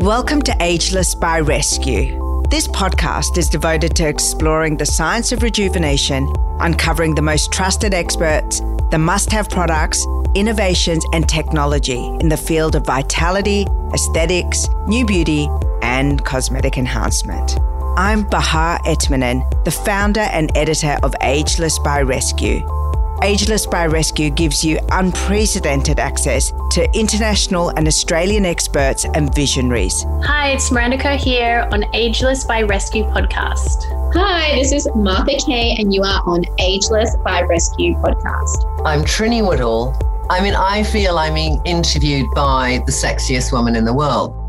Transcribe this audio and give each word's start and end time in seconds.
Welcome 0.00 0.40
to 0.42 0.56
Ageless 0.60 1.14
by 1.14 1.42
Rescu. 1.42 2.48
This 2.48 2.66
podcast 2.66 3.36
is 3.36 3.50
devoted 3.50 3.94
to 3.96 4.08
exploring 4.08 4.78
the 4.78 4.86
science 4.86 5.30
of 5.30 5.42
rejuvenation, 5.42 6.26
uncovering 6.58 7.14
the 7.14 7.20
most 7.20 7.52
trusted 7.52 7.92
experts, 7.92 8.60
the 8.90 8.96
must 8.98 9.30
have 9.30 9.50
products, 9.50 10.02
innovations, 10.34 11.04
and 11.12 11.28
technology 11.28 12.02
in 12.18 12.30
the 12.30 12.38
field 12.38 12.76
of 12.76 12.86
vitality, 12.86 13.66
aesthetics, 13.92 14.66
new 14.86 15.04
beauty, 15.04 15.50
and 15.82 16.24
cosmetic 16.24 16.78
enhancement. 16.78 17.58
I'm 17.98 18.22
Bahar 18.22 18.78
Etminan, 18.86 19.44
the 19.66 19.70
founder 19.70 20.20
and 20.20 20.50
editor 20.56 20.96
of 21.02 21.14
Ageless 21.20 21.78
by 21.78 22.02
Rescu 22.02 22.79
Ageless 23.22 23.66
by 23.66 23.86
Rescu 23.86 24.34
gives 24.34 24.64
you 24.64 24.78
unprecedented 24.92 25.98
access 25.98 26.54
to 26.70 26.88
international 26.98 27.68
and 27.70 27.86
Australian 27.86 28.46
experts 28.46 29.04
and 29.04 29.34
visionaries. 29.34 30.06
Hi, 30.22 30.52
it's 30.52 30.72
Miranda 30.72 30.96
Kerr 30.96 31.16
here 31.16 31.68
on 31.70 31.84
Ageless 31.94 32.44
by 32.44 32.62
Rescu 32.62 33.12
podcast. 33.12 33.84
Hi, 34.14 34.54
this 34.54 34.72
is 34.72 34.88
Martha 34.94 35.36
Kay, 35.44 35.76
and 35.78 35.92
you 35.92 36.02
are 36.02 36.22
on 36.24 36.46
Ageless 36.58 37.14
by 37.22 37.42
Rescu 37.42 38.00
podcast. 38.00 38.86
I'm 38.86 39.02
Trinny 39.02 39.46
Woodall. 39.46 39.94
I 40.30 40.40
mean, 40.40 40.54
I 40.54 40.82
feel 40.82 41.18
I'm 41.18 41.34
being 41.34 41.60
interviewed 41.66 42.26
by 42.34 42.82
the 42.86 42.92
sexiest 42.92 43.52
woman 43.52 43.76
in 43.76 43.84
the 43.84 43.92
world. 43.92 44.39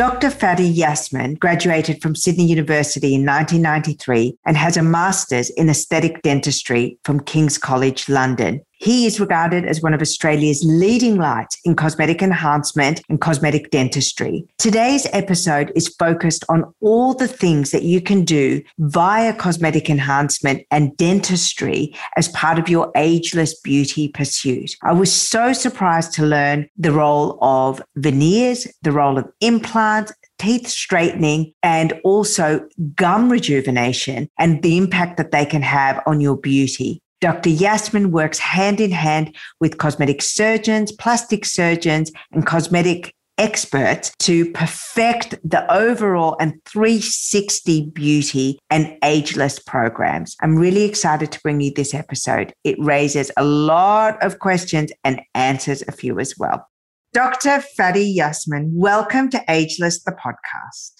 Dr. 0.00 0.30
Fadi 0.30 0.74
Yassmin 0.74 1.38
graduated 1.38 2.00
from 2.00 2.14
Sydney 2.14 2.46
University 2.46 3.14
in 3.14 3.26
1993 3.26 4.34
and 4.46 4.56
has 4.56 4.78
a 4.78 4.82
master's 4.82 5.50
in 5.50 5.68
aesthetic 5.68 6.22
dentistry 6.22 6.96
from 7.04 7.20
King's 7.20 7.58
College 7.58 8.08
London. 8.08 8.62
He 8.80 9.04
is 9.04 9.20
regarded 9.20 9.66
as 9.66 9.82
one 9.82 9.92
of 9.92 10.00
Australia's 10.00 10.64
leading 10.64 11.18
lights 11.18 11.58
in 11.66 11.76
cosmetic 11.76 12.22
enhancement 12.22 13.02
and 13.10 13.20
cosmetic 13.20 13.70
dentistry. 13.70 14.46
Today's 14.56 15.06
episode 15.12 15.70
is 15.76 15.94
focused 15.98 16.46
on 16.48 16.72
all 16.80 17.12
the 17.12 17.28
things 17.28 17.72
that 17.72 17.82
you 17.82 18.00
can 18.00 18.24
do 18.24 18.62
via 18.78 19.34
cosmetic 19.34 19.90
enhancement 19.90 20.66
and 20.70 20.96
dentistry 20.96 21.94
as 22.16 22.28
part 22.28 22.58
of 22.58 22.70
your 22.70 22.90
ageless 22.96 23.60
beauty 23.60 24.08
pursuit. 24.08 24.74
I 24.82 24.94
was 24.94 25.12
so 25.12 25.52
surprised 25.52 26.14
to 26.14 26.24
learn 26.24 26.66
the 26.78 26.92
role 26.92 27.36
of 27.42 27.82
veneers, 27.96 28.66
the 28.80 28.92
role 28.92 29.18
of 29.18 29.30
implants, 29.42 30.10
teeth 30.38 30.66
straightening 30.66 31.52
and 31.62 31.92
also 32.02 32.66
gum 32.94 33.30
rejuvenation 33.30 34.30
and 34.38 34.62
the 34.62 34.78
impact 34.78 35.18
that 35.18 35.32
they 35.32 35.44
can 35.44 35.60
have 35.60 36.02
on 36.06 36.22
your 36.22 36.38
beauty. 36.38 37.02
Dr. 37.20 37.50
Yassmin 37.50 38.06
works 38.06 38.38
hand 38.38 38.80
in 38.80 38.92
hand 38.92 39.36
with 39.60 39.76
cosmetic 39.76 40.22
surgeons, 40.22 40.90
plastic 40.90 41.44
surgeons, 41.44 42.10
and 42.32 42.46
cosmetic 42.46 43.14
experts 43.36 44.12
to 44.20 44.50
perfect 44.52 45.38
the 45.44 45.70
overall 45.72 46.36
and 46.40 46.54
360 46.64 47.90
beauty 47.92 48.58
and 48.70 48.96
ageless 49.04 49.58
programs. 49.58 50.34
I'm 50.40 50.56
really 50.56 50.84
excited 50.84 51.30
to 51.32 51.40
bring 51.40 51.60
you 51.60 51.72
this 51.74 51.94
episode. 51.94 52.54
It 52.64 52.76
raises 52.78 53.30
a 53.36 53.44
lot 53.44 54.22
of 54.22 54.38
questions 54.38 54.90
and 55.04 55.20
answers 55.34 55.82
a 55.88 55.92
few 55.92 56.18
as 56.20 56.34
well. 56.38 56.66
Dr. 57.12 57.62
Fadi 57.78 58.16
Yassmin, 58.16 58.70
welcome 58.72 59.28
to 59.30 59.42
Ageless, 59.48 60.02
the 60.04 60.12
podcast. 60.12 60.92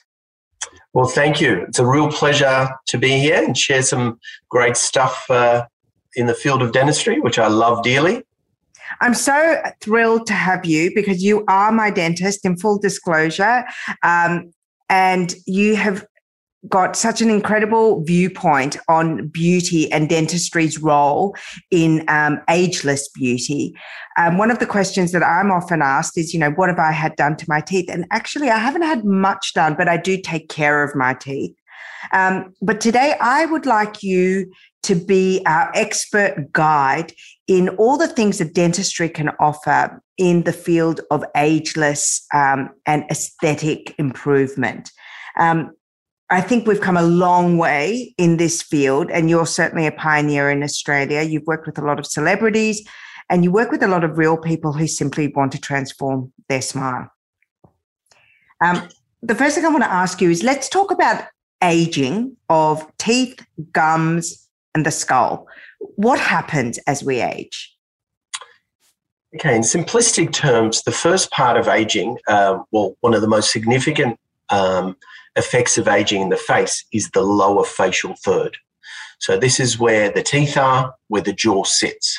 Well, 0.92 1.06
thank 1.06 1.40
you. 1.40 1.64
It's 1.68 1.78
a 1.78 1.86
real 1.86 2.10
pleasure 2.10 2.68
to 2.88 2.98
be 2.98 3.18
here 3.18 3.42
and 3.42 3.56
share 3.56 3.82
some 3.82 4.18
great 4.50 4.76
stuff 4.76 5.24
uh, 5.30 5.66
in 6.16 6.26
the 6.26 6.34
field 6.34 6.62
of 6.62 6.72
dentistry, 6.72 7.20
which 7.20 7.38
I 7.38 7.48
love 7.48 7.82
dearly. 7.82 8.24
I'm 9.00 9.14
so 9.14 9.62
thrilled 9.80 10.26
to 10.26 10.32
have 10.32 10.64
you 10.64 10.92
because 10.94 11.22
you 11.22 11.44
are 11.46 11.70
my 11.70 11.90
dentist 11.90 12.44
in 12.44 12.56
full 12.56 12.78
disclosure. 12.78 13.64
Um, 14.02 14.52
and 14.88 15.34
you 15.46 15.76
have 15.76 16.04
got 16.68 16.94
such 16.94 17.22
an 17.22 17.30
incredible 17.30 18.02
viewpoint 18.04 18.76
on 18.88 19.28
beauty 19.28 19.90
and 19.90 20.08
dentistry's 20.08 20.78
role 20.78 21.34
in 21.70 22.04
um, 22.08 22.38
ageless 22.50 23.08
beauty. 23.08 23.74
Um, 24.18 24.36
one 24.36 24.50
of 24.50 24.58
the 24.58 24.66
questions 24.66 25.12
that 25.12 25.22
I'm 25.22 25.50
often 25.50 25.80
asked 25.80 26.18
is, 26.18 26.34
you 26.34 26.40
know, 26.40 26.50
what 26.50 26.68
have 26.68 26.78
I 26.78 26.92
had 26.92 27.16
done 27.16 27.36
to 27.36 27.46
my 27.48 27.60
teeth? 27.62 27.88
And 27.88 28.04
actually, 28.10 28.50
I 28.50 28.58
haven't 28.58 28.82
had 28.82 29.04
much 29.04 29.54
done, 29.54 29.74
but 29.74 29.88
I 29.88 29.96
do 29.96 30.20
take 30.20 30.50
care 30.50 30.84
of 30.84 30.94
my 30.94 31.14
teeth. 31.14 31.54
Um, 32.12 32.54
but 32.62 32.80
today, 32.80 33.14
I 33.20 33.46
would 33.46 33.66
like 33.66 34.02
you 34.02 34.52
to 34.82 34.94
be 34.94 35.42
our 35.46 35.70
expert 35.74 36.52
guide 36.52 37.12
in 37.46 37.68
all 37.70 37.98
the 37.98 38.08
things 38.08 38.38
that 38.38 38.54
dentistry 38.54 39.08
can 39.08 39.30
offer 39.40 40.02
in 40.16 40.44
the 40.44 40.52
field 40.52 41.00
of 41.10 41.24
ageless 41.36 42.26
um, 42.34 42.70
and 42.86 43.04
aesthetic 43.10 43.94
improvement. 43.98 44.90
Um, 45.38 45.72
I 46.30 46.40
think 46.40 46.66
we've 46.66 46.80
come 46.80 46.96
a 46.96 47.02
long 47.02 47.58
way 47.58 48.14
in 48.16 48.36
this 48.36 48.62
field, 48.62 49.10
and 49.10 49.28
you're 49.28 49.46
certainly 49.46 49.86
a 49.86 49.92
pioneer 49.92 50.48
in 50.50 50.62
Australia. 50.62 51.22
You've 51.22 51.46
worked 51.46 51.66
with 51.66 51.78
a 51.78 51.84
lot 51.84 51.98
of 51.98 52.06
celebrities 52.06 52.86
and 53.30 53.44
you 53.44 53.52
work 53.52 53.70
with 53.70 53.82
a 53.82 53.88
lot 53.88 54.04
of 54.04 54.18
real 54.18 54.36
people 54.36 54.72
who 54.72 54.86
simply 54.86 55.28
want 55.28 55.52
to 55.52 55.60
transform 55.60 56.32
their 56.48 56.60
smile. 56.60 57.08
Um, 58.62 58.88
the 59.22 59.34
first 59.34 59.54
thing 59.54 59.64
I 59.64 59.68
want 59.68 59.84
to 59.84 59.92
ask 59.92 60.20
you 60.20 60.30
is 60.30 60.42
let's 60.42 60.68
talk 60.68 60.90
about 60.90 61.24
aging 61.62 62.36
of 62.48 62.86
teeth, 62.98 63.44
gums, 63.72 64.48
and 64.74 64.86
the 64.86 64.90
skull. 64.90 65.46
What 65.96 66.18
happens 66.18 66.78
as 66.86 67.02
we 67.02 67.20
age? 67.20 67.74
Okay, 69.36 69.54
in 69.54 69.62
simplistic 69.62 70.32
terms, 70.32 70.82
the 70.82 70.92
first 70.92 71.30
part 71.30 71.56
of 71.56 71.68
aging, 71.68 72.18
uh, 72.26 72.58
well, 72.72 72.96
one 73.00 73.14
of 73.14 73.20
the 73.20 73.28
most 73.28 73.52
significant 73.52 74.18
um, 74.50 74.96
effects 75.36 75.78
of 75.78 75.86
aging 75.86 76.22
in 76.22 76.28
the 76.30 76.36
face 76.36 76.84
is 76.92 77.10
the 77.10 77.22
lower 77.22 77.64
facial 77.64 78.16
third. 78.24 78.56
So, 79.20 79.38
this 79.38 79.60
is 79.60 79.78
where 79.78 80.10
the 80.10 80.22
teeth 80.22 80.56
are, 80.56 80.94
where 81.08 81.22
the 81.22 81.32
jaw 81.32 81.62
sits. 81.62 82.18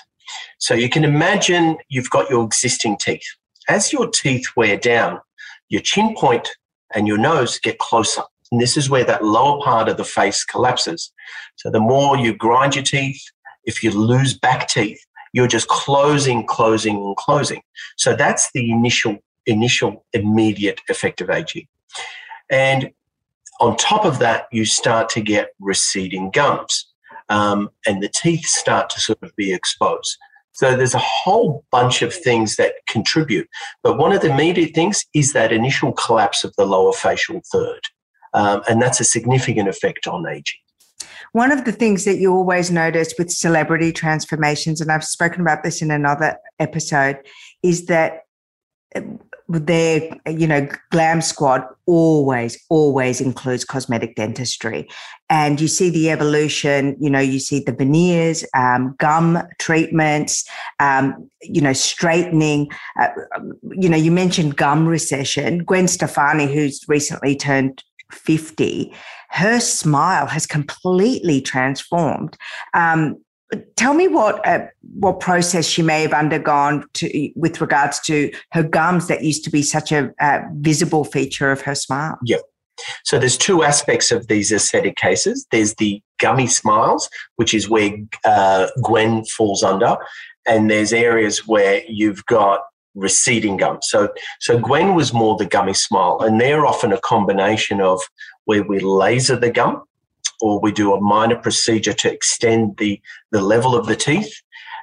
So, 0.59 0.73
you 0.73 0.87
can 0.87 1.03
imagine 1.03 1.77
you've 1.89 2.09
got 2.09 2.29
your 2.29 2.45
existing 2.45 2.97
teeth. 2.97 3.25
As 3.67 3.91
your 3.91 4.07
teeth 4.09 4.45
wear 4.55 4.77
down, 4.77 5.19
your 5.67 5.81
chin 5.81 6.15
point 6.15 6.49
and 6.93 7.07
your 7.07 7.17
nose 7.17 7.59
get 7.59 7.77
closer. 7.79 8.23
And 8.51 8.59
this 8.59 8.75
is 8.75 8.89
where 8.89 9.05
that 9.05 9.23
lower 9.23 9.61
part 9.61 9.87
of 9.87 9.97
the 9.97 10.03
face 10.03 10.43
collapses. 10.43 11.11
So 11.55 11.69
the 11.69 11.79
more 11.79 12.17
you 12.17 12.35
grind 12.35 12.75
your 12.75 12.83
teeth, 12.83 13.23
if 13.63 13.83
you 13.83 13.91
lose 13.91 14.37
back 14.37 14.67
teeth, 14.67 14.99
you're 15.33 15.47
just 15.47 15.67
closing, 15.69 16.45
closing, 16.45 16.97
and 16.97 17.15
closing. 17.15 17.61
So 17.97 18.15
that's 18.15 18.51
the 18.51 18.69
initial, 18.69 19.17
initial 19.45 20.05
immediate 20.13 20.81
effect 20.89 21.21
of 21.21 21.29
aging. 21.29 21.67
And 22.49 22.91
on 23.61 23.77
top 23.77 24.05
of 24.05 24.19
that, 24.19 24.47
you 24.51 24.65
start 24.65 25.07
to 25.09 25.21
get 25.21 25.51
receding 25.59 26.31
gums. 26.31 26.87
Um, 27.29 27.69
and 27.87 28.03
the 28.03 28.09
teeth 28.09 28.45
start 28.45 28.89
to 28.89 28.99
sort 28.99 29.23
of 29.23 29.33
be 29.37 29.53
exposed. 29.53 30.17
So 30.51 30.75
there's 30.75 30.95
a 30.95 30.99
whole 30.99 31.63
bunch 31.71 32.01
of 32.01 32.13
things 32.13 32.57
that 32.57 32.73
contribute. 32.89 33.47
But 33.83 33.97
one 33.97 34.11
of 34.11 34.21
the 34.21 34.31
immediate 34.31 34.75
things 34.75 35.05
is 35.13 35.31
that 35.31 35.53
initial 35.53 35.93
collapse 35.93 36.43
of 36.43 36.53
the 36.57 36.65
lower 36.65 36.91
facial 36.91 37.41
third. 37.49 37.79
Um, 38.33 38.61
and 38.69 38.81
that's 38.81 38.99
a 38.99 39.03
significant 39.03 39.67
effect 39.67 40.07
on 40.07 40.27
aging. 40.27 40.59
One 41.33 41.51
of 41.51 41.63
the 41.63 41.71
things 41.71 42.03
that 42.05 42.17
you 42.17 42.33
always 42.33 42.71
notice 42.71 43.13
with 43.17 43.31
celebrity 43.31 43.91
transformations, 43.93 44.81
and 44.81 44.91
I've 44.91 45.03
spoken 45.03 45.41
about 45.41 45.63
this 45.63 45.81
in 45.81 45.89
another 45.89 46.37
episode, 46.59 47.19
is 47.63 47.85
that 47.85 48.23
uh, 48.95 49.01
their 49.59 50.17
you 50.27 50.47
know 50.47 50.67
glam 50.91 51.21
squad 51.21 51.63
always 51.85 52.57
always 52.69 53.19
includes 53.19 53.65
cosmetic 53.65 54.15
dentistry 54.15 54.87
and 55.29 55.59
you 55.59 55.67
see 55.67 55.89
the 55.89 56.09
evolution 56.09 56.95
you 56.99 57.09
know 57.09 57.19
you 57.19 57.39
see 57.39 57.59
the 57.59 57.73
veneers 57.73 58.45
um, 58.55 58.95
gum 58.97 59.39
treatments 59.59 60.47
um, 60.79 61.29
you 61.41 61.61
know 61.61 61.73
straightening 61.73 62.69
uh, 63.01 63.09
you 63.71 63.89
know 63.89 63.97
you 63.97 64.11
mentioned 64.11 64.55
gum 64.55 64.87
recession 64.87 65.63
gwen 65.63 65.87
stefani 65.87 66.47
who's 66.47 66.85
recently 66.87 67.35
turned 67.35 67.83
50, 68.11 68.93
her 69.29 69.59
smile 69.59 70.27
has 70.27 70.45
completely 70.45 71.41
transformed. 71.41 72.37
Um, 72.73 73.17
tell 73.75 73.93
me 73.93 74.07
what 74.07 74.45
uh, 74.47 74.65
what 74.93 75.19
process 75.19 75.65
she 75.65 75.81
may 75.81 76.01
have 76.01 76.13
undergone 76.13 76.85
to, 76.93 77.31
with 77.35 77.61
regards 77.61 77.99
to 78.01 78.31
her 78.51 78.63
gums 78.63 79.07
that 79.07 79.23
used 79.23 79.43
to 79.43 79.49
be 79.49 79.61
such 79.61 79.91
a 79.91 80.11
uh, 80.19 80.39
visible 80.55 81.03
feature 81.03 81.51
of 81.51 81.61
her 81.61 81.75
smile. 81.75 82.17
Yeah. 82.25 82.37
So 83.03 83.19
there's 83.19 83.37
two 83.37 83.63
aspects 83.63 84.11
of 84.11 84.27
these 84.27 84.51
aesthetic 84.51 84.95
cases. 84.95 85.45
There's 85.51 85.75
the 85.75 86.01
gummy 86.19 86.47
smiles, 86.47 87.09
which 87.35 87.53
is 87.53 87.69
where 87.69 87.91
uh, 88.25 88.67
Gwen 88.83 89.23
falls 89.25 89.61
under, 89.63 89.97
and 90.47 90.69
there's 90.69 90.93
areas 90.93 91.47
where 91.47 91.83
you've 91.87 92.25
got 92.25 92.61
receding 92.95 93.57
gum. 93.57 93.79
So, 93.81 94.09
so 94.39 94.59
Gwen 94.59 94.95
was 94.95 95.13
more 95.13 95.37
the 95.37 95.45
gummy 95.45 95.73
smile, 95.73 96.19
and 96.21 96.39
they're 96.39 96.65
often 96.65 96.91
a 96.91 96.99
combination 96.99 97.81
of 97.81 98.01
where 98.45 98.63
we 98.63 98.79
laser 98.79 99.35
the 99.35 99.51
gum 99.51 99.83
or 100.41 100.59
we 100.59 100.71
do 100.71 100.93
a 100.93 101.01
minor 101.01 101.35
procedure 101.35 101.93
to 101.93 102.11
extend 102.11 102.77
the, 102.77 102.99
the 103.31 103.41
level 103.41 103.75
of 103.75 103.85
the 103.85 103.95
teeth. 103.95 104.33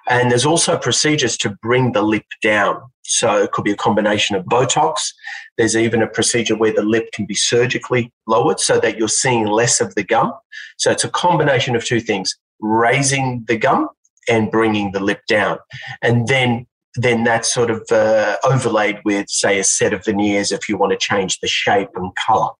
And 0.08 0.31
there's 0.31 0.46
also 0.46 0.78
procedures 0.78 1.37
to 1.38 1.50
bring 1.60 1.93
the 1.93 2.02
lip 2.02 2.25
down. 2.40 2.81
So 3.02 3.43
it 3.43 3.52
could 3.52 3.64
be 3.64 3.72
a 3.72 3.76
combination 3.76 4.37
of 4.37 4.44
Botox. 4.44 5.12
There's 5.56 5.76
even 5.76 6.02
a 6.02 6.06
procedure 6.06 6.56
where 6.56 6.72
the 6.72 6.82
lip 6.82 7.11
can 7.12 7.26
be 7.26 7.34
surgically 7.34 8.12
lowered 8.26 8.61
so 8.61 8.78
that 8.81 8.96
you're 8.96 9.08
seeing 9.08 9.46
less 9.46 9.81
of 9.81 9.94
the 9.94 10.04
gum. 10.04 10.32
So 10.78 10.90
it's 10.90 11.04
a 11.04 11.11
combination 11.11 11.75
of 11.75 11.84
two 11.84 12.00
things 12.00 12.34
raising 12.61 13.44
the 13.49 13.56
gum 13.56 13.88
and 14.28 14.50
bringing 14.50 14.93
the 14.93 15.00
lip 15.00 15.22
down. 15.26 15.58
And 16.02 16.28
then 16.28 16.66
then 17.02 17.24
that's 17.24 17.52
sort 17.52 17.70
of 17.70 17.82
uh, 17.90 18.36
overlaid 18.44 18.98
with, 19.04 19.28
say, 19.28 19.58
a 19.58 19.64
set 19.64 19.92
of 19.92 20.04
veneers 20.04 20.52
if 20.52 20.68
you 20.68 20.76
want 20.76 20.92
to 20.92 20.98
change 20.98 21.38
the 21.40 21.48
shape 21.48 21.90
and 21.94 22.14
color. 22.16 22.50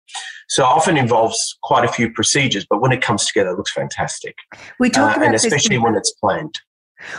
So 0.49 0.65
often 0.65 0.97
involves 0.97 1.59
quite 1.63 1.85
a 1.85 1.93
few 1.93 2.11
procedures, 2.11 2.67
but 2.69 2.81
when 2.81 2.93
it 2.93 3.03
comes 3.03 3.27
together, 3.27 3.51
it 3.51 3.57
looks 3.57 3.73
fantastic. 3.73 4.37
We 4.79 4.91
talked 4.91 5.17
uh, 5.17 5.21
about 5.21 5.27
and 5.27 5.35
especially 5.35 5.77
this, 5.77 5.85
when 5.85 5.95
it's 5.95 6.13
planned. 6.13 6.55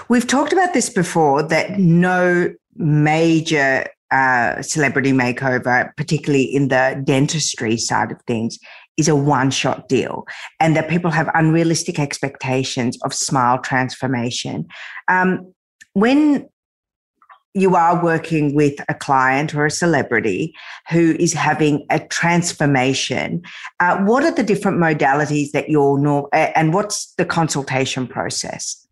We've 0.08 0.26
talked 0.26 0.54
about 0.54 0.74
this 0.74 0.90
before 0.90 1.44
that 1.44 1.80
no 1.80 2.54
major 2.76 3.86
uh, 4.12 4.62
celebrity 4.62 5.12
makeover, 5.12 5.92
particularly 5.96 6.44
in 6.44 6.70
the 6.70 7.02
dentistry 7.04 7.78
side 7.78 8.12
of 8.12 8.20
things, 8.24 8.58
is 8.98 9.08
a 9.08 9.16
one 9.16 9.52
shot 9.52 9.88
deal, 9.88 10.26
and 10.60 10.76
that 10.76 10.90
people 10.90 11.12
have 11.12 11.30
unrealistic 11.34 12.00
expectations 12.00 12.98
of 13.04 13.14
smile 13.14 13.60
transformation. 13.60 14.68
Um, 15.08 15.54
when 15.94 16.50
you 17.60 17.76
are 17.76 18.04
working 18.04 18.56
with 18.56 18.76
a 18.90 18.94
client 18.94 19.54
or 19.54 19.66
a 19.66 19.72
celebrity 19.72 20.54
who 20.90 21.16
is 21.20 21.34
having 21.34 21.86
a 21.90 22.00
transformation. 22.00 23.42
Uh, 23.80 23.98
what 24.04 24.24
are 24.24 24.32
the 24.32 24.44
different 24.44 24.78
modalities 24.78 25.52
that 25.52 25.70
you're 25.70 26.00
norm- 26.00 26.28
and 26.34 26.74
what's 26.74 27.14
the 27.16 27.26
consultation 27.26 28.08
process? 28.08 28.88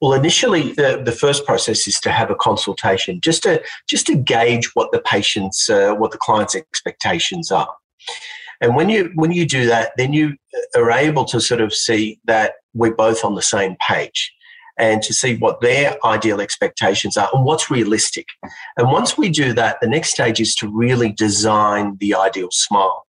Well, 0.00 0.12
initially, 0.12 0.72
the, 0.74 1.02
the 1.04 1.12
first 1.12 1.44
process 1.44 1.88
is 1.88 1.98
to 2.00 2.12
have 2.12 2.30
a 2.30 2.36
consultation, 2.36 3.20
just 3.20 3.42
to 3.42 3.62
just 3.88 4.06
to 4.06 4.14
gauge 4.14 4.70
what 4.74 4.92
the 4.92 5.00
patient's, 5.00 5.68
uh, 5.68 5.92
what 5.94 6.12
the 6.12 6.18
client's 6.18 6.54
expectations 6.54 7.50
are. 7.50 7.74
And 8.60 8.76
when 8.76 8.88
you 8.88 9.10
when 9.16 9.32
you 9.32 9.44
do 9.44 9.66
that, 9.66 9.92
then 9.96 10.12
you 10.12 10.36
are 10.76 10.90
able 10.92 11.24
to 11.26 11.40
sort 11.40 11.60
of 11.60 11.74
see 11.74 12.20
that 12.26 12.54
we're 12.74 12.94
both 12.94 13.24
on 13.24 13.34
the 13.34 13.42
same 13.42 13.76
page 13.80 14.32
and 14.78 15.02
to 15.02 15.12
see 15.12 15.36
what 15.36 15.60
their 15.60 15.96
ideal 16.04 16.40
expectations 16.40 17.16
are 17.16 17.28
and 17.32 17.44
what's 17.44 17.70
realistic. 17.70 18.26
And 18.76 18.90
once 18.90 19.18
we 19.18 19.28
do 19.28 19.52
that, 19.54 19.78
the 19.80 19.88
next 19.88 20.10
stage 20.10 20.40
is 20.40 20.54
to 20.56 20.68
really 20.68 21.12
design 21.12 21.96
the 22.00 22.14
ideal 22.14 22.48
smile. 22.50 23.06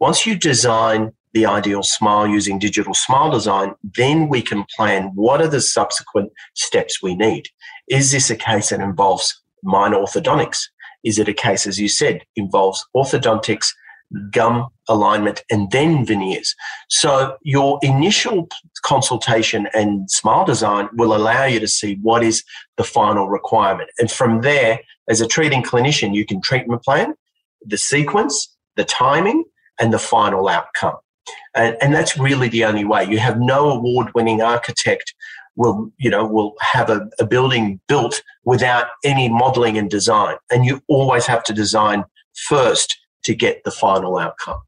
Once 0.00 0.26
you 0.26 0.36
design 0.36 1.12
the 1.32 1.46
ideal 1.46 1.82
smile 1.82 2.26
using 2.26 2.58
digital 2.58 2.92
smile 2.92 3.30
design, 3.30 3.74
then 3.96 4.28
we 4.28 4.42
can 4.42 4.64
plan 4.76 5.12
what 5.14 5.40
are 5.40 5.48
the 5.48 5.60
subsequent 5.60 6.30
steps 6.54 7.02
we 7.02 7.14
need. 7.14 7.48
Is 7.88 8.10
this 8.10 8.28
a 8.28 8.36
case 8.36 8.70
that 8.70 8.80
involves 8.80 9.40
minor 9.62 9.96
orthodontics? 9.96 10.58
Is 11.04 11.18
it 11.18 11.28
a 11.28 11.34
case, 11.34 11.66
as 11.66 11.80
you 11.80 11.88
said, 11.88 12.22
involves 12.36 12.84
orthodontics 12.94 13.72
gum 14.30 14.68
alignment, 14.88 15.42
and 15.50 15.70
then 15.70 16.04
veneers. 16.04 16.54
So 16.88 17.36
your 17.42 17.78
initial 17.82 18.48
consultation 18.82 19.68
and 19.74 20.10
smile 20.10 20.44
design 20.44 20.88
will 20.94 21.14
allow 21.14 21.44
you 21.44 21.60
to 21.60 21.68
see 21.68 21.98
what 22.02 22.22
is 22.22 22.42
the 22.76 22.84
final 22.84 23.28
requirement. 23.28 23.90
And 23.98 24.10
from 24.10 24.40
there, 24.40 24.80
as 25.08 25.20
a 25.20 25.26
treating 25.26 25.62
clinician, 25.62 26.14
you 26.14 26.26
can 26.26 26.40
treatment 26.40 26.82
plan, 26.82 27.14
the 27.64 27.78
sequence, 27.78 28.54
the 28.76 28.84
timing, 28.84 29.44
and 29.80 29.92
the 29.92 29.98
final 29.98 30.48
outcome. 30.48 30.96
And, 31.54 31.76
and 31.80 31.94
that's 31.94 32.18
really 32.18 32.48
the 32.48 32.64
only 32.64 32.84
way. 32.84 33.04
You 33.04 33.18
have 33.18 33.38
no 33.38 33.70
award-winning 33.70 34.42
architect 34.42 35.14
will 35.56 35.92
you 35.98 36.10
know 36.10 36.26
will 36.26 36.54
have 36.60 36.88
a, 36.88 37.08
a 37.18 37.26
building 37.26 37.80
built 37.88 38.22
without 38.44 38.86
any 39.04 39.28
modeling 39.28 39.76
and 39.76 39.90
design 39.90 40.36
and 40.50 40.64
you 40.64 40.80
always 40.88 41.26
have 41.26 41.44
to 41.44 41.52
design 41.52 42.04
first 42.48 42.96
to 43.24 43.34
get 43.34 43.64
the 43.64 43.70
final 43.70 44.18
outcome. 44.18 44.60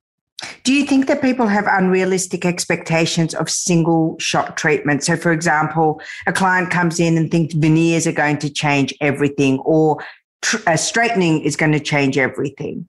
Do 0.62 0.72
you 0.72 0.84
think 0.84 1.06
that 1.06 1.22
people 1.22 1.46
have 1.46 1.66
unrealistic 1.66 2.44
expectations 2.44 3.34
of 3.34 3.48
single 3.48 4.16
shot 4.18 4.56
treatment? 4.56 5.04
So, 5.04 5.16
for 5.16 5.32
example, 5.32 6.00
a 6.26 6.32
client 6.32 6.70
comes 6.70 7.00
in 7.00 7.16
and 7.16 7.30
thinks 7.30 7.54
veneers 7.54 8.06
are 8.06 8.12
going 8.12 8.38
to 8.38 8.50
change 8.50 8.92
everything 9.00 9.58
or 9.60 10.04
tr- 10.42 10.56
uh, 10.66 10.76
straightening 10.76 11.42
is 11.42 11.56
going 11.56 11.72
to 11.72 11.80
change 11.80 12.18
everything. 12.18 12.88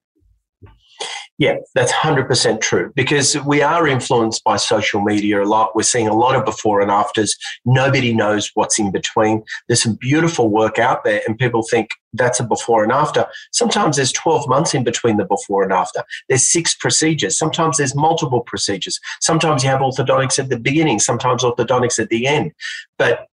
Yeah, 1.38 1.58
that's 1.74 1.92
100% 1.92 2.62
true 2.62 2.94
because 2.96 3.36
we 3.44 3.62
are 3.62 3.88
influenced 3.88 4.42
by 4.46 4.56
social 4.56 5.02
media 5.02 5.44
a 5.44 5.46
lot. 5.46 5.76
We're 5.76 5.84
seeing 5.84 6.08
a 6.08 6.14
lot 6.14 6.36
of 6.36 6.46
before 6.46 6.80
and 6.80 6.90
afters. 6.90 7.36
Nobody 7.66 8.14
knows 8.14 8.52
what's 8.54 8.80
in 8.80 8.90
between. 8.90 9.44
There's 9.68 9.84
some 9.84 9.96
beautiful 9.96 10.50
work 10.50 10.80
out 10.80 11.04
there, 11.04 11.22
and 11.28 11.38
people 11.38 11.62
think 11.62 11.90
that's 12.14 12.40
a 12.40 12.46
before 12.46 12.84
and 12.84 12.92
after. 12.94 13.26
Sometimes 13.52 13.98
there's 13.98 14.14
12 14.14 14.48
months 14.48 14.74
in 14.74 14.86
between 14.86 15.18
the 15.18 15.26
before 15.26 15.64
and 15.64 15.74
after. 15.74 16.04
There's 16.30 16.50
six 16.50 16.74
procedures. 16.74 17.38
Sometimes 17.38 17.78
there's 17.78 17.96
multiple 17.96 18.42
procedures. 18.42 18.98
Sometimes 19.20 19.62
you 19.62 19.70
have 19.70 19.82
orthodontics 19.82 20.40
at 20.40 20.48
the 20.48 20.60
beginning, 20.60 21.00
sometimes 21.00 21.44
orthodontics 21.44 22.00
at 22.00 22.08
the 22.08 22.28
end. 22.28 22.54
But 22.98 23.28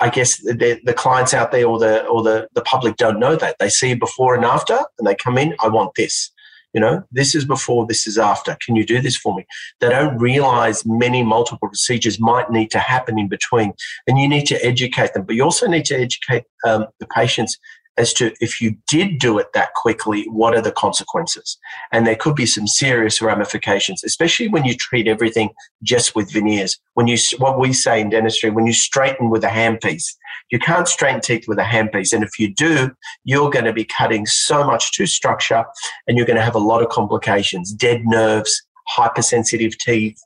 I 0.00 0.10
guess 0.10 0.36
the, 0.38 0.80
the 0.84 0.94
clients 0.94 1.34
out 1.34 1.50
there 1.50 1.66
or 1.66 1.80
the 1.80 2.04
or 2.06 2.22
the, 2.22 2.48
the 2.54 2.62
public 2.62 2.96
don't 2.96 3.18
know 3.18 3.34
that. 3.34 3.56
They 3.58 3.68
see 3.68 3.94
before 3.94 4.36
and 4.36 4.44
after 4.44 4.78
and 4.98 5.06
they 5.06 5.16
come 5.16 5.38
in, 5.38 5.54
I 5.60 5.68
want 5.68 5.94
this. 5.96 6.30
You 6.72 6.80
know, 6.80 7.02
this 7.10 7.34
is 7.34 7.44
before, 7.44 7.86
this 7.86 8.06
is 8.06 8.16
after. 8.16 8.56
Can 8.64 8.76
you 8.76 8.86
do 8.86 9.00
this 9.00 9.16
for 9.16 9.34
me? 9.34 9.44
They 9.80 9.90
don't 9.90 10.16
realize 10.18 10.84
many 10.86 11.22
multiple 11.22 11.68
procedures 11.68 12.18
might 12.18 12.50
need 12.50 12.70
to 12.70 12.78
happen 12.78 13.18
in 13.18 13.28
between, 13.28 13.74
and 14.06 14.18
you 14.18 14.28
need 14.28 14.46
to 14.46 14.64
educate 14.64 15.12
them. 15.12 15.24
But 15.24 15.36
you 15.36 15.44
also 15.44 15.66
need 15.66 15.84
to 15.86 15.94
educate 15.94 16.44
um, 16.66 16.86
the 16.98 17.06
patients 17.06 17.58
as 17.98 18.12
to 18.14 18.32
if 18.40 18.60
you 18.60 18.76
did 18.88 19.18
do 19.18 19.38
it 19.38 19.52
that 19.52 19.74
quickly, 19.74 20.24
what 20.28 20.54
are 20.54 20.62
the 20.62 20.72
consequences? 20.72 21.58
And 21.92 22.06
there 22.06 22.16
could 22.16 22.34
be 22.34 22.46
some 22.46 22.66
serious 22.66 23.20
ramifications, 23.20 24.02
especially 24.02 24.48
when 24.48 24.64
you 24.64 24.74
treat 24.74 25.06
everything 25.06 25.50
just 25.82 26.14
with 26.14 26.32
veneers. 26.32 26.78
When 26.94 27.06
you, 27.06 27.18
what 27.38 27.58
we 27.58 27.72
say 27.72 28.00
in 28.00 28.10
dentistry, 28.10 28.50
when 28.50 28.66
you 28.66 28.72
straighten 28.72 29.28
with 29.28 29.44
a 29.44 29.48
handpiece, 29.48 30.14
you 30.50 30.58
can't 30.58 30.88
straighten 30.88 31.20
teeth 31.20 31.44
with 31.46 31.58
a 31.58 31.64
handpiece. 31.64 32.12
And 32.12 32.24
if 32.24 32.38
you 32.38 32.54
do, 32.54 32.90
you're 33.24 33.50
going 33.50 33.64
to 33.66 33.72
be 33.72 33.84
cutting 33.84 34.26
so 34.26 34.64
much 34.64 34.92
to 34.92 35.06
structure 35.06 35.64
and 36.06 36.16
you're 36.16 36.26
going 36.26 36.38
to 36.38 36.44
have 36.44 36.54
a 36.54 36.60
lot 36.60 36.82
of 36.82 36.88
complications, 36.88 37.72
dead 37.72 38.02
nerves, 38.04 38.62
hypersensitive 38.88 39.76
teeth, 39.78 40.18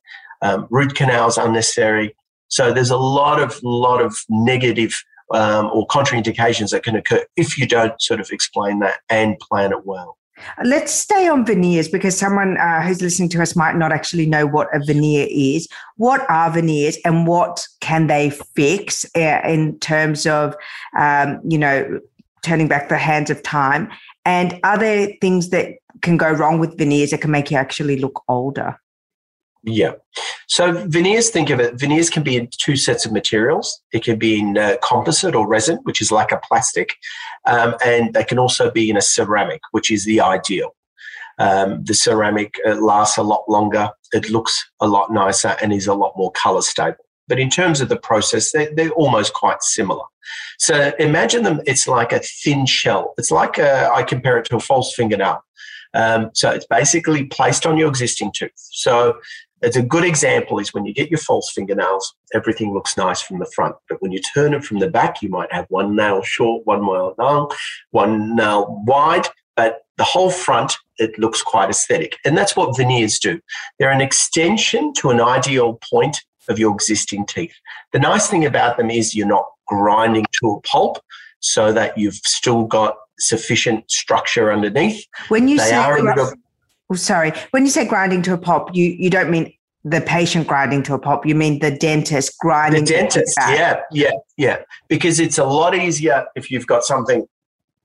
um, 0.42 0.66
root 0.70 0.94
canals 0.94 1.36
unnecessary. 1.36 2.14
So 2.48 2.72
there's 2.72 2.90
a 2.90 2.96
lot 2.96 3.40
of, 3.40 3.58
lot 3.62 4.00
of 4.00 4.16
negative 4.28 4.94
um, 5.32 5.70
or 5.73 5.87
contraindications 5.88 6.70
that 6.70 6.82
can 6.82 6.96
occur 6.96 7.25
if 7.37 7.58
you 7.58 7.67
don't 7.67 8.00
sort 8.00 8.20
of 8.20 8.31
explain 8.31 8.78
that 8.81 9.00
and 9.08 9.38
plan 9.38 9.73
it 9.73 9.84
well. 9.84 10.17
Let's 10.64 10.92
stay 10.92 11.28
on 11.28 11.47
veneers 11.47 11.88
because 11.88 12.16
someone 12.16 12.59
uh, 12.59 12.83
who's 12.83 13.00
listening 13.00 13.30
to 13.30 13.42
us 13.42 13.56
might 13.56 13.76
not 13.76 13.90
actually 13.90 14.26
know 14.26 14.47
what 14.47 14.68
a 14.75 14.85
veneer 14.85 15.26
is. 15.30 15.66
What 15.97 16.28
are 16.30 16.50
veneers 16.50 16.99
and 17.04 17.26
what 17.26 17.66
can 17.80 18.06
they 18.06 18.30
fix 18.30 19.06
uh, 19.16 19.40
in 19.45 19.78
terms 19.78 20.26
of, 20.26 20.54
um, 20.99 21.40
you 21.49 21.59
know, 21.59 22.00
turning 22.42 22.68
back 22.68 22.90
the 22.90 22.99
hands 22.99 23.30
of 23.30 23.42
time? 23.42 23.88
And 24.26 24.61
are 24.62 24.76
there 24.76 25.09
things 25.21 25.50
that 25.50 25.76
can 26.02 26.16
go 26.18 26.30
wrong 26.30 26.59
with 26.59 26.76
veneers 26.76 27.12
that 27.12 27.23
can 27.23 27.30
make 27.30 27.50
you 27.50 27.56
actually 27.56 27.99
look 27.99 28.23
older? 28.28 28.78
Yeah. 29.66 29.94
So 30.46 30.87
veneers, 30.87 31.30
think 31.30 31.50
of 31.50 31.58
it, 31.58 31.75
veneers 31.75 32.08
can 32.08 32.23
be 32.23 32.37
in 32.37 32.49
two 32.56 32.76
sets 32.76 33.04
of 33.04 33.11
materials. 33.11 33.82
It 33.92 34.04
can 34.04 34.16
be 34.16 34.38
in 34.38 34.56
uh, 34.56 34.76
composite 34.80 35.35
or 35.35 35.46
resin, 35.46 35.78
which 35.82 36.00
is 36.00 36.12
like 36.12 36.30
a 36.30 36.40
plastic, 36.49 36.94
um, 37.46 37.75
and 37.85 38.14
they 38.14 38.23
can 38.23 38.38
also 38.38 38.70
be 38.70 38.88
in 38.88 38.96
a 38.96 39.02
ceramic, 39.02 39.61
which 39.73 39.90
is 39.90 40.04
the 40.04 40.20
ideal. 40.20 40.75
Um, 41.38 41.82
the 41.85 41.94
ceramic 41.94 42.54
uh, 42.66 42.76
lasts 42.76 43.18
a 43.18 43.25
lot 43.25 43.44
longer, 43.49 43.90
it 44.12 44.30
looks 44.30 44.70
a 44.80 44.87
lot 44.87 45.12
nicer, 45.12 45.56
and 45.61 45.73
is 45.73 45.88
a 45.88 45.94
lot 45.94 46.14
more 46.16 46.30
color 46.30 46.62
stable. 46.62 47.04
But 47.26 47.40
in 47.40 47.50
terms 47.50 47.80
of 47.80 47.88
the 47.88 47.99
process, 47.99 48.52
they're, 48.52 48.73
they're 48.73 48.90
almost 48.90 49.35
quite 49.35 49.62
similar. 49.62 50.04
So 50.61 50.92
imagine 51.00 51.42
them, 51.42 51.61
it's 51.66 51.88
like 51.88 52.12
a 52.12 52.20
thin 52.20 52.66
shell. 52.66 53.14
It's 53.18 53.32
like 53.32 53.58
a, 53.58 53.90
I 53.92 54.04
compare 54.04 54.38
it 54.38 54.44
to 54.46 54.56
a 54.56 54.61
false 54.61 54.94
fingernail. 54.94 55.42
Um, 55.94 56.30
so 56.35 56.50
it's 56.50 56.66
basically 56.66 57.25
placed 57.25 57.64
on 57.66 57.78
your 57.78 57.88
existing 57.88 58.30
tooth. 58.32 58.52
So 58.56 59.18
it's 59.62 59.76
a 59.76 59.82
good 59.82 60.04
example 60.04 60.58
is 60.58 60.75
when 60.75 60.84
you 60.84 60.92
get 60.92 61.10
your 61.10 61.18
false 61.18 61.50
fingernails, 61.52 62.14
everything 62.34 62.75
looks 62.75 62.96
nice 62.96 63.20
from 63.22 63.38
the 63.38 63.50
front. 63.54 63.76
But 63.88 64.02
when 64.02 64.12
you 64.12 64.20
turn 64.34 64.54
it 64.54 64.64
from 64.64 64.78
the 64.78 64.90
back, 64.90 65.22
you 65.22 65.28
might 65.28 65.52
have 65.52 65.66
one 65.68 65.96
nail 65.96 66.22
short, 66.22 66.66
one 66.66 66.80
nail 66.80 67.14
long, 67.18 67.50
one 67.90 68.36
nail 68.36 68.82
wide, 68.86 69.26
but 69.56 69.82
the 69.96 70.04
whole 70.04 70.30
front, 70.30 70.76
it 70.98 71.18
looks 71.18 71.42
quite 71.42 71.70
aesthetic. 71.70 72.18
And 72.25 72.36
that's 72.36 72.54
what 72.54 72.76
veneers 72.76 73.18
do. 73.18 73.40
They're 73.78 73.90
an 73.90 74.02
extension 74.02 74.92
to 74.94 75.10
an 75.10 75.20
ideal 75.20 75.78
point 75.90 76.22
of 76.48 76.58
your 76.58 76.72
existing 76.72 77.26
teeth. 77.26 77.54
The 77.92 77.98
nice 77.98 78.28
thing 78.28 78.44
about 78.44 78.76
them 78.76 78.90
is 78.90 79.14
you're 79.14 79.26
not 79.26 79.46
grinding 79.66 80.26
to 80.40 80.50
a 80.50 80.60
pulp 80.60 80.98
so 81.40 81.72
that 81.72 81.96
you've 81.96 82.14
still 82.25 82.64
got 82.64 82.96
sufficient 83.18 83.90
structure 83.90 84.52
underneath. 84.52 85.06
When 85.28 85.48
you 85.48 85.56
they 85.56 85.70
say, 85.70 85.76
oh, 86.90 86.95
sorry, 86.95 87.33
when 87.50 87.64
you 87.64 87.71
say 87.71 87.87
grinding 87.87 88.23
to 88.23 88.35
a 88.35 88.38
pulp, 88.38 88.75
you, 88.75 88.85
you 88.85 89.11
don't 89.11 89.31
mean 89.31 89.52
the 89.85 90.00
patient 90.00 90.49
grinding 90.49 90.83
to 90.83 90.95
a 90.95 90.99
pulp. 90.99 91.25
You 91.25 91.35
mean 91.35 91.61
the 91.61 91.71
dentist 91.71 92.37
grinding? 92.40 92.85
The 92.85 92.93
dentist, 92.93 93.37
yeah, 93.38 93.81
yeah, 93.93 94.11
yeah. 94.37 94.59
Because 94.88 95.21
it's 95.21 95.38
a 95.38 95.45
lot 95.45 95.75
easier 95.76 96.26
if 96.35 96.50
you've 96.50 96.66
got 96.66 96.83
something 96.83 97.26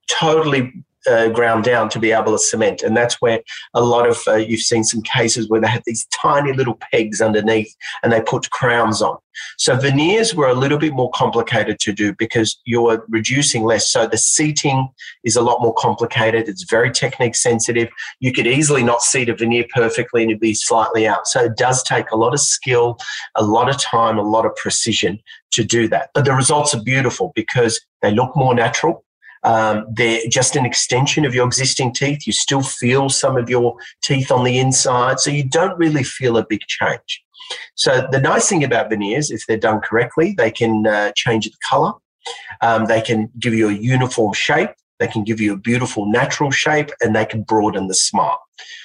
totally 0.09 0.83
uh, 1.09 1.29
ground 1.29 1.63
down 1.63 1.89
to 1.89 1.99
be 1.99 2.11
able 2.11 2.31
to 2.31 2.39
cement. 2.39 2.81
And 2.81 2.95
that's 2.95 3.21
where 3.21 3.41
a 3.73 3.81
lot 3.81 4.07
of 4.07 4.19
uh, 4.27 4.35
you've 4.35 4.61
seen 4.61 4.83
some 4.83 5.01
cases 5.01 5.49
where 5.49 5.61
they 5.61 5.67
have 5.67 5.83
these 5.85 6.05
tiny 6.07 6.53
little 6.53 6.77
pegs 6.91 7.21
underneath 7.21 7.75
and 8.03 8.11
they 8.11 8.21
put 8.21 8.49
crowns 8.51 9.01
on. 9.01 9.17
So 9.57 9.75
veneers 9.75 10.35
were 10.35 10.47
a 10.47 10.53
little 10.53 10.77
bit 10.77 10.93
more 10.93 11.09
complicated 11.11 11.79
to 11.79 11.93
do 11.93 12.13
because 12.13 12.59
you're 12.65 13.05
reducing 13.07 13.63
less. 13.63 13.89
So 13.89 14.05
the 14.05 14.17
seating 14.17 14.89
is 15.23 15.35
a 15.35 15.41
lot 15.41 15.61
more 15.61 15.73
complicated. 15.73 16.49
It's 16.49 16.63
very 16.69 16.91
technique 16.91 17.35
sensitive. 17.35 17.89
You 18.19 18.33
could 18.33 18.47
easily 18.47 18.83
not 18.83 19.01
seat 19.01 19.29
a 19.29 19.35
veneer 19.35 19.65
perfectly 19.73 20.23
and 20.23 20.31
it'd 20.31 20.41
be 20.41 20.53
slightly 20.53 21.07
out. 21.07 21.27
So 21.27 21.45
it 21.45 21.57
does 21.57 21.81
take 21.83 22.11
a 22.11 22.17
lot 22.17 22.33
of 22.33 22.39
skill, 22.39 22.97
a 23.35 23.43
lot 23.43 23.69
of 23.69 23.77
time, 23.77 24.17
a 24.17 24.23
lot 24.23 24.45
of 24.45 24.55
precision 24.55 25.19
to 25.51 25.63
do 25.63 25.87
that. 25.89 26.09
But 26.13 26.25
the 26.25 26.33
results 26.33 26.73
are 26.75 26.83
beautiful 26.83 27.31
because 27.35 27.79
they 28.01 28.11
look 28.11 28.35
more 28.35 28.53
natural 28.53 29.03
um, 29.43 29.85
they're 29.91 30.21
just 30.29 30.55
an 30.55 30.65
extension 30.65 31.25
of 31.25 31.33
your 31.33 31.45
existing 31.45 31.93
teeth. 31.93 32.27
You 32.27 32.33
still 32.33 32.61
feel 32.61 33.09
some 33.09 33.37
of 33.37 33.49
your 33.49 33.75
teeth 34.03 34.31
on 34.31 34.43
the 34.43 34.59
inside, 34.59 35.19
so 35.19 35.31
you 35.31 35.47
don't 35.47 35.77
really 35.77 36.03
feel 36.03 36.37
a 36.37 36.45
big 36.45 36.61
change. 36.67 37.23
So 37.75 38.07
the 38.11 38.19
nice 38.19 38.47
thing 38.47 38.63
about 38.63 38.89
veneers, 38.89 39.31
if 39.31 39.45
they're 39.47 39.57
done 39.57 39.81
correctly, 39.81 40.33
they 40.37 40.51
can 40.51 40.85
uh, 40.87 41.11
change 41.15 41.45
the 41.45 41.57
color. 41.67 41.93
Um, 42.61 42.85
they 42.85 43.01
can 43.01 43.29
give 43.39 43.53
you 43.53 43.69
a 43.69 43.73
uniform 43.73 44.33
shape. 44.33 44.69
They 44.99 45.07
can 45.07 45.23
give 45.23 45.41
you 45.41 45.53
a 45.53 45.57
beautiful 45.57 46.05
natural 46.05 46.51
shape, 46.51 46.91
and 47.01 47.15
they 47.15 47.25
can 47.25 47.41
broaden 47.41 47.87
the 47.87 47.95
smile. 47.95 48.39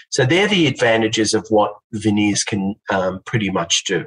So 0.08 0.24
they're 0.24 0.48
the 0.48 0.66
advantages 0.66 1.34
of 1.34 1.46
what 1.50 1.74
veneers 1.92 2.42
can 2.42 2.76
um, 2.90 3.20
pretty 3.26 3.50
much 3.50 3.84
do. 3.84 4.06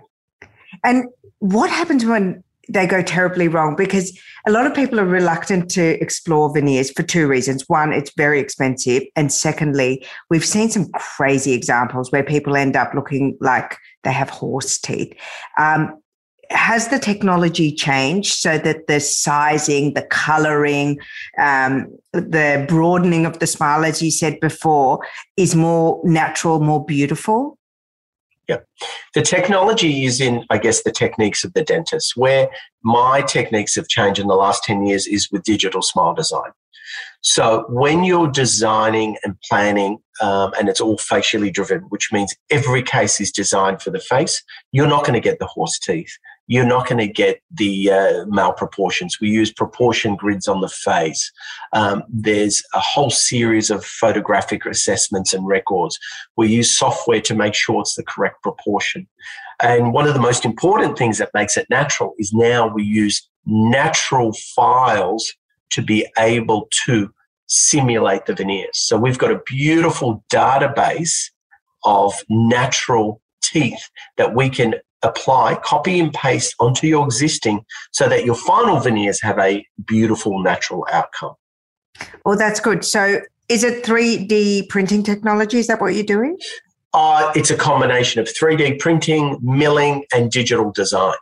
And 0.84 1.06
what 1.40 1.70
happens 1.70 2.06
when 2.06 2.44
they 2.70 2.86
go 2.88 3.02
terribly 3.02 3.48
wrong 3.48 3.76
because 3.76 4.18
a 4.48 4.52
lot 4.52 4.66
of 4.66 4.74
people 4.74 5.00
are 5.00 5.06
reluctant 5.06 5.70
to 5.72 6.02
explore 6.02 6.54
veneers 6.54 6.92
for 6.92 7.04
two 7.04 7.28
reasons. 7.28 7.68
One, 7.68 7.92
it's 7.92 8.12
very 8.16 8.40
expensive. 8.40 9.04
And 9.16 9.32
secondly, 9.34 10.06
we've 10.30 10.46
seen 10.46 10.70
some 10.70 10.90
crazy 10.92 11.54
examples 11.54 12.12
where 12.12 12.24
people 12.24 12.56
end 12.56 12.76
up 12.76 12.94
looking 12.94 13.38
like 13.42 13.78
they 14.04 14.12
have 14.12 14.30
horse 14.30 14.78
teeth. 14.78 15.14
Um, 15.58 16.02
has 16.52 16.88
the 16.88 16.98
technology 16.98 17.72
changed 17.72 18.34
so 18.34 18.58
that 18.58 18.88
the 18.88 19.00
sizing, 19.00 19.94
the 19.94 20.02
coloring, 20.02 21.00
um, 21.40 21.88
the 22.12 22.66
broadening 22.68 23.26
of 23.26 23.38
the 23.38 23.46
smile, 23.46 23.86
as 23.86 24.02
you 24.02 24.10
said 24.10 24.40
before, 24.40 25.00
is 25.38 25.56
more 25.56 26.02
natural, 26.04 26.60
more 26.60 26.84
beautiful? 26.84 27.59
Yeah. 28.50 28.58
The 29.14 29.22
technology 29.22 30.06
is 30.06 30.20
in, 30.20 30.44
I 30.50 30.58
guess, 30.58 30.82
the 30.82 30.92
techniques 30.92 31.44
of 31.44 31.54
the 31.54 31.64
dentist. 31.64 32.14
Where 32.16 32.50
my 32.84 33.22
techniques 33.22 33.76
have 33.76 33.88
changed 33.88 34.20
in 34.20 34.28
the 34.28 34.36
last 34.36 34.64
10 34.64 34.88
years 34.88 35.06
is 35.06 35.30
with 35.32 35.44
digital 35.44 35.84
smile 35.84 36.16
design. 36.16 36.52
So 37.22 37.66
when 37.70 38.04
you're 38.04 38.32
designing 38.32 39.18
and 39.24 39.36
planning, 39.48 40.00
um, 40.20 40.52
and 40.58 40.68
it's 40.68 40.82
all 40.82 40.98
facially 40.98 41.52
driven, 41.52 41.82
which 41.90 42.12
means 42.12 42.34
every 42.50 42.82
case 42.82 43.22
is 43.22 43.32
designed 43.32 43.84
for 43.84 43.92
the 43.92 44.00
face, 44.00 44.44
you're 44.72 44.88
not 44.88 45.04
going 45.04 45.14
to 45.14 45.20
get 45.20 45.38
the 45.38 45.46
horse 45.46 45.78
teeth 45.78 46.18
you're 46.50 46.66
not 46.66 46.88
going 46.88 46.98
to 46.98 47.08
get 47.08 47.42
the 47.52 47.92
uh, 47.92 48.26
malproportions. 48.26 49.22
We 49.22 49.30
use 49.30 49.54
proportion 49.54 50.16
grids 50.16 50.48
on 50.48 50.62
the 50.62 50.68
face. 50.68 51.32
Um, 51.74 52.04
there's 52.10 52.64
a 52.74 52.80
whole 52.80 53.12
series 53.12 53.70
of 53.70 53.86
photographic 53.86 54.66
assessments 54.66 55.32
and 55.32 55.46
records. 55.46 56.00
We 56.38 56.50
use 56.50 56.76
software 56.76 57.22
to 57.22 57.36
make 57.36 57.54
sure 57.54 57.82
it's 57.82 57.94
the 57.94 58.04
correct 58.04 58.42
proportion. 58.42 59.08
And 59.62 59.94
one 59.94 60.08
of 60.08 60.16
the 60.16 60.20
most 60.20 60.44
important 60.44 60.98
things 60.98 61.20
that 61.20 61.30
makes 61.36 61.56
it 61.56 61.68
natural 61.70 62.16
is 62.18 62.34
now 62.34 62.68
we 62.68 62.84
use 62.84 63.30
natural 63.46 64.34
files 64.56 65.32
to 65.70 65.84
be 65.84 66.08
able 66.18 66.68
to 66.86 67.12
simulate 67.46 68.26
the 68.26 68.34
veneers. 68.34 68.72
So 68.74 68.98
we've 68.98 69.20
got 69.20 69.32
a 69.32 69.42
beautiful 69.46 70.24
database 70.34 71.30
of 71.84 72.14
natural 72.28 73.22
teeth 73.44 73.90
that 74.18 74.34
we 74.34 74.50
can 74.50 74.74
apply, 75.04 75.56
copy 75.64 76.00
and 76.00 76.14
paste 76.14 76.56
onto 76.60 76.88
your 76.88 77.06
existing 77.06 77.64
so 77.92 78.10
that 78.10 78.26
your 78.26 78.36
final 78.36 78.80
veneers 78.80 79.22
have 79.22 79.40
a 79.40 79.66
beautiful 79.86 80.42
natural 80.42 80.86
outcome. 80.92 81.34
Well, 82.26 82.38
that's 82.38 82.60
good. 82.60 82.86
So, 82.86 83.22
is 83.48 83.64
it 83.64 83.84
3D 83.84 84.70
printing 84.70 85.04
technology? 85.04 85.58
Is 85.58 85.68
that 85.68 85.82
what 85.82 85.96
you're 85.96 86.04
doing? 86.04 86.38
Uh, 86.94 87.32
it's 87.36 87.50
a 87.50 87.58
combination 87.58 88.22
of 88.22 88.28
3D 88.28 88.80
printing, 88.80 89.38
milling, 89.42 90.06
and 90.14 90.32
digital 90.32 90.72
design. 90.72 91.16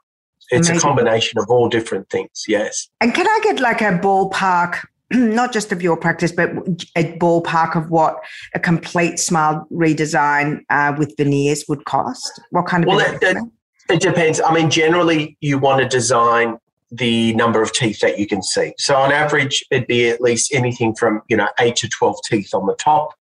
It's 0.50 0.70
Amazing. 0.70 0.78
a 0.78 0.80
combination 0.80 1.40
of 1.40 1.50
all 1.50 1.68
different 1.68 2.10
things, 2.10 2.46
yes. 2.48 2.88
And 3.02 3.14
can 3.14 3.28
I 3.28 3.40
get 3.44 3.60
like 3.60 3.82
a 3.82 4.00
ballpark 4.00 4.80
not 5.12 5.54
just 5.54 5.72
of 5.72 5.82
your 5.82 5.96
practice, 5.96 6.32
but 6.32 6.50
a 6.96 7.18
ballpark 7.18 7.76
of 7.76 7.90
what 7.90 8.18
a 8.54 8.60
complete 8.60 9.20
smile 9.20 9.66
redesign 9.72 10.62
uh, 10.70 10.94
with 10.98 11.16
veneers 11.18 11.66
would 11.70 11.86
cost? 11.86 12.42
What 12.52 12.66
kind 12.66 12.84
of? 12.84 12.88
Well, 12.88 13.52
it 13.90 14.02
depends. 14.02 14.42
I 14.42 14.54
mean, 14.54 14.70
generally, 14.70 15.38
you 15.42 15.58
want 15.58 15.82
to 15.82 15.88
design 15.88 16.58
the 16.92 17.34
number 17.34 17.62
of 17.62 17.74
teeth 17.74 18.00
that 18.00 18.18
you 18.18 18.28
can 18.28 18.42
see. 18.42 18.74
So, 18.78 18.96
on 18.96 19.12
average, 19.12 19.64
it'd 19.72 19.88
be 19.88 20.10
at 20.10 20.22
least 20.22 20.54
anything 20.54 20.96
from 20.96 21.22
you 21.28 21.38
know 21.38 21.50
eight 21.60 21.76
to 21.78 21.90
twelve 21.90 22.18
teeth 22.26 22.54
on 22.54 22.66
the 22.66 22.76
top, 22.76 23.14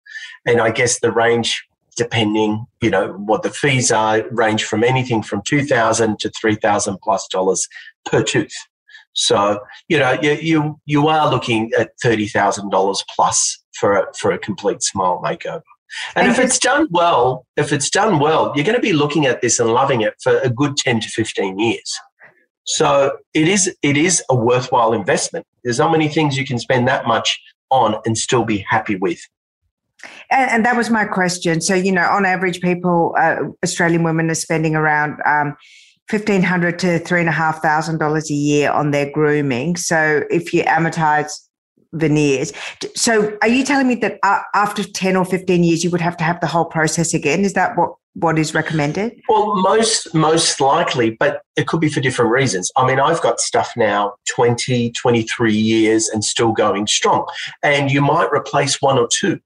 and 0.46 0.60
I 0.60 0.70
guess 0.70 1.00
the 1.00 1.12
range, 1.12 1.66
depending 1.96 2.66
you 2.80 2.90
know 2.90 3.12
what 3.12 3.42
the 3.42 3.50
fees 3.50 3.90
are, 3.90 4.24
range 4.30 4.64
from 4.64 4.84
anything 4.84 5.22
from 5.22 5.42
two 5.42 5.64
thousand 5.64 6.18
to 6.20 6.30
three 6.30 6.56
thousand 6.56 6.98
plus 7.02 7.26
dollars 7.28 7.66
per 8.04 8.22
tooth. 8.22 8.54
So, 9.14 9.60
you 9.88 9.98
know, 9.98 10.18
you 10.20 10.32
you, 10.32 10.80
you 10.84 11.08
are 11.08 11.30
looking 11.30 11.72
at 11.78 11.92
thirty 12.02 12.28
thousand 12.28 12.70
dollars 12.70 13.02
plus 13.14 13.58
for 13.72 13.96
a, 13.96 14.06
for 14.14 14.30
a 14.30 14.38
complete 14.38 14.82
smile 14.82 15.20
makeover. 15.24 15.62
And, 16.14 16.28
if 16.28 16.38
it's 16.38 16.58
done 16.58 16.88
well, 16.90 17.46
if 17.56 17.72
it's 17.72 17.90
done 17.90 18.18
well, 18.18 18.52
you're 18.54 18.64
going 18.64 18.76
to 18.76 18.82
be 18.82 18.92
looking 18.92 19.26
at 19.26 19.40
this 19.40 19.58
and 19.58 19.70
loving 19.70 20.00
it 20.00 20.14
for 20.22 20.38
a 20.38 20.50
good 20.50 20.76
10 20.76 21.00
to 21.00 21.08
15 21.08 21.58
years. 21.58 21.98
So 22.66 23.16
it 23.32 23.46
is 23.46 23.74
it 23.82 23.96
is 23.96 24.22
a 24.28 24.34
worthwhile 24.34 24.92
investment. 24.92 25.46
There's 25.62 25.78
not 25.78 25.92
many 25.92 26.08
things 26.08 26.36
you 26.36 26.44
can 26.44 26.58
spend 26.58 26.88
that 26.88 27.06
much 27.06 27.40
on 27.70 27.96
and 28.04 28.18
still 28.18 28.44
be 28.44 28.64
happy 28.68 28.96
with. 28.96 29.20
And, 30.30 30.50
and 30.50 30.66
that 30.66 30.76
was 30.76 30.90
my 30.90 31.04
question. 31.04 31.60
So 31.60 31.74
you 31.74 31.92
know, 31.92 32.02
on 32.02 32.26
average, 32.26 32.60
people, 32.60 33.14
uh, 33.18 33.36
Australian 33.62 34.02
women, 34.02 34.30
are 34.30 34.34
spending 34.34 34.74
around 34.74 35.20
um, 35.24 35.56
fifteen 36.08 36.42
hundred 36.42 36.80
to 36.80 36.98
three 36.98 37.20
and 37.20 37.28
a 37.28 37.32
half 37.32 37.62
thousand 37.62 37.98
dollars 37.98 38.30
a 38.32 38.34
year 38.34 38.72
on 38.72 38.90
their 38.90 39.10
grooming. 39.10 39.76
So 39.76 40.24
if 40.28 40.52
you 40.52 40.64
amortize 40.64 41.30
veneers. 41.96 42.52
So, 42.94 43.36
are 43.42 43.48
you 43.48 43.64
telling 43.64 43.88
me 43.88 43.96
that 43.96 44.18
after 44.54 44.84
10 44.84 45.16
or 45.16 45.24
15 45.24 45.64
years, 45.64 45.84
you 45.84 45.90
would 45.90 46.00
have 46.00 46.16
to 46.18 46.24
have 46.24 46.40
the 46.40 46.46
whole 46.46 46.64
process 46.64 47.14
again? 47.14 47.44
Is 47.44 47.54
that 47.54 47.76
what, 47.76 47.94
what 48.14 48.38
is 48.38 48.54
recommended? 48.54 49.20
Well, 49.28 49.56
most, 49.56 50.14
most 50.14 50.60
likely, 50.60 51.10
but 51.10 51.42
it 51.56 51.66
could 51.66 51.80
be 51.80 51.88
for 51.88 52.00
different 52.00 52.30
reasons. 52.30 52.70
I 52.76 52.86
mean, 52.86 53.00
I've 53.00 53.20
got 53.20 53.40
stuff 53.40 53.72
now 53.76 54.14
20, 54.34 54.92
23 54.92 55.54
years 55.54 56.08
and 56.08 56.24
still 56.24 56.52
going 56.52 56.86
strong. 56.86 57.26
And 57.62 57.90
you 57.90 58.00
might 58.00 58.30
replace 58.32 58.80
one 58.80 58.98
or 58.98 59.08
two. 59.10 59.40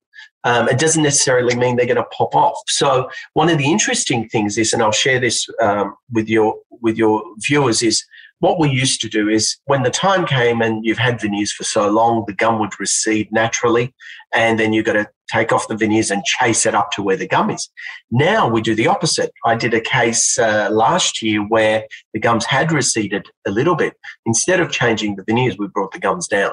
Um, 0.45 0.69
it 0.69 0.79
doesn't 0.79 1.03
necessarily 1.03 1.55
mean 1.55 1.77
they're 1.77 1.87
going 1.87 1.97
to 1.97 2.05
pop 2.05 2.35
off. 2.35 2.57
So 2.67 3.11
one 3.35 3.51
of 3.51 3.59
the 3.59 3.71
interesting 3.71 4.29
things 4.29 4.57
is, 4.57 4.73
and 4.73 4.83
I'll 4.83 4.93
share 4.93 5.21
this 5.21 5.47
um, 5.61 5.95
with 6.11 6.29
your 6.29 6.57
with 6.81 6.97
your 6.97 7.23
viewers, 7.39 7.83
is 7.83 8.05
what 8.41 8.59
we 8.59 8.71
used 8.71 9.01
to 9.03 9.09
do 9.09 9.29
is 9.29 9.57
when 9.67 9.83
the 9.83 9.91
time 9.91 10.27
came 10.27 10.61
and 10.61 10.85
you've 10.85 10.99
had 10.99 11.21
veneers 11.21 11.53
for 11.53 11.65
so 11.65 11.89
long, 11.89 12.25
the 12.27 12.35
gum 12.35 12.59
would 12.59 12.79
recede 12.81 13.31
naturally, 13.31 13.95
and 14.35 14.59
then 14.59 14.73
you've 14.73 14.87
got 14.87 14.95
to 14.95 15.09
take 15.31 15.53
off 15.53 15.69
the 15.69 15.77
veneers 15.77 16.11
and 16.11 16.25
chase 16.25 16.67
it 16.67 16.75
up 16.75 16.91
to 16.93 17.03
where 17.03 17.17
the 17.17 17.29
gum 17.29 17.51
is. 17.51 17.69
Now 18.11 18.49
we 18.49 18.63
do 18.63 18.75
the 18.75 18.89
opposite. 18.89 19.31
I 19.45 19.55
did 19.55 19.75
a 19.75 19.81
case 19.81 20.39
uh, 20.39 20.71
last 20.73 21.23
year 21.23 21.47
where 21.47 21.85
the 22.15 22.21
gums 22.21 22.47
had 22.47 22.73
receded 22.73 23.27
a 23.47 23.51
little 23.51 23.77
bit. 23.77 23.95
Instead 24.27 24.59
of 24.59 24.73
changing 24.73 25.17
the 25.17 25.25
veneers, 25.25 25.59
we 25.59 25.69
brought 25.69 25.93
the 25.93 26.01
gums 26.01 26.27
down. 26.27 26.53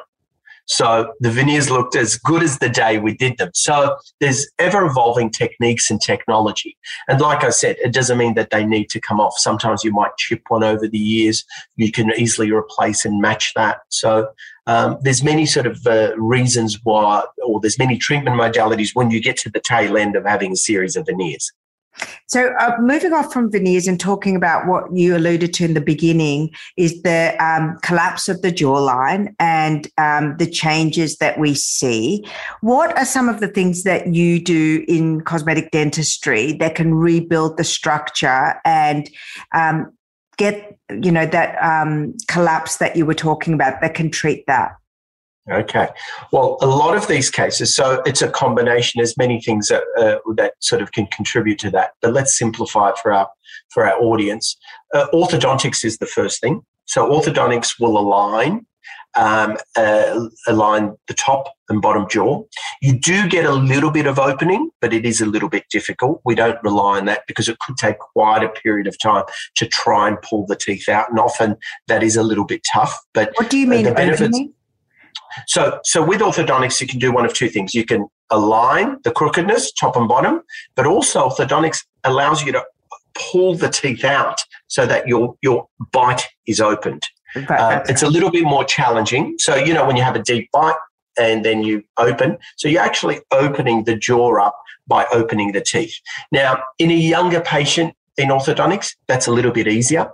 So 0.68 1.14
the 1.22 1.32
veneers 1.32 1.72
looked 1.72 1.96
as 1.96 2.18
good 2.18 2.44
as 2.44 2.60
the 2.60 2.70
day 2.70 3.00
we 3.00 3.16
did 3.16 3.38
them. 3.38 3.52
So 3.54 3.98
there's 4.20 4.48
ever 4.60 4.86
evolving 4.86 5.30
techniques 5.30 5.90
and 5.90 6.02
technology. 6.02 6.78
And 7.08 7.22
like 7.22 7.44
I 7.44 7.50
said, 7.50 7.78
it 7.84 7.94
doesn't 7.94 8.18
mean 8.18 8.36
that 8.36 8.50
they 8.50 8.66
need 8.66 8.90
to 8.90 9.00
come 9.00 9.20
off. 9.20 9.38
Sometimes 9.38 9.84
you 9.84 9.92
might 9.92 10.16
chip 10.18 10.42
one 10.50 10.64
over 10.64 10.88
the 10.88 10.98
years. 10.98 11.46
You 11.78 11.92
can 11.92 12.12
easily 12.18 12.52
replace 12.52 13.06
and 13.06 13.22
match 13.22 13.54
that. 13.56 13.80
So 13.90 14.28
um, 14.68 14.98
there's 15.02 15.24
many 15.24 15.46
sort 15.46 15.68
of 15.68 15.88
uh, 15.88 16.14
reasons 16.18 16.78
why, 16.84 17.24
or 17.46 17.62
there's 17.62 17.80
many 17.80 17.98
treatment 17.98 18.36
modalities 18.36 18.92
when 18.94 19.10
you 19.10 19.22
get 19.22 19.38
to 19.38 19.50
the 19.50 19.62
tail 19.62 19.98
end 19.98 20.18
of 20.18 20.26
having 20.26 20.52
a 20.52 20.58
series 20.58 20.98
of 20.98 21.06
veneers. 21.06 21.52
So, 22.28 22.54
uh, 22.60 22.76
moving 22.80 23.14
off 23.14 23.32
from 23.32 23.52
veneers 23.52 23.88
and 23.88 24.00
talking 24.00 24.36
about 24.36 24.68
what 24.68 24.84
you 24.94 25.16
alluded 25.16 25.54
to 25.56 25.66
in 25.66 25.74
the 25.74 25.82
beginning 25.82 26.52
is 26.76 27.02
the 27.02 27.36
um, 27.44 27.78
collapse 27.84 28.28
of 28.28 28.42
the 28.42 28.52
jawline 28.52 29.34
and 29.40 29.88
um, 29.98 30.36
the 30.38 30.50
changes 30.50 31.18
that 31.18 31.40
we 31.40 31.54
see. 31.54 32.26
What 32.62 32.98
are 32.98 33.06
some 33.06 33.30
of 33.30 33.40
the 33.40 33.48
things 33.48 33.84
that 33.84 34.14
you 34.14 34.44
do 34.44 34.84
in 34.88 35.22
cosmetic 35.22 35.72
dentistry 35.72 36.54
that 36.54 36.76
can 36.76 36.94
rebuild 36.94 37.58
the 37.58 37.64
structure 37.64 38.56
and 38.66 39.10
um, 39.54 39.94
get, 40.38 40.78
you 41.02 41.12
know, 41.12 41.26
that 41.26 41.62
um, 41.64 42.14
collapse 42.28 42.78
that 42.78 42.96
you 42.96 43.06
were 43.06 43.14
talking 43.14 43.54
about 43.54 43.82
that 43.82 43.94
can 43.94 44.12
treat 44.12 44.46
that? 44.48 44.76
Okay. 45.50 45.88
Well, 46.32 46.58
a 46.62 46.68
lot 46.68 46.98
of 46.98 47.08
these 47.08 47.30
cases, 47.30 47.74
so 47.74 48.02
it's 48.06 48.22
a 48.22 48.30
combination. 48.30 49.00
There's 49.00 49.18
many 49.18 49.42
things 49.42 49.70
that 49.70 49.84
uh, 49.98 50.18
that 50.36 50.54
sort 50.60 50.82
of 50.82 50.92
can 50.92 51.08
contribute 51.08 51.60
to 51.60 51.72
that. 51.72 51.92
But 52.02 52.14
let's 52.14 52.38
simplify 52.38 52.90
it 52.90 52.98
for 52.98 53.14
our 53.14 53.30
for 53.70 53.86
our 53.86 53.98
audience. 53.98 54.58
Uh, 54.94 55.08
orthodontics 55.14 55.86
is 55.86 56.00
the 56.00 56.06
first 56.06 56.42
thing. 56.42 56.62
So 56.86 57.10
orthodontics 57.10 57.80
will 57.80 57.98
align 57.98 58.66
um, 59.16 59.58
uh, 59.76 60.28
align 60.48 60.96
the 61.08 61.14
top 61.14 61.52
and 61.70 61.82
bottom 61.82 62.08
jaw. 62.10 62.44
You 62.82 62.98
do 62.98 63.28
get 63.28 63.46
a 63.46 63.52
little 63.52 63.92
bit 63.92 64.06
of 64.06 64.20
opening, 64.20 64.70
but 64.80 64.94
it 64.94 65.06
is 65.06 65.22
a 65.22 65.26
little 65.26 65.50
bit 65.50 65.66
difficult. 65.70 66.22
We 66.24 66.36
don't 66.36 66.62
rely 66.64 67.00
on 67.00 67.06
that 67.06 67.24
because 67.28 67.50
it 67.50 67.58
could 67.60 67.78
take 67.78 67.98
quite 68.00 68.44
a 68.44 68.50
period 68.50 68.88
of 68.88 68.98
time 69.00 69.24
to 69.56 69.68
try 69.68 70.08
and 70.08 70.22
pull 70.22 70.46
the 70.46 70.56
teeth 70.56 70.88
out, 70.88 71.10
and 71.10 71.20
often 71.20 71.58
that 71.88 72.04
is 72.04 72.16
a 72.16 72.24
little 72.24 72.46
bit 72.46 72.62
tough. 72.72 72.98
But 73.14 73.32
what 73.36 73.50
do 73.50 73.58
you 73.58 73.68
mean 73.68 73.86
the 73.86 73.94
benefits, 73.94 74.22
opening? 74.22 74.54
So, 75.48 75.80
so 75.84 76.04
with 76.04 76.22
orthodontics, 76.22 76.82
you 76.82 76.88
can 76.88 77.00
do 77.00 77.12
one 77.12 77.26
of 77.26 77.34
two 77.34 77.50
things. 77.50 77.74
You 77.74 77.86
can 77.86 78.08
align 78.30 78.98
the 79.04 79.12
crookedness, 79.12 79.72
top 79.72 79.96
and 79.96 80.08
bottom, 80.08 80.42
but 80.76 80.86
also 80.86 81.30
orthodontics 81.30 81.86
allows 82.04 82.44
you 82.44 82.52
to 82.52 82.64
pull 83.14 83.56
the 83.56 83.70
teeth 83.70 84.04
out 84.04 84.44
so 84.68 84.86
that 84.86 85.08
your 85.08 85.36
your 85.42 85.68
bite 85.92 86.28
is 86.46 86.60
opened. 86.60 87.04
Uh, 87.36 87.82
it's 87.88 88.02
a 88.02 88.08
little 88.08 88.32
bit 88.32 88.44
more 88.44 88.64
challenging. 88.64 89.36
So, 89.38 89.56
you 89.56 89.74
know, 89.74 89.86
when 89.86 89.96
you 89.96 90.04
have 90.04 90.16
a 90.16 90.22
deep 90.22 90.50
bite 90.52 90.76
and 91.20 91.44
then 91.46 91.62
you 91.62 91.84
open, 91.98 92.38
so 92.56 92.68
you're 92.68 92.82
actually 92.82 93.20
opening 93.32 93.84
the 93.84 93.96
jaw 93.96 94.42
up 94.42 94.58
by 94.88 95.06
opening 95.12 95.52
the 95.52 95.62
teeth. 95.62 95.94
Now, 96.32 96.64
in 96.80 96.90
a 96.90 96.96
younger 96.96 97.42
patient 97.42 97.94
in 98.18 98.30
orthodontics, 98.30 98.96
that's 99.08 99.28
a 99.28 99.32
little 99.32 99.52
bit 99.52 99.68
easier. 99.68 100.10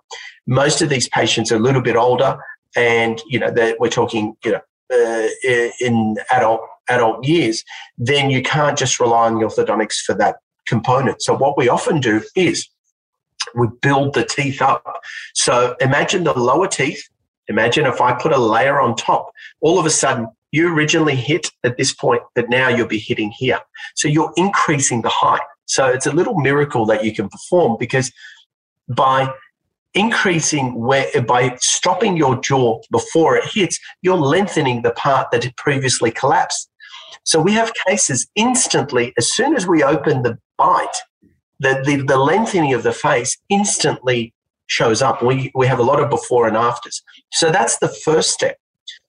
Most 0.48 0.81
of 0.81 0.89
these 0.89 1.07
patients 1.07 1.51
are 1.51 1.55
a 1.55 1.60
little 1.60 1.81
bit 1.81 1.95
older, 1.95 2.38
and 2.75 3.22
you 3.27 3.39
know, 3.39 3.53
we're 3.79 3.89
talking, 3.89 4.36
you 4.43 4.51
know, 4.53 4.62
uh, 4.91 5.27
in 5.79 6.17
adult 6.31 6.61
adult 6.89 7.25
years, 7.25 7.63
then 7.97 8.29
you 8.29 8.41
can't 8.41 8.77
just 8.77 8.99
rely 8.99 9.27
on 9.27 9.35
the 9.35 9.45
orthodontics 9.45 10.01
for 10.05 10.13
that 10.15 10.35
component. 10.67 11.21
So 11.21 11.33
what 11.35 11.57
we 11.57 11.69
often 11.69 11.99
do 11.99 12.21
is 12.35 12.67
we 13.55 13.67
build 13.81 14.13
the 14.13 14.25
teeth 14.25 14.61
up. 14.61 14.83
So 15.33 15.75
imagine 15.79 16.23
the 16.23 16.37
lower 16.37 16.67
teeth. 16.67 17.03
Imagine 17.47 17.85
if 17.85 18.01
I 18.01 18.13
put 18.13 18.31
a 18.31 18.37
layer 18.37 18.81
on 18.81 18.95
top, 18.95 19.31
all 19.61 19.79
of 19.79 19.85
a 19.85 19.89
sudden 19.89 20.27
you 20.51 20.73
originally 20.73 21.15
hit 21.15 21.49
at 21.63 21.77
this 21.77 21.93
point, 21.93 22.21
but 22.35 22.49
now 22.49 22.69
you'll 22.69 22.87
be 22.87 22.99
hitting 22.99 23.31
here. 23.31 23.59
So 23.95 24.07
you're 24.07 24.31
increasing 24.35 25.01
the 25.01 25.09
height. 25.09 25.41
So 25.65 25.87
it's 25.87 26.05
a 26.05 26.11
little 26.11 26.39
miracle 26.39 26.85
that 26.85 27.03
you 27.03 27.13
can 27.13 27.29
perform 27.29 27.77
because 27.79 28.11
by 28.87 29.33
increasing 29.93 30.75
where 30.75 31.07
by 31.21 31.55
stopping 31.59 32.17
your 32.17 32.39
jaw 32.41 32.79
before 32.91 33.38
it 33.38 33.45
hits, 33.45 33.79
you're 34.01 34.17
lengthening 34.17 34.81
the 34.81 34.91
part 34.91 35.29
that 35.31 35.43
had 35.43 35.55
previously 35.55 36.12
collapsed. 36.12 36.69
So 37.23 37.39
we 37.39 37.53
have 37.53 37.71
cases 37.88 38.27
instantly, 38.35 39.13
as 39.17 39.31
soon 39.31 39.55
as 39.55 39.65
we 39.67 39.83
open 39.83 40.23
the 40.23 40.38
bite, 40.57 40.97
the, 41.59 41.81
the, 41.85 42.03
the 42.03 42.17
lengthening 42.17 42.73
of 42.73 42.83
the 42.83 42.91
face 42.91 43.38
instantly 43.50 44.33
shows 44.67 45.01
up. 45.01 45.21
We, 45.21 45.51
we 45.55 45.67
have 45.67 45.79
a 45.79 45.83
lot 45.83 46.01
of 46.01 46.09
before 46.09 46.47
and 46.47 46.57
afters. 46.57 47.01
So 47.31 47.51
that's 47.51 47.77
the 47.79 47.88
first 47.88 48.31
step. 48.31 48.57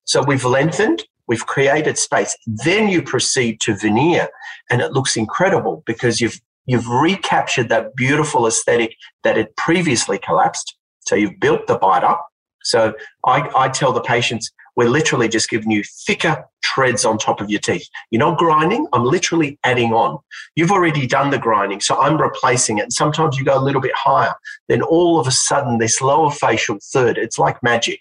So 0.04 0.22
we've 0.22 0.44
lengthened, 0.44 1.04
we've 1.26 1.46
created 1.46 1.98
space. 1.98 2.36
Then 2.46 2.88
you 2.88 3.02
proceed 3.02 3.60
to 3.62 3.74
veneer, 3.74 4.28
and 4.70 4.80
it 4.80 4.92
looks 4.92 5.16
incredible 5.16 5.82
because 5.86 6.20
you've 6.20 6.40
you've 6.66 6.88
recaptured 6.88 7.68
that 7.68 7.94
beautiful 7.94 8.46
aesthetic 8.46 8.96
that 9.22 9.36
had 9.36 9.54
previously 9.56 10.18
collapsed. 10.18 10.76
So 11.00 11.14
you've 11.14 11.38
built 11.40 11.66
the 11.66 11.76
bite 11.76 12.04
up. 12.04 12.26
So 12.62 12.94
I, 13.26 13.50
I 13.54 13.68
tell 13.68 13.92
the 13.92 14.00
patients, 14.00 14.50
we're 14.76 14.88
literally 14.88 15.28
just 15.28 15.50
giving 15.50 15.70
you 15.70 15.84
thicker 16.06 16.44
treads 16.62 17.04
on 17.04 17.18
top 17.18 17.40
of 17.40 17.50
your 17.50 17.60
teeth. 17.60 17.86
You're 18.10 18.20
not 18.20 18.38
grinding, 18.38 18.88
I'm 18.92 19.04
literally 19.04 19.58
adding 19.62 19.92
on. 19.92 20.18
You've 20.56 20.72
already 20.72 21.06
done 21.06 21.30
the 21.30 21.38
grinding, 21.38 21.80
so 21.80 22.00
I'm 22.00 22.20
replacing 22.20 22.78
it. 22.78 22.82
And 22.84 22.92
sometimes 22.92 23.38
you 23.38 23.44
go 23.44 23.56
a 23.56 23.62
little 23.62 23.80
bit 23.80 23.94
higher. 23.94 24.34
Then 24.68 24.82
all 24.82 25.20
of 25.20 25.28
a 25.28 25.30
sudden, 25.30 25.78
this 25.78 26.00
lower 26.00 26.30
facial 26.30 26.78
third, 26.92 27.18
it's 27.18 27.38
like 27.38 27.62
magic. 27.62 28.00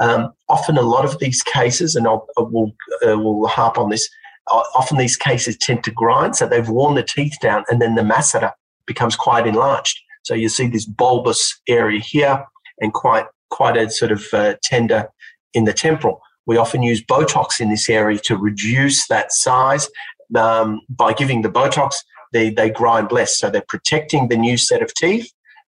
Um, 0.00 0.32
often, 0.48 0.76
a 0.76 0.82
lot 0.82 1.04
of 1.04 1.18
these 1.18 1.42
cases, 1.42 1.94
and 1.94 2.06
I'll, 2.06 2.26
I 2.36 2.42
will, 2.42 2.72
uh, 3.06 3.18
will 3.18 3.46
harp 3.46 3.78
on 3.78 3.90
this, 3.90 4.08
often 4.50 4.98
these 4.98 5.16
cases 5.16 5.56
tend 5.56 5.84
to 5.84 5.90
grind, 5.90 6.36
so 6.36 6.46
they've 6.46 6.68
worn 6.68 6.94
the 6.94 7.02
teeth 7.02 7.36
down, 7.40 7.64
and 7.68 7.80
then 7.80 7.94
the 7.94 8.02
masseter 8.02 8.52
becomes 8.86 9.16
quite 9.16 9.46
enlarged. 9.46 9.98
So 10.24 10.34
you 10.34 10.48
see 10.48 10.66
this 10.66 10.86
bulbous 10.86 11.60
area 11.68 12.00
here, 12.00 12.44
and 12.80 12.92
quite 12.92 13.26
quite 13.50 13.76
a 13.76 13.90
sort 13.90 14.12
of 14.12 14.24
uh, 14.32 14.54
tender 14.62 15.08
in 15.54 15.64
the 15.64 15.72
temporal. 15.72 16.20
We 16.46 16.56
often 16.56 16.82
use 16.82 17.04
Botox 17.04 17.60
in 17.60 17.70
this 17.70 17.88
area 17.88 18.18
to 18.24 18.36
reduce 18.36 19.06
that 19.08 19.32
size. 19.32 19.88
Um, 20.34 20.80
by 20.88 21.14
giving 21.14 21.42
the 21.42 21.48
Botox, 21.48 21.96
they, 22.32 22.50
they 22.50 22.68
grind 22.68 23.10
less. 23.10 23.38
So 23.38 23.48
they're 23.48 23.64
protecting 23.68 24.28
the 24.28 24.36
new 24.36 24.58
set 24.58 24.82
of 24.82 24.92
teeth. 24.94 25.32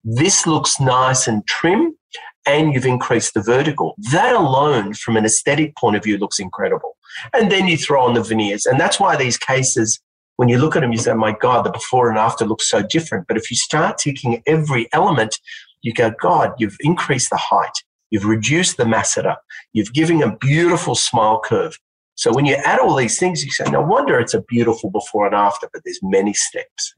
This 0.04 0.46
looks 0.46 0.80
nice 0.80 1.26
and 1.26 1.46
trim, 1.46 1.97
and 2.48 2.72
you've 2.72 2.86
increased 2.86 3.34
the 3.34 3.42
vertical. 3.42 3.94
That 4.10 4.34
alone, 4.34 4.94
from 4.94 5.16
an 5.16 5.24
aesthetic 5.24 5.76
point 5.76 5.96
of 5.96 6.02
view, 6.02 6.16
looks 6.16 6.38
incredible. 6.38 6.96
And 7.34 7.52
then 7.52 7.68
you 7.68 7.76
throw 7.76 8.02
on 8.02 8.14
the 8.14 8.22
veneers. 8.22 8.64
And 8.64 8.80
that's 8.80 8.98
why 8.98 9.16
these 9.16 9.36
cases, 9.36 10.00
when 10.36 10.48
you 10.48 10.58
look 10.58 10.74
at 10.74 10.80
them, 10.80 10.92
you 10.92 10.98
say, 10.98 11.12
my 11.12 11.32
God, 11.32 11.64
the 11.64 11.70
before 11.70 12.08
and 12.08 12.18
after 12.18 12.46
looks 12.46 12.68
so 12.68 12.82
different. 12.82 13.28
But 13.28 13.36
if 13.36 13.50
you 13.50 13.56
start 13.56 13.98
ticking 13.98 14.42
every 14.46 14.88
element, 14.92 15.38
you 15.82 15.92
go, 15.92 16.10
God, 16.20 16.54
you've 16.58 16.76
increased 16.80 17.30
the 17.30 17.36
height. 17.36 17.84
You've 18.10 18.24
reduced 18.24 18.78
the 18.78 18.84
masseter. 18.84 19.36
You've 19.74 19.92
given 19.92 20.22
a 20.22 20.36
beautiful 20.36 20.94
smile 20.94 21.40
curve. 21.44 21.78
So 22.14 22.32
when 22.32 22.46
you 22.46 22.54
add 22.54 22.80
all 22.80 22.96
these 22.96 23.18
things, 23.18 23.44
you 23.44 23.50
say, 23.52 23.70
no 23.70 23.82
wonder 23.82 24.18
it's 24.18 24.34
a 24.34 24.42
beautiful 24.42 24.90
before 24.90 25.26
and 25.26 25.34
after, 25.34 25.68
but 25.72 25.82
there's 25.84 26.00
many 26.02 26.32
steps. 26.32 26.94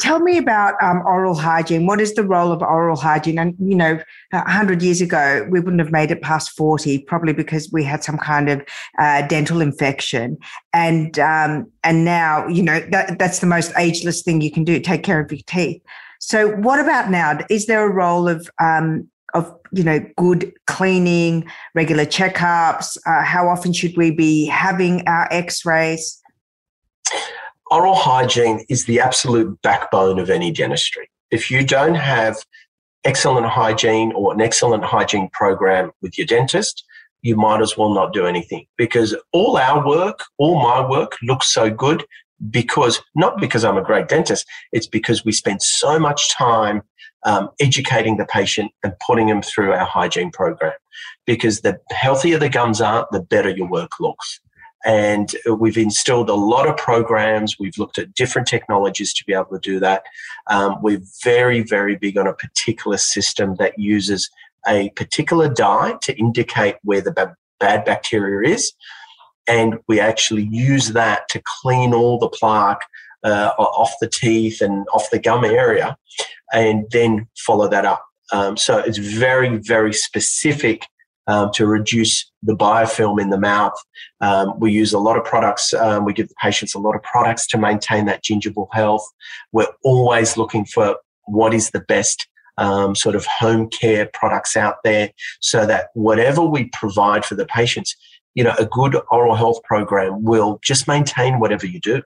Tell 0.00 0.20
me 0.20 0.36
about 0.38 0.74
um, 0.82 1.02
oral 1.06 1.34
hygiene. 1.34 1.86
What 1.86 2.00
is 2.00 2.14
the 2.14 2.24
role 2.24 2.52
of 2.52 2.62
oral 2.62 2.96
hygiene? 2.96 3.38
And, 3.38 3.54
you 3.58 3.76
know, 3.76 3.98
100 4.30 4.82
years 4.82 5.00
ago, 5.00 5.46
we 5.50 5.60
wouldn't 5.60 5.80
have 5.80 5.92
made 5.92 6.10
it 6.10 6.20
past 6.20 6.50
40, 6.56 6.98
probably 7.00 7.32
because 7.32 7.70
we 7.72 7.84
had 7.84 8.04
some 8.04 8.18
kind 8.18 8.50
of 8.50 8.62
uh, 8.98 9.26
dental 9.26 9.60
infection. 9.60 10.36
And 10.72 11.18
um, 11.18 11.70
and 11.82 12.04
now, 12.04 12.46
you 12.48 12.62
know, 12.62 12.80
that, 12.90 13.18
that's 13.18 13.38
the 13.38 13.46
most 13.46 13.72
ageless 13.78 14.22
thing 14.22 14.40
you 14.40 14.50
can 14.50 14.64
do, 14.64 14.80
take 14.80 15.02
care 15.02 15.20
of 15.20 15.30
your 15.30 15.40
teeth. 15.46 15.82
So, 16.18 16.56
what 16.56 16.80
about 16.80 17.10
now? 17.10 17.38
Is 17.50 17.66
there 17.66 17.86
a 17.86 17.92
role 17.92 18.28
of 18.28 18.48
um, 18.60 19.08
of 19.34 19.52
you 19.72 19.84
know 19.84 20.00
good 20.16 20.52
cleaning, 20.66 21.46
regular 21.74 22.06
checkups? 22.06 22.96
Uh, 23.06 23.22
how 23.22 23.48
often 23.48 23.72
should 23.72 23.96
we 23.96 24.10
be 24.10 24.46
having 24.46 25.06
our 25.06 25.28
X-rays? 25.30 26.20
Oral 27.74 27.96
hygiene 27.96 28.64
is 28.68 28.84
the 28.84 29.00
absolute 29.00 29.60
backbone 29.62 30.20
of 30.20 30.30
any 30.30 30.52
dentistry. 30.52 31.10
If 31.32 31.50
you 31.50 31.66
don't 31.66 31.96
have 31.96 32.36
excellent 33.02 33.46
hygiene 33.46 34.12
or 34.12 34.32
an 34.32 34.40
excellent 34.40 34.84
hygiene 34.84 35.28
program 35.32 35.90
with 36.00 36.16
your 36.16 36.28
dentist, 36.28 36.84
you 37.22 37.34
might 37.34 37.60
as 37.60 37.76
well 37.76 37.92
not 37.92 38.12
do 38.12 38.26
anything 38.26 38.66
because 38.76 39.16
all 39.32 39.56
our 39.56 39.84
work, 39.84 40.20
all 40.38 40.62
my 40.62 40.88
work 40.88 41.16
looks 41.20 41.52
so 41.52 41.68
good 41.68 42.04
because 42.48 43.00
not 43.16 43.40
because 43.40 43.64
I'm 43.64 43.76
a 43.76 43.82
great 43.82 44.06
dentist, 44.06 44.46
it's 44.70 44.86
because 44.86 45.24
we 45.24 45.32
spend 45.32 45.60
so 45.60 45.98
much 45.98 46.32
time 46.32 46.80
um, 47.24 47.50
educating 47.58 48.18
the 48.18 48.26
patient 48.26 48.70
and 48.84 48.92
putting 49.04 49.26
them 49.26 49.42
through 49.42 49.72
our 49.72 49.84
hygiene 49.84 50.30
program. 50.30 50.74
Because 51.26 51.62
the 51.62 51.80
healthier 51.90 52.38
the 52.38 52.48
gums 52.48 52.80
are, 52.80 53.08
the 53.10 53.20
better 53.20 53.50
your 53.50 53.68
work 53.68 53.98
looks. 53.98 54.40
And 54.84 55.30
we've 55.58 55.78
instilled 55.78 56.28
a 56.28 56.34
lot 56.34 56.68
of 56.68 56.76
programs. 56.76 57.58
We've 57.58 57.78
looked 57.78 57.98
at 57.98 58.14
different 58.14 58.46
technologies 58.46 59.14
to 59.14 59.24
be 59.24 59.32
able 59.32 59.46
to 59.52 59.58
do 59.58 59.80
that. 59.80 60.04
Um, 60.48 60.76
we're 60.82 61.02
very, 61.22 61.62
very 61.62 61.96
big 61.96 62.18
on 62.18 62.26
a 62.26 62.34
particular 62.34 62.98
system 62.98 63.56
that 63.56 63.78
uses 63.78 64.30
a 64.66 64.90
particular 64.90 65.48
dye 65.48 65.96
to 66.02 66.16
indicate 66.18 66.76
where 66.82 67.00
the 67.00 67.34
bad 67.60 67.84
bacteria 67.84 68.52
is 68.52 68.72
and 69.46 69.78
we 69.88 70.00
actually 70.00 70.48
use 70.50 70.88
that 70.92 71.28
to 71.28 71.42
clean 71.60 71.92
all 71.92 72.18
the 72.18 72.28
plaque 72.28 72.82
uh, 73.24 73.52
off 73.58 73.92
the 74.00 74.08
teeth 74.08 74.60
and 74.60 74.86
off 74.94 75.10
the 75.10 75.18
gum 75.18 75.44
area, 75.44 75.96
and 76.52 76.84
then 76.90 77.26
follow 77.38 77.68
that 77.68 77.84
up. 77.84 78.04
Um, 78.32 78.56
so 78.56 78.78
it's 78.78 78.98
very, 78.98 79.56
very 79.58 79.92
specific 79.92 80.86
um, 81.26 81.50
to 81.54 81.66
reduce 81.66 82.30
the 82.42 82.56
biofilm 82.56 83.20
in 83.20 83.30
the 83.30 83.38
mouth. 83.38 83.74
Um, 84.20 84.58
we 84.58 84.72
use 84.72 84.92
a 84.92 84.98
lot 84.98 85.16
of 85.16 85.24
products. 85.24 85.72
Um, 85.74 86.04
we 86.04 86.12
give 86.12 86.28
the 86.28 86.34
patients 86.40 86.74
a 86.74 86.78
lot 86.78 86.94
of 86.94 87.02
products 87.02 87.46
to 87.48 87.58
maintain 87.58 88.06
that 88.06 88.22
gingival 88.22 88.68
health. 88.72 89.06
We're 89.52 89.72
always 89.82 90.36
looking 90.36 90.64
for 90.64 90.96
what 91.26 91.54
is 91.54 91.70
the 91.70 91.80
best 91.80 92.28
um, 92.58 92.94
sort 92.94 93.16
of 93.16 93.26
home 93.26 93.68
care 93.68 94.08
products 94.12 94.56
out 94.56 94.76
there 94.84 95.10
so 95.40 95.66
that 95.66 95.88
whatever 95.94 96.42
we 96.42 96.64
provide 96.66 97.24
for 97.24 97.34
the 97.34 97.46
patients, 97.46 97.96
you 98.34 98.44
know, 98.44 98.54
a 98.58 98.66
good 98.66 98.96
oral 99.10 99.34
health 99.34 99.62
program 99.64 100.22
will 100.22 100.58
just 100.62 100.86
maintain 100.86 101.40
whatever 101.40 101.66
you 101.66 101.80
do. 101.80 102.02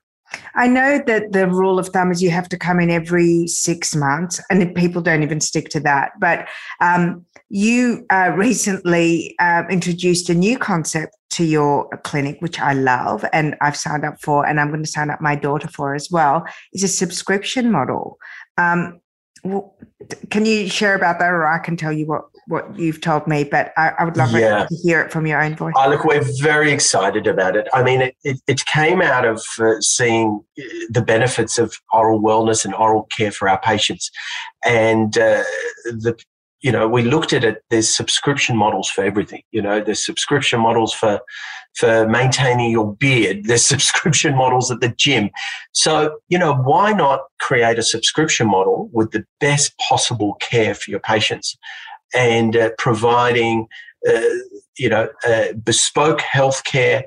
I 0.55 0.69
know 0.69 1.03
that 1.07 1.33
the 1.33 1.47
rule 1.47 1.79
of 1.79 1.89
thumb 1.89 2.11
is 2.11 2.23
you 2.23 2.31
have 2.31 2.49
to 2.51 2.59
come 2.59 2.81
in 2.81 2.91
every 2.91 3.47
six 3.47 3.95
months, 3.95 4.41
and 4.51 4.75
people 4.75 5.01
don't 5.01 5.23
even 5.23 5.41
stick 5.41 5.69
to 5.71 5.81
that. 5.81 6.13
But 6.21 6.49
um, 6.81 7.25
you 7.51 8.07
uh, 8.11 8.33
recently 8.37 9.35
uh, 9.39 9.65
introduced 9.71 10.29
a 10.29 10.35
new 10.35 10.59
concept 10.59 11.17
to 11.31 11.45
your 11.45 11.89
clinic, 12.05 12.37
which 12.41 12.61
I 12.61 12.73
love, 12.75 13.25
and 13.33 13.55
I've 13.61 13.77
signed 13.77 14.05
up 14.05 14.21
for, 14.21 14.47
and 14.47 14.61
I'm 14.61 14.69
going 14.69 14.83
to 14.83 14.91
sign 14.91 15.11
up 15.11 15.21
my 15.21 15.35
daughter 15.35 15.69
for 15.69 15.95
as 15.95 16.11
well. 16.11 16.45
Is 16.73 16.83
a 16.83 16.89
subscription 16.89 17.71
model. 17.71 18.19
Um, 18.57 19.01
can 20.31 20.45
you 20.45 20.69
share 20.69 20.95
about 20.95 21.19
that, 21.21 21.31
or 21.31 21.47
I 21.47 21.59
can 21.59 21.77
tell 21.77 21.93
you 21.93 22.07
what 22.07 22.25
what 22.49 22.79
you've 22.79 23.01
told 23.01 23.27
me? 23.27 23.45
But 23.45 23.73
I, 23.77 23.93
I 23.99 24.05
would 24.05 24.17
love 24.17 24.33
yeah. 24.33 24.67
to 24.67 24.77
hear 24.83 25.01
it 25.01 25.13
from 25.13 25.27
your 25.27 25.43
own 25.43 25.55
voice. 25.55 25.75
Oh, 25.77 25.89
look, 25.89 26.05
we're 26.05 26.25
very 26.41 26.73
excited 26.73 27.27
about 27.27 27.57
it. 27.57 27.69
I 27.73 27.83
mean, 27.83 28.01
it, 28.01 28.17
it, 28.25 28.41
it 28.47 28.67
came 28.67 29.01
out 29.01 29.25
of 29.25 29.43
uh, 29.61 29.81
seeing 29.81 30.41
uh, 30.59 30.63
the 30.91 31.03
benefits 31.03 31.59
of 31.59 31.75
oral 31.93 32.21
wellness 32.21 32.65
and 32.65 32.75
oral 32.75 33.05
care 33.17 33.31
for 33.31 33.49
our 33.49 33.61
patients, 33.61 34.11
and 34.65 35.17
uh, 35.17 35.45
the 35.85 36.19
you 36.61 36.73
know, 36.73 36.89
we 36.89 37.03
looked 37.03 37.33
at 37.33 37.45
it. 37.45 37.63
There's 37.71 37.89
subscription 37.89 38.57
models 38.57 38.89
for 38.89 39.05
everything. 39.05 39.43
You 39.53 39.63
know, 39.63 39.81
there's 39.81 40.05
subscription 40.05 40.61
models 40.61 40.93
for 40.93 41.21
for 41.77 42.09
maintaining 42.09 42.73
your 42.73 42.97
beard. 42.97 43.45
There's 43.45 43.65
subscription 43.65 44.35
models 44.35 44.71
at 44.71 44.81
the 44.81 44.89
gym. 44.89 45.31
So, 45.73 46.19
you 46.29 46.39
know, 46.39 46.55
why 46.55 46.93
not 46.93 47.21
create 47.41 47.79
a 47.79 47.83
subscription 47.83 48.49
model 48.49 48.91
with 48.93 49.13
the 49.13 49.25
best 49.39 49.79
possible 49.79 50.35
care 50.41 50.75
for 50.75 50.91
your 50.91 51.01
patients 51.01 51.57
and 52.13 52.57
uh, 52.57 52.71
providing, 52.79 53.69
uh, 54.09 54.21
you 54.77 54.89
know, 54.89 55.09
uh, 55.25 55.53
bespoke 55.63 56.21
healthcare 56.21 57.05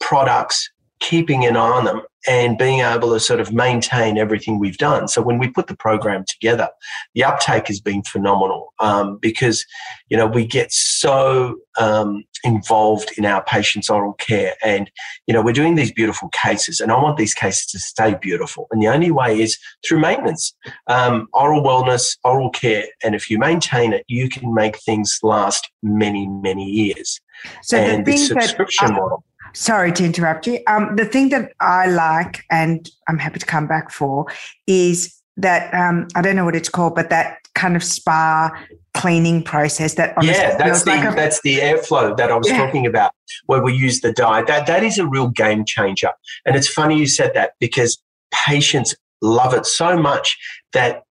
products, 0.00 0.68
keeping 0.98 1.44
an 1.44 1.56
eye 1.56 1.60
on 1.60 1.84
them 1.84 2.02
and 2.26 2.58
being 2.58 2.80
able 2.80 3.12
to 3.12 3.20
sort 3.20 3.40
of 3.40 3.52
maintain 3.52 4.18
everything 4.18 4.58
we've 4.58 4.78
done. 4.78 5.06
So 5.08 5.22
when 5.22 5.38
we 5.38 5.48
put 5.48 5.68
the 5.68 5.76
program 5.76 6.24
together, 6.26 6.68
the 7.14 7.24
uptake 7.24 7.68
has 7.68 7.80
been 7.80 8.02
phenomenal 8.02 8.72
um, 8.80 9.18
because 9.18 9.64
you 10.08 10.16
know 10.16 10.26
we 10.26 10.46
get 10.46 10.72
so 10.72 11.56
um, 11.78 12.24
involved 12.44 13.12
in 13.16 13.24
our 13.24 13.44
patients' 13.44 13.88
oral 13.88 14.14
care, 14.14 14.54
and 14.64 14.90
you 15.26 15.34
know 15.34 15.42
we're 15.42 15.52
doing 15.52 15.76
these 15.76 15.92
beautiful 15.92 16.28
cases, 16.30 16.80
and 16.80 16.90
I 16.90 17.00
want 17.00 17.16
these 17.16 17.34
cases 17.34 17.66
to 17.66 17.78
stay 17.78 18.14
beautiful, 18.20 18.66
and 18.70 18.82
the 18.82 18.88
only 18.88 19.10
way 19.10 19.40
is 19.40 19.58
through 19.86 20.00
maintenance, 20.00 20.54
um, 20.88 21.28
oral 21.32 21.62
wellness, 21.62 22.16
oral 22.24 22.50
care, 22.50 22.86
and 23.04 23.14
if 23.14 23.30
you 23.30 23.38
maintain 23.38 23.92
it, 23.92 24.04
you 24.08 24.28
can 24.28 24.52
make 24.54 24.78
things 24.78 25.18
last 25.22 25.70
many 25.82 26.26
many 26.26 26.64
years. 26.64 27.20
So 27.62 27.76
and 27.76 28.04
the, 28.04 28.12
the 28.12 28.18
subscription 28.18 28.88
that, 28.88 29.00
model 29.00 29.24
Sorry 29.54 29.92
to 29.92 30.04
interrupt 30.04 30.46
you. 30.46 30.60
Um, 30.66 30.96
the 30.96 31.04
thing 31.04 31.30
that 31.30 31.52
I 31.60 31.86
like, 31.86 32.44
and 32.50 32.88
I'm 33.08 33.18
happy 33.18 33.38
to 33.38 33.46
come 33.46 33.66
back 33.66 33.90
for, 33.90 34.26
is 34.66 35.14
that 35.36 35.72
um, 35.74 36.08
I 36.14 36.22
don't 36.22 36.36
know 36.36 36.44
what 36.44 36.56
it's 36.56 36.68
called, 36.68 36.94
but 36.94 37.10
that 37.10 37.38
kind 37.54 37.76
of 37.76 37.82
spa 37.82 38.50
cleaning 38.94 39.42
process. 39.42 39.94
That 39.94 40.14
yeah, 40.22 40.56
that's 40.56 40.82
the 40.82 40.90
like 40.90 41.12
a, 41.12 41.14
that's 41.14 41.40
the 41.42 41.58
airflow 41.58 42.16
that 42.16 42.30
I 42.30 42.36
was 42.36 42.48
yeah. 42.48 42.58
talking 42.58 42.86
about, 42.86 43.12
where 43.46 43.62
we 43.62 43.74
use 43.74 44.00
the 44.00 44.12
dye. 44.12 44.42
That 44.42 44.66
that 44.66 44.82
is 44.82 44.98
a 44.98 45.06
real 45.06 45.28
game 45.28 45.64
changer, 45.64 46.12
and 46.44 46.56
it's 46.56 46.68
funny 46.68 46.98
you 46.98 47.06
said 47.06 47.32
that 47.34 47.52
because 47.60 47.98
patients 48.32 48.94
love 49.22 49.54
it 49.54 49.66
so 49.66 49.96
much 49.96 50.36
that 50.72 51.02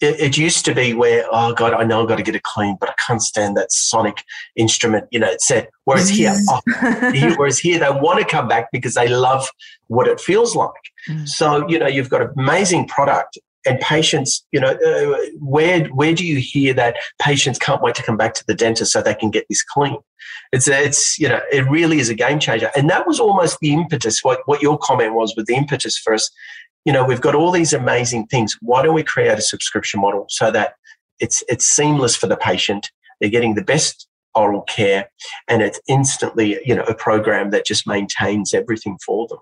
it, 0.00 0.20
it, 0.20 0.36
used 0.36 0.64
to 0.66 0.74
be 0.74 0.92
where, 0.92 1.24
oh 1.30 1.54
God, 1.54 1.72
I 1.72 1.84
know 1.84 2.02
I've 2.02 2.08
got 2.08 2.16
to 2.16 2.22
get 2.22 2.34
it 2.34 2.42
clean, 2.42 2.76
but 2.78 2.90
I 2.90 2.94
can't 3.06 3.22
stand 3.22 3.56
that 3.56 3.72
sonic 3.72 4.22
instrument, 4.54 5.06
you 5.10 5.18
know, 5.18 5.28
it 5.28 5.40
said, 5.40 5.68
whereas 5.84 6.10
here, 6.10 6.34
oh, 6.50 6.60
here, 7.12 7.34
whereas 7.36 7.58
here 7.58 7.78
they 7.78 7.90
want 7.90 8.18
to 8.18 8.24
come 8.24 8.46
back 8.46 8.68
because 8.72 8.94
they 8.94 9.08
love 9.08 9.48
what 9.86 10.06
it 10.06 10.20
feels 10.20 10.54
like. 10.54 10.70
Mm. 11.08 11.26
So, 11.26 11.66
you 11.68 11.78
know, 11.78 11.86
you've 11.86 12.10
got 12.10 12.20
an 12.20 12.30
amazing 12.36 12.88
product 12.88 13.38
and 13.64 13.80
patients, 13.80 14.46
you 14.52 14.60
know, 14.60 14.72
uh, 14.72 15.16
where, 15.40 15.86
where 15.86 16.14
do 16.14 16.26
you 16.26 16.38
hear 16.38 16.74
that 16.74 16.96
patients 17.20 17.58
can't 17.58 17.82
wait 17.82 17.94
to 17.96 18.02
come 18.02 18.16
back 18.16 18.34
to 18.34 18.44
the 18.46 18.54
dentist 18.54 18.92
so 18.92 19.02
they 19.02 19.14
can 19.14 19.30
get 19.30 19.46
this 19.48 19.62
clean? 19.62 19.96
It's, 20.52 20.68
it's, 20.68 21.18
you 21.18 21.28
know, 21.28 21.40
it 21.50 21.68
really 21.68 21.98
is 21.98 22.08
a 22.08 22.14
game 22.14 22.38
changer. 22.38 22.70
And 22.76 22.88
that 22.90 23.06
was 23.06 23.18
almost 23.18 23.58
the 23.60 23.72
impetus, 23.72 24.22
what, 24.22 24.40
what 24.46 24.62
your 24.62 24.78
comment 24.78 25.14
was 25.14 25.34
with 25.36 25.46
the 25.46 25.56
impetus 25.56 25.98
for 25.98 26.14
us 26.14 26.30
you 26.86 26.92
know, 26.92 27.04
we've 27.04 27.20
got 27.20 27.34
all 27.34 27.50
these 27.50 27.72
amazing 27.72 28.28
things. 28.28 28.56
Why 28.62 28.82
don't 28.82 28.94
we 28.94 29.02
create 29.02 29.36
a 29.36 29.42
subscription 29.42 30.00
model 30.00 30.26
so 30.30 30.50
that 30.52 30.74
it's 31.18 31.42
it's 31.48 31.64
seamless 31.64 32.16
for 32.16 32.28
the 32.28 32.36
patient? 32.36 32.90
They're 33.20 33.28
getting 33.28 33.56
the 33.56 33.64
best 33.64 34.06
oral 34.34 34.62
care, 34.62 35.10
and 35.48 35.62
it's 35.62 35.80
instantly, 35.88 36.58
you 36.64 36.74
know, 36.74 36.84
a 36.84 36.94
program 36.94 37.50
that 37.50 37.66
just 37.66 37.86
maintains 37.88 38.54
everything 38.54 38.98
for 39.04 39.26
them. 39.26 39.38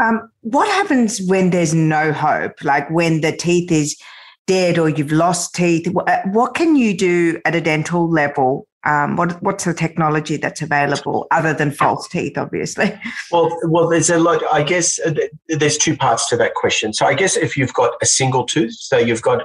Um, 0.00 0.30
what 0.42 0.68
happens 0.68 1.20
when 1.26 1.50
there's 1.50 1.74
no 1.74 2.12
hope? 2.12 2.62
Like 2.62 2.88
when 2.90 3.20
the 3.20 3.32
teeth 3.32 3.72
is 3.72 4.00
dead 4.46 4.78
or 4.78 4.88
you've 4.88 5.12
lost 5.12 5.54
teeth? 5.54 5.86
What 6.32 6.54
can 6.54 6.76
you 6.76 6.96
do 6.96 7.40
at 7.44 7.54
a 7.54 7.60
dental 7.60 8.08
level 8.08 8.66
um, 8.84 9.16
what, 9.16 9.42
what's 9.42 9.64
the 9.64 9.74
technology 9.74 10.36
that's 10.36 10.62
available 10.62 11.26
other 11.30 11.52
than 11.52 11.70
false 11.70 12.08
teeth, 12.08 12.38
obviously? 12.38 12.98
Well, 13.32 13.56
well, 13.64 13.88
there's 13.88 14.10
a 14.10 14.18
lot. 14.18 14.42
I 14.52 14.62
guess 14.64 14.98
uh, 14.98 15.14
there's 15.46 15.78
two 15.78 15.96
parts 15.96 16.28
to 16.30 16.36
that 16.38 16.54
question. 16.54 16.92
So 16.92 17.06
I 17.06 17.14
guess 17.14 17.36
if 17.36 17.56
you've 17.56 17.72
got 17.74 17.92
a 18.02 18.06
single 18.06 18.44
tooth, 18.44 18.72
so 18.72 18.98
you've 18.98 19.22
got 19.22 19.42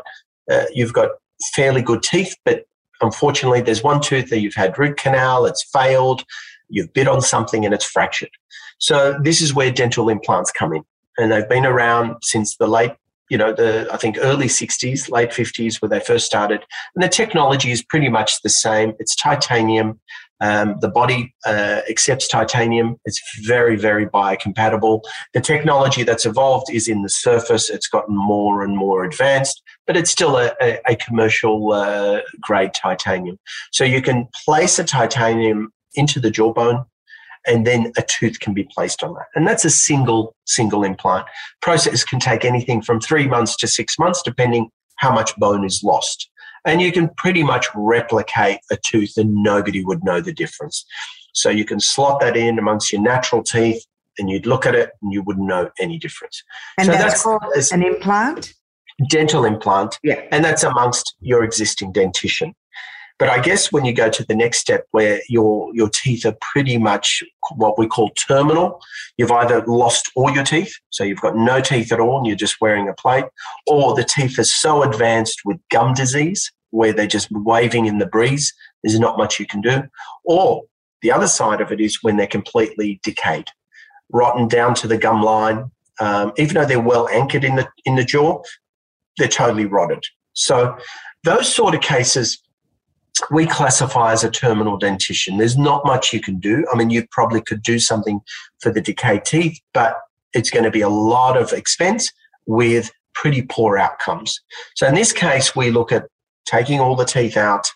uh, 0.50 0.64
you've 0.74 0.94
got 0.94 1.10
fairly 1.54 1.84
good 1.84 2.02
teeth, 2.02 2.36
but 2.46 2.66
unfortunately 3.02 3.62
there's 3.62 3.84
one 3.84 4.02
tooth 4.02 4.30
that 4.30 4.40
you've 4.40 4.56
had 4.56 4.78
root 4.80 4.98
canal, 4.98 5.46
it's 5.46 5.64
failed, 5.72 6.24
you've 6.70 6.92
bit 6.94 7.08
on 7.08 7.22
something 7.22 7.64
and 7.64 7.76
it's 7.76 7.86
fractured. 7.86 8.32
So 8.80 9.20
this 9.22 9.42
is 9.42 9.54
where 9.54 9.72
dental 9.72 10.10
implants 10.10 10.52
come 10.52 10.74
in, 10.74 10.84
and 11.18 11.32
they've 11.32 11.48
been 11.48 11.66
around 11.66 12.16
since 12.22 12.58
the 12.58 12.68
late 12.68 12.94
you 13.30 13.38
know, 13.38 13.54
the 13.54 13.88
I 13.92 13.98
think 13.98 14.18
early 14.22 14.48
60s, 14.48 15.10
late 15.10 15.32
50s, 15.32 15.82
where 15.82 15.90
they 15.90 16.00
first 16.00 16.26
started. 16.26 16.64
And 16.96 17.04
the 17.04 17.10
technology 17.10 17.72
is 17.72 17.84
pretty 17.84 18.10
much 18.10 18.42
the 18.42 18.50
same. 18.50 18.94
It's 19.00 19.16
titanium. 19.16 20.00
Um, 20.42 20.76
the 20.82 20.90
body 20.90 21.34
uh, 21.46 21.82
accepts 21.90 22.28
titanium. 22.28 23.00
It's 23.06 23.22
very, 23.46 23.78
very 23.78 24.06
biocompatible. 24.06 25.02
The 25.34 25.40
technology 25.40 26.04
that's 26.04 26.26
evolved 26.26 26.68
is 26.72 26.88
in 26.88 27.04
the 27.04 27.10
surface. 27.10 27.70
It's 27.70 27.88
gotten 27.88 28.16
more 28.16 28.64
and 28.64 28.76
more 28.76 29.06
advanced, 29.06 29.62
but 29.88 29.96
it's 29.96 30.12
still 30.12 30.38
a, 30.38 30.54
a, 30.62 30.80
a 30.88 30.96
commercial 30.98 31.72
uh, 31.72 32.20
grade 32.42 32.74
titanium. 32.74 33.40
So 33.72 33.86
you 33.86 34.02
can 34.02 34.28
place 34.46 34.78
a 34.78 34.84
titanium 34.84 35.72
into 35.96 36.20
the 36.20 36.30
jawbone 36.30 36.86
and 37.48 37.66
then 37.66 37.92
a 37.98 38.02
tooth 38.02 38.40
can 38.40 38.54
be 38.54 38.68
placed 38.76 39.04
on 39.04 39.14
that. 39.14 39.28
And 39.36 39.48
that's 39.48 39.66
a 39.66 39.70
single, 39.70 40.36
single 40.46 40.84
implant. 40.84 41.26
Process 41.62 42.04
can 42.04 42.20
take 42.20 42.46
anything 42.46 42.82
from 42.82 43.00
three 43.00 43.28
months 43.28 43.56
to 43.58 43.68
six 43.68 43.98
months, 44.00 44.22
depending 44.22 44.70
how 44.98 45.14
much 45.14 45.36
bone 45.38 45.66
is 45.66 45.82
lost. 45.84 46.30
And 46.66 46.82
you 46.82 46.92
can 46.92 47.10
pretty 47.18 47.44
much 47.44 47.68
replicate 47.76 48.60
a 48.72 48.78
tooth 48.86 49.18
and 49.18 49.44
nobody 49.44 49.84
would 49.84 50.04
know 50.04 50.20
the 50.22 50.34
difference. 50.34 50.86
So 51.34 51.50
you 51.50 51.66
can 51.66 51.80
slot 51.80 52.22
that 52.22 52.36
in 52.36 52.58
amongst 52.58 52.92
your 52.92 53.02
natural 53.02 53.44
teeth 53.44 53.86
and 54.18 54.30
you'd 54.30 54.48
look 54.48 54.66
at 54.66 54.74
it 54.74 54.92
and 55.02 55.14
you 55.14 55.22
wouldn't 55.22 55.48
know 55.48 55.70
any 55.80 56.00
difference. 56.00 56.42
And 56.78 56.88
so 56.88 56.94
that's, 56.94 57.04
that's 57.04 57.24
called 57.24 57.44
an 57.72 57.84
implant? 57.84 58.54
Dental 59.10 59.46
implant. 59.46 60.00
Yeah. 60.04 60.22
And 60.32 60.44
that's 60.44 60.64
amongst 60.64 61.16
your 61.20 61.44
existing 61.44 61.92
dentition. 61.92 62.56
But 63.18 63.30
I 63.30 63.40
guess 63.40 63.72
when 63.72 63.86
you 63.86 63.94
go 63.94 64.10
to 64.10 64.26
the 64.26 64.36
next 64.36 64.60
step 64.60 64.86
where 64.92 65.22
your, 65.30 65.74
your 65.74 65.90
teeth 65.90 66.26
are 66.26 66.36
pretty 66.42 66.78
much 66.78 67.24
what 67.56 67.80
we 67.80 67.88
call 67.88 68.10
terminal, 68.12 68.82
you've 69.18 69.32
either 69.32 69.64
lost 69.66 70.12
all 70.16 70.30
your 70.32 70.44
teeth, 70.44 70.74
so 70.90 71.04
you've 71.04 71.22
got 71.22 71.38
no 71.38 71.62
teeth 71.62 71.94
at 71.94 72.02
all 72.02 72.18
and 72.18 72.28
you're 72.28 72.36
just 72.36 72.60
wearing 72.60 72.90
a 72.90 72.94
plate, 72.94 73.26
or 73.68 73.96
the 73.96 74.04
teeth 74.04 74.38
are 74.38 74.44
so 74.44 74.84
advanced 74.84 75.42
with 75.46 75.58
gum 75.72 75.94
disease 75.94 76.52
where 76.72 76.92
they're 76.92 77.08
just 77.08 77.30
waving 77.32 77.86
in 77.86 78.00
the 78.00 78.06
breeze, 78.06 78.54
there's 78.84 79.00
not 79.00 79.18
much 79.18 79.40
you 79.40 79.48
can 79.48 79.62
do. 79.62 79.84
Or 80.26 80.64
the 81.02 81.12
other 81.12 81.28
side 81.28 81.62
of 81.62 81.72
it 81.72 81.80
is 81.80 82.00
when 82.02 82.18
they're 82.18 82.28
completely 82.28 83.00
decayed, 83.02 83.48
rotten 84.12 84.48
down 84.50 84.74
to 84.76 84.88
the 84.88 84.98
gum 84.98 85.22
line. 85.22 85.72
Um, 86.02 86.34
even 86.38 86.56
though 86.56 86.66
they're 86.66 86.82
well 86.82 87.08
anchored 87.08 87.46
in 87.46 87.56
the 87.56 87.70
in 87.86 87.96
the 87.96 88.04
jaw, 88.04 88.42
they're 89.18 89.30
totally 89.30 89.66
rotted. 89.66 90.04
So 90.34 90.78
those 91.24 91.48
sort 91.52 91.74
of 91.74 91.80
cases 91.82 92.42
we 93.32 93.46
classify 93.46 94.12
as 94.12 94.24
a 94.24 94.32
terminal 94.32 94.78
dentition. 94.78 95.38
There's 95.38 95.58
not 95.58 95.86
much 95.86 96.14
you 96.14 96.20
can 96.20 96.40
do. 96.40 96.66
I 96.72 96.78
mean, 96.78 96.90
you 96.90 97.08
probably 97.12 97.42
could 97.42 97.62
do 97.62 97.80
something 97.80 98.20
for 98.60 98.72
the 98.72 98.82
decayed 98.82 99.26
teeth, 99.26 99.60
but 99.74 99.98
it's 100.34 100.50
going 100.50 100.66
to 100.66 100.72
be 100.72 100.82
a 100.82 100.90
lot 100.90 101.38
of 101.38 101.54
expense 101.54 102.12
with 102.46 102.92
pretty 103.14 103.42
poor 103.42 103.78
outcomes. 103.78 104.42
So 104.76 104.88
in 104.88 104.96
this 104.96 105.14
case, 105.14 105.56
we 105.56 105.72
look 105.72 105.92
at 105.92 106.08
taking 106.46 106.80
all 106.80 106.96
the 106.96 107.06
teeth 107.06 107.38
out, 107.38 107.72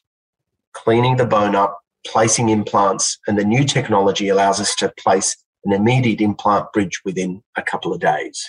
cleaning 0.73 1.17
the 1.17 1.25
bone 1.25 1.55
up, 1.55 1.79
placing 2.05 2.49
implants, 2.49 3.17
and 3.27 3.37
the 3.37 3.45
new 3.45 3.63
technology 3.63 4.27
allows 4.27 4.59
us 4.59 4.75
to 4.75 4.93
place 4.99 5.35
an 5.65 5.73
immediate 5.73 6.21
implant 6.21 6.71
bridge 6.73 7.01
within 7.03 7.41
a 7.55 7.61
couple 7.61 7.93
of 7.93 7.99
days. 7.99 8.45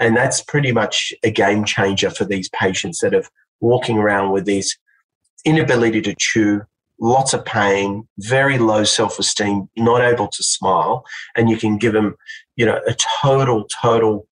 And 0.00 0.16
that's 0.16 0.42
pretty 0.42 0.72
much 0.72 1.12
a 1.22 1.30
game 1.30 1.64
changer 1.64 2.10
for 2.10 2.24
these 2.24 2.48
patients 2.48 3.00
that 3.00 3.14
are 3.14 3.24
walking 3.60 3.98
around 3.98 4.32
with 4.32 4.46
this 4.46 4.76
inability 5.44 6.00
to 6.02 6.14
chew, 6.18 6.62
lots 7.00 7.34
of 7.34 7.44
pain, 7.44 8.06
very 8.18 8.58
low 8.58 8.84
self 8.84 9.18
esteem, 9.18 9.68
not 9.76 10.02
able 10.02 10.28
to 10.28 10.42
smile. 10.42 11.04
And 11.36 11.50
you 11.50 11.56
can 11.56 11.78
give 11.78 11.92
them, 11.92 12.16
you 12.56 12.66
know, 12.66 12.80
a 12.86 12.94
total, 13.22 13.64
total 13.64 14.26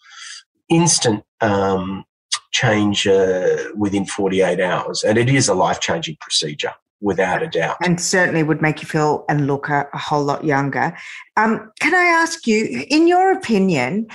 instant 0.68 1.24
um, 1.40 2.04
change 2.52 3.06
uh, 3.06 3.56
within 3.76 4.06
48 4.06 4.60
hours. 4.60 5.02
And 5.02 5.18
it 5.18 5.28
is 5.28 5.48
a 5.48 5.54
life 5.54 5.80
changing 5.80 6.16
procedure 6.20 6.72
without 7.00 7.42
a 7.42 7.48
doubt. 7.48 7.78
And 7.82 8.00
certainly 8.00 8.42
would 8.42 8.60
make 8.60 8.82
you 8.82 8.88
feel 8.88 9.24
and 9.28 9.46
look 9.46 9.68
a, 9.68 9.86
a 9.92 9.98
whole 9.98 10.22
lot 10.22 10.44
younger. 10.44 10.96
Um, 11.36 11.72
can 11.80 11.94
I 11.94 12.04
ask 12.04 12.46
you, 12.46 12.84
in 12.90 13.08
your 13.08 13.32
opinion, 13.32 14.06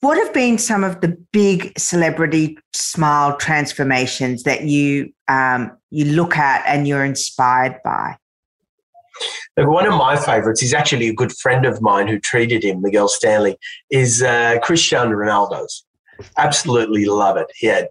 what 0.00 0.16
have 0.18 0.32
been 0.32 0.58
some 0.58 0.84
of 0.84 1.00
the 1.00 1.16
big 1.32 1.72
celebrity 1.78 2.58
smile 2.72 3.36
transformations 3.36 4.44
that 4.44 4.64
you 4.64 5.12
um, 5.28 5.76
you 5.90 6.04
look 6.04 6.36
at 6.36 6.64
and 6.66 6.86
you're 6.86 7.04
inspired 7.04 7.76
by? 7.84 8.16
One 9.56 9.86
of 9.86 9.94
my 9.94 10.16
favourites 10.16 10.62
is 10.62 10.72
actually 10.72 11.08
a 11.08 11.14
good 11.14 11.32
friend 11.32 11.66
of 11.66 11.82
mine 11.82 12.06
who 12.06 12.20
treated 12.20 12.62
him, 12.62 12.80
Miguel 12.80 13.08
Stanley, 13.08 13.56
is 13.90 14.22
uh, 14.22 14.58
Cristiano 14.62 15.10
Ronaldo's. 15.10 15.84
Absolutely 16.36 17.06
love 17.06 17.36
it. 17.36 17.48
He 17.56 17.66
had 17.66 17.88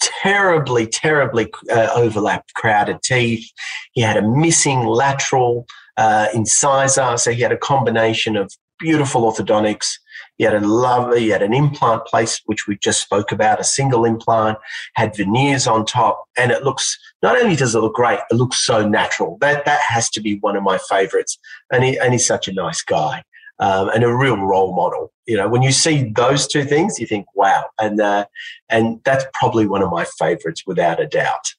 terribly, 0.00 0.86
terribly 0.86 1.52
uh, 1.70 1.88
overlapped, 1.94 2.54
crowded 2.54 3.02
teeth. 3.02 3.48
He 3.92 4.00
had 4.00 4.16
a 4.16 4.28
missing 4.28 4.86
lateral 4.86 5.66
uh, 5.96 6.28
incisor, 6.34 7.16
so 7.16 7.30
he 7.30 7.42
had 7.42 7.52
a 7.52 7.56
combination 7.56 8.36
of 8.36 8.52
beautiful 8.80 9.30
orthodontics. 9.30 9.92
He 10.40 10.44
had 10.44 10.54
a 10.54 10.66
lovely, 10.66 11.20
he 11.20 11.28
had 11.28 11.42
an 11.42 11.52
implant 11.52 12.06
place, 12.06 12.40
which 12.46 12.66
we 12.66 12.78
just 12.78 13.02
spoke 13.02 13.30
about, 13.30 13.60
a 13.60 13.64
single 13.64 14.06
implant, 14.06 14.56
had 14.94 15.14
veneers 15.14 15.66
on 15.66 15.84
top, 15.84 16.24
and 16.34 16.50
it 16.50 16.64
looks 16.64 16.98
not 17.22 17.38
only 17.38 17.56
does 17.56 17.74
it 17.74 17.80
look 17.80 17.94
great, 17.94 18.20
it 18.30 18.36
looks 18.36 18.56
so 18.56 18.88
natural. 18.88 19.36
That 19.42 19.66
that 19.66 19.82
has 19.82 20.08
to 20.12 20.20
be 20.22 20.38
one 20.38 20.56
of 20.56 20.62
my 20.62 20.78
favorites. 20.78 21.38
And 21.70 21.84
he 21.84 21.98
and 21.98 22.14
he's 22.14 22.26
such 22.26 22.48
a 22.48 22.54
nice 22.54 22.80
guy 22.80 23.22
um, 23.58 23.90
and 23.90 24.02
a 24.02 24.16
real 24.16 24.38
role 24.38 24.74
model. 24.74 25.12
You 25.26 25.36
know, 25.36 25.46
when 25.46 25.60
you 25.60 25.72
see 25.72 26.10
those 26.10 26.46
two 26.46 26.64
things, 26.64 26.98
you 26.98 27.06
think, 27.06 27.26
wow, 27.34 27.66
and 27.78 28.00
uh, 28.00 28.24
and 28.70 29.02
that's 29.04 29.26
probably 29.34 29.66
one 29.66 29.82
of 29.82 29.90
my 29.90 30.06
favorites 30.18 30.62
without 30.66 31.02
a 31.02 31.06
doubt. 31.06 31.52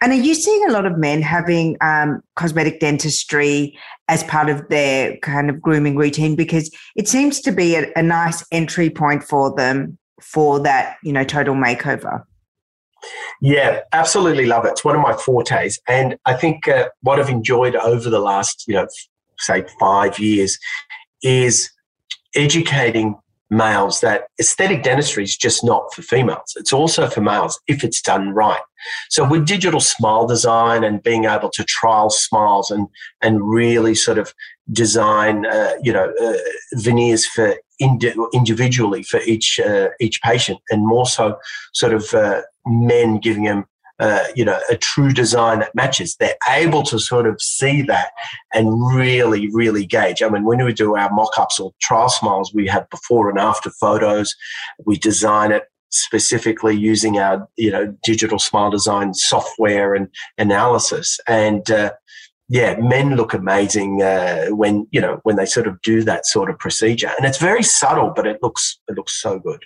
And 0.00 0.12
are 0.12 0.16
you 0.16 0.34
seeing 0.34 0.68
a 0.68 0.72
lot 0.72 0.86
of 0.86 0.98
men 0.98 1.22
having 1.22 1.76
um, 1.80 2.22
cosmetic 2.36 2.80
dentistry 2.80 3.78
as 4.08 4.22
part 4.24 4.48
of 4.50 4.68
their 4.68 5.16
kind 5.18 5.48
of 5.48 5.60
grooming 5.60 5.96
routine? 5.96 6.36
Because 6.36 6.70
it 6.96 7.08
seems 7.08 7.40
to 7.40 7.52
be 7.52 7.76
a, 7.76 7.90
a 7.96 8.02
nice 8.02 8.44
entry 8.52 8.90
point 8.90 9.22
for 9.22 9.54
them 9.54 9.98
for 10.20 10.60
that, 10.60 10.96
you 11.02 11.12
know, 11.12 11.24
total 11.24 11.54
makeover. 11.54 12.22
Yeah, 13.40 13.80
absolutely 13.92 14.46
love 14.46 14.64
it. 14.64 14.70
It's 14.70 14.84
one 14.84 14.94
of 14.94 15.00
my 15.00 15.14
fortes, 15.14 15.80
and 15.88 16.16
I 16.24 16.34
think 16.34 16.68
uh, 16.68 16.88
what 17.00 17.18
I've 17.18 17.28
enjoyed 17.28 17.74
over 17.74 18.08
the 18.08 18.20
last, 18.20 18.64
you 18.68 18.74
know, 18.74 18.86
say 19.38 19.64
five 19.80 20.18
years 20.20 20.58
is 21.22 21.68
educating 22.36 23.16
males 23.52 24.00
that 24.00 24.24
aesthetic 24.40 24.82
dentistry 24.82 25.22
is 25.22 25.36
just 25.36 25.62
not 25.62 25.92
for 25.94 26.02
females. 26.02 26.54
It's 26.56 26.72
also 26.72 27.06
for 27.06 27.20
males 27.20 27.60
if 27.68 27.84
it's 27.84 28.00
done 28.00 28.30
right. 28.30 28.62
So 29.10 29.28
with 29.28 29.46
digital 29.46 29.78
smile 29.78 30.26
design 30.26 30.82
and 30.82 31.02
being 31.02 31.26
able 31.26 31.50
to 31.50 31.62
trial 31.64 32.10
smiles 32.10 32.70
and 32.70 32.88
and 33.20 33.48
really 33.48 33.94
sort 33.94 34.18
of 34.18 34.34
design, 34.72 35.46
uh, 35.46 35.74
you 35.82 35.92
know, 35.92 36.12
uh, 36.20 36.38
veneers 36.74 37.26
for 37.26 37.54
indi- 37.78 38.14
individually 38.32 39.02
for 39.02 39.20
each 39.20 39.60
uh, 39.60 39.88
each 40.00 40.20
patient, 40.22 40.58
and 40.70 40.86
more 40.86 41.06
so, 41.06 41.36
sort 41.72 41.92
of 41.92 42.14
uh, 42.14 42.40
men 42.66 43.18
giving 43.18 43.44
them 43.44 43.66
uh, 44.02 44.24
you 44.34 44.44
know, 44.44 44.58
a 44.68 44.76
true 44.76 45.12
design 45.12 45.60
that 45.60 45.72
matches. 45.76 46.16
They're 46.16 46.34
able 46.50 46.82
to 46.84 46.98
sort 46.98 47.28
of 47.28 47.40
see 47.40 47.82
that 47.82 48.10
and 48.52 48.68
really, 48.96 49.48
really 49.52 49.86
gauge. 49.86 50.24
I 50.24 50.28
mean, 50.28 50.44
when 50.44 50.64
we 50.64 50.72
do 50.72 50.96
our 50.96 51.08
mock-ups 51.12 51.60
or 51.60 51.72
trial 51.80 52.08
smiles, 52.08 52.52
we 52.52 52.66
have 52.66 52.90
before 52.90 53.30
and 53.30 53.38
after 53.38 53.70
photos. 53.70 54.34
We 54.84 54.96
design 54.96 55.52
it 55.52 55.66
specifically 55.90 56.74
using 56.74 57.18
our, 57.18 57.48
you 57.56 57.70
know, 57.70 57.96
digital 58.02 58.40
smile 58.40 58.72
design 58.72 59.14
software 59.14 59.94
and 59.94 60.08
analysis. 60.36 61.20
And 61.28 61.70
uh, 61.70 61.92
yeah, 62.48 62.74
men 62.80 63.14
look 63.14 63.32
amazing 63.32 64.02
uh, 64.02 64.46
when 64.48 64.88
you 64.90 65.00
know 65.00 65.20
when 65.22 65.36
they 65.36 65.46
sort 65.46 65.68
of 65.68 65.80
do 65.82 66.02
that 66.02 66.26
sort 66.26 66.50
of 66.50 66.58
procedure, 66.58 67.12
and 67.16 67.24
it's 67.24 67.38
very 67.38 67.62
subtle, 67.62 68.12
but 68.16 68.26
it 68.26 68.42
looks 68.42 68.80
it 68.88 68.96
looks 68.96 69.22
so 69.22 69.38
good. 69.38 69.64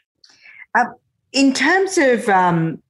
Uh, 0.79 0.85
in 1.33 1.55
terms 1.55 1.97
of 1.97 2.29
um, 2.29 2.83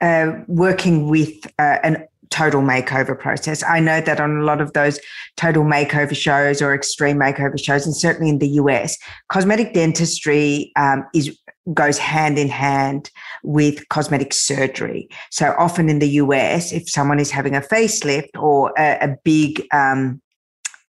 uh, 0.00 0.32
working 0.46 1.08
with 1.08 1.46
uh, 1.58 1.78
an 1.82 2.06
total 2.30 2.62
makeover 2.62 3.16
process. 3.16 3.62
I 3.62 3.78
know 3.78 4.00
that 4.00 4.20
on 4.20 4.38
a 4.38 4.42
lot 4.42 4.60
of 4.60 4.72
those 4.72 4.98
total 5.36 5.62
makeover 5.62 6.16
shows 6.16 6.60
or 6.60 6.74
extreme 6.74 7.16
makeover 7.16 7.62
shows, 7.62 7.86
and 7.86 7.96
certainly 7.96 8.28
in 8.28 8.38
the 8.38 8.48
US, 8.48 8.98
cosmetic 9.28 9.72
dentistry 9.72 10.72
um, 10.76 11.06
is 11.14 11.38
goes 11.72 11.96
hand 11.96 12.38
in 12.38 12.48
hand 12.48 13.10
with 13.42 13.88
cosmetic 13.88 14.34
surgery. 14.34 15.08
So 15.30 15.54
often 15.58 15.88
in 15.88 15.98
the 15.98 16.08
US, 16.08 16.72
if 16.72 16.90
someone 16.90 17.18
is 17.18 17.30
having 17.30 17.54
a 17.54 17.60
facelift 17.60 18.36
or 18.38 18.72
a, 18.76 18.98
a 19.00 19.16
big 19.24 19.66
um, 19.72 20.20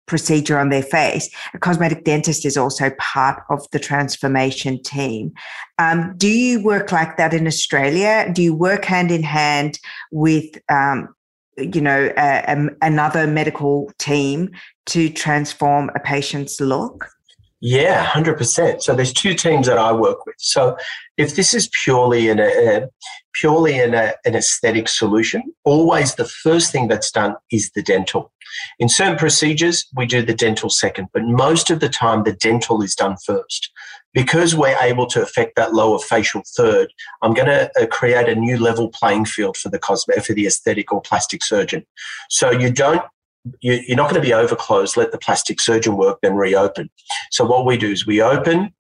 procedure 0.08 0.58
on 0.58 0.70
their 0.70 0.84
face. 0.84 1.30
A 1.54 1.60
cosmetic 1.60 2.04
dentist 2.04 2.46
is 2.46 2.58
also 2.58 2.92
part 3.00 3.44
of 3.50 3.66
the 3.72 3.80
transformation 3.80 4.82
team. 4.84 5.34
Um, 5.80 6.14
do 6.18 6.28
you 6.28 6.64
work 6.64 6.92
like 6.92 7.18
that 7.18 7.34
in 7.34 7.48
Australia? 7.48 8.30
Do 8.32 8.42
you 8.42 8.54
work 8.54 8.86
hand 8.86 9.12
in 9.12 9.24
hand 9.24 9.80
with, 10.12 10.46
um, 10.70 11.14
you 11.58 11.82
know, 11.82 12.12
a, 12.18 12.44
a, 12.48 12.68
another 12.82 13.28
medical 13.28 13.92
team 13.98 14.52
to 14.88 15.10
transform 15.10 15.90
a 15.96 16.00
patient's 16.00 16.60
look? 16.60 17.10
Yeah, 17.62 18.06
100%. 18.06 18.82
So 18.82 18.94
there's 18.94 19.14
two 19.14 19.34
teams 19.34 19.68
that 19.68 19.78
I 19.78 19.92
work 19.94 20.26
with. 20.26 20.36
So 20.40 20.78
if 21.18 21.36
this 21.36 21.54
is 21.54 21.70
purely 21.84 22.30
an, 22.30 22.40
a, 22.40 22.90
purely 23.34 23.80
an, 23.80 23.94
a, 23.94 24.14
an 24.26 24.36
aesthetic 24.36 24.88
solution, 24.88 25.42
always 25.64 26.16
the 26.16 26.26
first 26.26 26.72
thing 26.72 26.88
that's 26.88 27.12
done 27.12 27.36
is 27.52 27.72
the 27.74 27.82
dental. 27.82 28.32
In 28.80 28.90
certain 28.90 29.18
procedures, 29.18 29.86
we 29.96 30.06
do 30.06 30.22
the 30.22 30.34
dental 30.34 30.70
second, 30.70 31.08
but 31.14 31.24
most 31.24 31.70
of 31.70 31.80
the 31.80 31.90
time 31.90 32.24
the 32.24 32.34
dental 32.34 32.82
is 32.82 32.96
done 32.96 33.16
first. 33.26 33.72
Because 34.14 34.56
we're 34.56 34.78
able 34.80 35.08
to 35.08 35.22
affect 35.22 35.58
that 35.58 35.74
lower 35.74 36.00
facial 36.00 36.42
third, 36.56 36.88
I'm 37.22 37.34
going 37.34 37.50
to 37.50 37.70
uh, 37.78 37.86
create 37.88 38.30
a 38.30 38.36
new 38.36 38.58
level 38.58 38.90
playing 38.90 39.26
field 39.26 39.58
for 39.58 39.68
the 39.68 39.80
cosmetic, 39.80 40.24
for 40.24 40.34
the 40.34 40.46
aesthetic 40.46 40.94
or 40.94 41.02
plastic 41.02 41.44
surgeon. 41.44 41.86
So 42.30 42.50
you 42.50 42.72
don't 42.72 43.02
you, 43.62 43.82
are 43.94 43.96
not 43.96 44.10
going 44.10 44.22
to 44.22 44.28
be 44.28 44.34
overclosed. 44.34 44.98
Let 44.98 45.12
the 45.12 45.18
plastic 45.18 45.62
surgeon 45.62 45.98
work, 45.98 46.20
then 46.22 46.36
reopen. 46.36 46.90
So 47.32 47.46
what 47.46 47.66
we 47.66 47.78
do 47.78 47.92
is 47.92 48.06
we 48.06 48.22
open, 48.22 48.74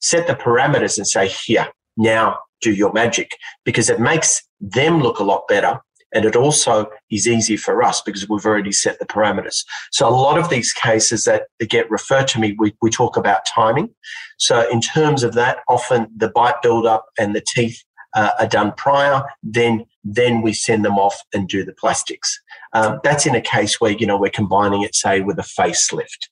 set 0.00 0.26
the 0.26 0.34
parameters, 0.34 0.96
and 0.96 1.06
say, 1.06 1.28
"Here, 1.28 1.68
now 1.96 2.38
do 2.60 2.72
your 2.72 2.92
magic," 2.92 3.36
because 3.64 3.90
it 3.90 4.00
makes 4.00 4.42
them 4.60 5.00
look 5.00 5.18
a 5.18 5.24
lot 5.24 5.46
better, 5.48 5.80
and 6.14 6.24
it 6.24 6.36
also 6.36 6.88
is 7.10 7.28
easy 7.28 7.56
for 7.56 7.82
us 7.82 8.00
because 8.00 8.28
we've 8.28 8.46
already 8.46 8.72
set 8.72 8.98
the 8.98 9.06
parameters. 9.06 9.64
So 9.92 10.08
a 10.08 10.10
lot 10.10 10.38
of 10.38 10.48
these 10.48 10.72
cases 10.72 11.24
that 11.24 11.44
get 11.68 11.90
referred 11.90 12.28
to 12.28 12.40
me, 12.40 12.56
we, 12.58 12.74
we 12.80 12.90
talk 12.90 13.16
about 13.16 13.44
timing. 13.44 13.94
So 14.38 14.68
in 14.70 14.80
terms 14.80 15.22
of 15.22 15.34
that, 15.34 15.58
often 15.68 16.08
the 16.16 16.30
bite 16.30 16.62
buildup 16.62 17.06
and 17.18 17.34
the 17.34 17.44
teeth 17.46 17.82
uh, 18.14 18.30
are 18.38 18.46
done 18.46 18.72
prior, 18.76 19.22
then 19.42 19.84
then 20.14 20.42
we 20.42 20.52
send 20.52 20.84
them 20.84 20.98
off 20.98 21.18
and 21.34 21.48
do 21.48 21.64
the 21.64 21.72
plastics. 21.72 22.40
Um, 22.72 23.00
that's 23.02 23.26
in 23.26 23.34
a 23.34 23.40
case 23.40 23.80
where 23.80 23.92
you 23.92 24.06
know 24.06 24.16
we're 24.16 24.30
combining 24.30 24.82
it, 24.82 24.94
say, 24.94 25.20
with 25.20 25.38
a 25.38 25.42
facelift. 25.42 26.28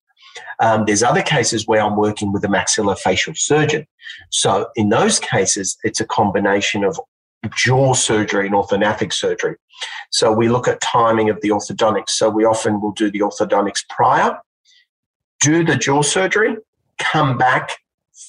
Um, 0.61 0.85
there's 0.87 1.03
other 1.03 1.23
cases 1.23 1.67
where 1.67 1.81
I'm 1.81 1.97
working 1.97 2.33
with 2.33 2.45
a 2.45 2.49
maxillofacial 2.49 3.37
surgeon. 3.37 3.87
So 4.31 4.69
in 4.77 4.89
those 4.89 5.19
cases, 5.19 5.77
it's 5.85 6.01
a 6.01 6.07
combination 6.07 6.85
of 6.85 6.99
jaw 7.55 7.95
surgery 7.95 8.47
and 8.47 8.55
orthodontic 8.55 9.13
surgery. 9.13 9.57
So 10.11 10.33
we 10.33 10.49
look 10.49 10.67
at 10.69 10.81
timing 10.81 11.31
of 11.31 11.41
the 11.41 11.51
orthodontics. 11.51 12.11
So 12.11 12.31
we 12.31 12.45
often 12.45 12.81
will 12.81 12.93
do 12.93 13.11
the 13.11 13.21
orthodontics 13.21 13.89
prior, 13.89 14.39
do 15.41 15.65
the 15.65 15.77
jaw 15.77 16.03
surgery, 16.03 16.57
come 16.99 17.37
back, 17.37 17.77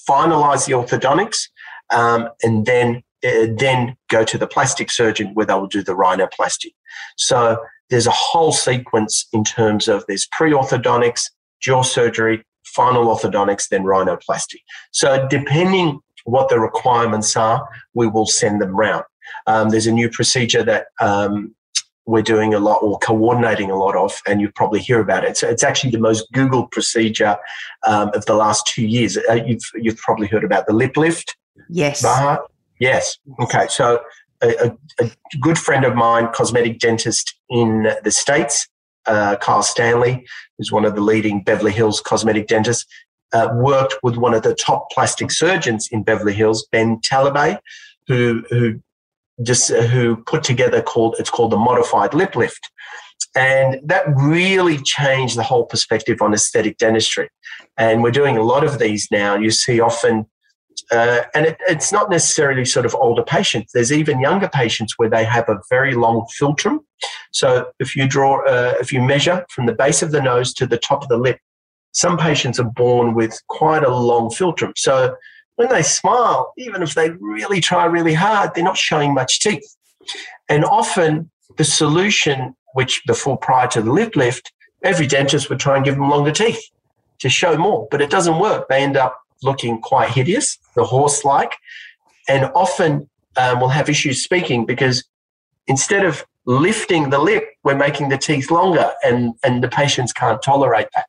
finalize 0.10 0.66
the 0.66 0.74
orthodontics, 0.74 1.48
um, 1.94 2.30
and 2.44 2.66
then 2.66 3.04
uh, 3.26 3.48
then 3.58 3.96
go 4.10 4.24
to 4.24 4.38
the 4.38 4.48
plastic 4.48 4.92
surgeon 4.92 5.34
where 5.34 5.46
they 5.46 5.54
will 5.54 5.68
do 5.68 5.84
the 5.84 5.96
rhinoplasty. 5.96 6.74
So 7.18 7.58
there's 7.90 8.08
a 8.08 8.12
whole 8.12 8.52
sequence 8.52 9.28
in 9.34 9.44
terms 9.44 9.88
of 9.88 10.04
there's 10.08 10.28
pre-orthodontics, 10.32 11.30
jaw 11.62 11.84
surgery, 11.84 12.44
final 12.66 13.06
orthodontics, 13.06 13.70
then 13.70 13.84
rhinoplasty. 13.84 14.62
So 14.92 15.28
depending 15.30 16.00
what 16.26 16.50
the 16.50 16.60
requirements 16.60 17.36
are, 17.38 17.68
we 17.94 18.08
will 18.08 18.26
send 18.26 18.62
them 18.62 18.76
round. 18.76 19.06
Um, 19.48 19.70
there's 19.70 19.88
a 19.88 19.92
new 19.92 20.10
procedure 20.10 20.64
that 20.64 20.88
um, 21.00 21.56
we're 22.06 22.22
doing 22.22 22.54
a 22.54 22.60
lot 22.60 22.80
or 22.82 22.98
coordinating 23.00 23.72
a 23.72 23.76
lot 23.76 23.96
of, 23.96 24.20
and 24.28 24.42
you 24.42 24.52
probably 24.52 24.80
hear 24.80 25.00
about 25.00 25.24
it. 25.24 25.38
So 25.38 25.48
it's 25.48 25.64
actually 25.64 25.92
the 25.92 26.00
most 26.00 26.32
Googled 26.34 26.72
procedure 26.72 27.38
um, 27.88 28.12
of 28.14 28.26
the 28.26 28.36
last 28.36 28.68
two 28.68 28.86
years. 28.86 29.18
Uh, 29.18 29.34
you've, 29.34 29.64
you've 29.76 29.98
probably 29.98 30.28
heard 30.28 30.44
about 30.44 30.68
the 30.68 30.74
lip 30.74 30.98
lift. 30.98 31.36
Yes. 31.70 32.02
Yes. 32.80 33.18
Okay. 33.42 33.68
So 33.70 34.02
a, 34.42 34.72
a, 35.00 35.12
good 35.42 35.58
friend 35.58 35.86
of 35.86 35.96
mine, 35.96 36.30
cosmetic 36.34 36.80
dentist 36.80 37.36
in 37.50 37.88
the 38.04 38.12
States, 38.12 38.68
uh, 39.06 39.36
Kyle 39.38 39.64
Stanley, 39.64 40.26
who's 40.58 40.72
one 40.72 40.86
of 40.86 40.96
the 40.96 41.02
leading 41.02 41.44
Beverly 41.44 41.72
Hills 41.72 42.02
cosmetic 42.02 42.48
dentists, 42.48 42.86
uh, 43.34 43.50
worked 43.56 43.96
with 44.04 44.18
one 44.18 44.34
of 44.34 44.44
the 44.44 44.56
top 44.56 44.90
plastic 44.92 45.32
surgeons 45.32 45.90
in 45.92 46.04
Beverly 46.04 46.34
Hills, 46.34 46.68
Ben 46.72 47.00
Talabay, 47.02 47.58
who 48.08 48.44
who 48.50 48.80
just 49.44 49.72
uh, 49.72 49.82
who 49.84 50.18
put 50.18 50.44
together 50.44 50.82
called 50.82 51.16
it's 51.20 51.30
called 51.30 51.52
the 51.52 51.58
modified 51.58 52.14
lip 52.14 52.36
lift, 52.36 52.72
and 53.36 53.80
that 53.84 54.06
really 54.16 54.78
changed 54.78 55.38
the 55.38 55.44
whole 55.44 55.66
perspective 55.66 56.22
on 56.22 56.34
aesthetic 56.34 56.78
dentistry. 56.78 57.30
And 57.78 58.04
we're 58.04 58.12
doing 58.12 58.38
a 58.38 58.44
lot 58.44 58.64
of 58.64 58.80
these 58.80 59.08
now. 59.12 59.36
You 59.36 59.52
see 59.52 59.80
often. 59.80 60.28
Uh, 60.92 61.22
and 61.34 61.46
it, 61.46 61.58
it's 61.68 61.92
not 61.92 62.10
necessarily 62.10 62.66
sort 62.66 62.86
of 62.86 62.96
older 62.96 63.24
patients. 63.24 63.72
There's 63.74 63.92
even 63.92 64.20
younger 64.20 64.48
patients 64.48 64.94
where 64.98 65.10
they 65.10 65.24
have 65.24 65.50
a 65.50 65.60
very 65.70 65.96
long 65.96 66.26
philtrum. 66.40 66.80
So 67.32 67.72
if 67.80 67.96
you 67.96 68.08
draw, 68.08 68.46
uh, 68.46 68.76
if 68.80 68.94
you 68.94 69.02
measure 69.02 69.46
from 69.50 69.66
the 69.66 69.74
base 69.74 70.02
of 70.02 70.12
the 70.12 70.22
nose 70.22 70.54
to 70.56 70.68
the 70.68 70.78
top 70.78 71.02
of 71.02 71.10
the 71.10 71.18
lip, 71.18 71.40
some 71.92 72.18
patients 72.18 72.60
are 72.60 72.70
born 72.70 73.14
with 73.14 73.42
quite 73.48 73.84
a 73.84 73.96
long 73.96 74.30
philtrum. 74.30 74.74
So 74.78 75.16
when 75.56 75.70
they 75.70 75.82
smile, 75.82 76.54
even 76.58 76.84
if 76.84 76.94
they 76.94 77.12
really 77.12 77.62
try 77.62 77.86
really 77.86 78.14
hard, 78.14 78.52
they're 78.54 78.64
not 78.64 78.78
showing 78.78 79.14
much 79.14 79.40
teeth. 79.40 79.76
And 80.50 80.66
often 80.66 81.32
the 81.58 81.64
solution, 81.64 82.56
which 82.74 83.02
before 83.08 83.38
prior 83.38 83.68
to 83.70 83.82
the 83.82 83.92
lip 83.92 84.16
lift, 84.16 84.52
every 84.84 85.08
dentist 85.08 85.50
would 85.50 85.60
try 85.60 85.78
and 85.78 85.86
give 85.86 85.96
them 85.96 86.10
longer 86.10 86.32
teeth 86.32 86.62
to 87.20 87.30
show 87.30 87.58
more, 87.58 87.88
but 87.90 88.02
it 88.02 88.10
doesn't 88.10 88.40
work. 88.40 88.68
They 88.68 88.84
end 88.84 88.98
up 88.98 89.18
looking 89.44 89.82
quite 89.82 90.10
hideous, 90.10 90.58
the 90.76 90.84
horse 90.84 91.24
like, 91.24 91.54
and 92.28 92.52
often 92.56 93.10
um, 93.38 93.60
will 93.60 93.70
have 93.70 93.90
issues 93.90 94.24
speaking 94.24 94.66
because 94.66 95.04
instead 95.68 96.06
of 96.06 96.26
lifting 96.46 97.10
the 97.10 97.20
lip, 97.20 97.44
we're 97.64 97.76
making 97.76 98.10
the 98.10 98.18
teeth 98.18 98.52
longer, 98.52 98.94
and, 99.04 99.34
and 99.44 99.64
the 99.64 99.68
patients 99.68 100.14
can't 100.14 100.42
tolerate 100.42 100.88
that. 100.96 101.08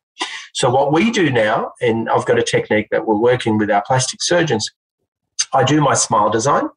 So 0.54 0.70
what 0.70 0.92
we 0.92 1.10
do 1.10 1.30
now, 1.30 1.72
and 1.80 2.08
I've 2.08 2.24
got 2.24 2.38
a 2.38 2.42
technique 2.42 2.88
that 2.90 3.06
we're 3.06 3.18
working 3.18 3.58
with 3.58 3.70
our 3.70 3.82
plastic 3.86 4.22
surgeons, 4.22 4.70
I 5.52 5.64
do 5.64 5.80
my 5.80 5.94
smile 5.94 6.30
design. 6.30 6.68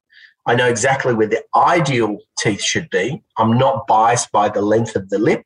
I 0.45 0.55
know 0.55 0.67
exactly 0.67 1.13
where 1.13 1.27
the 1.27 1.43
ideal 1.55 2.17
teeth 2.39 2.61
should 2.61 2.89
be. 2.89 3.21
I'm 3.37 3.57
not 3.57 3.87
biased 3.87 4.31
by 4.31 4.49
the 4.49 4.61
length 4.61 4.95
of 4.95 5.09
the 5.09 5.19
lip. 5.19 5.43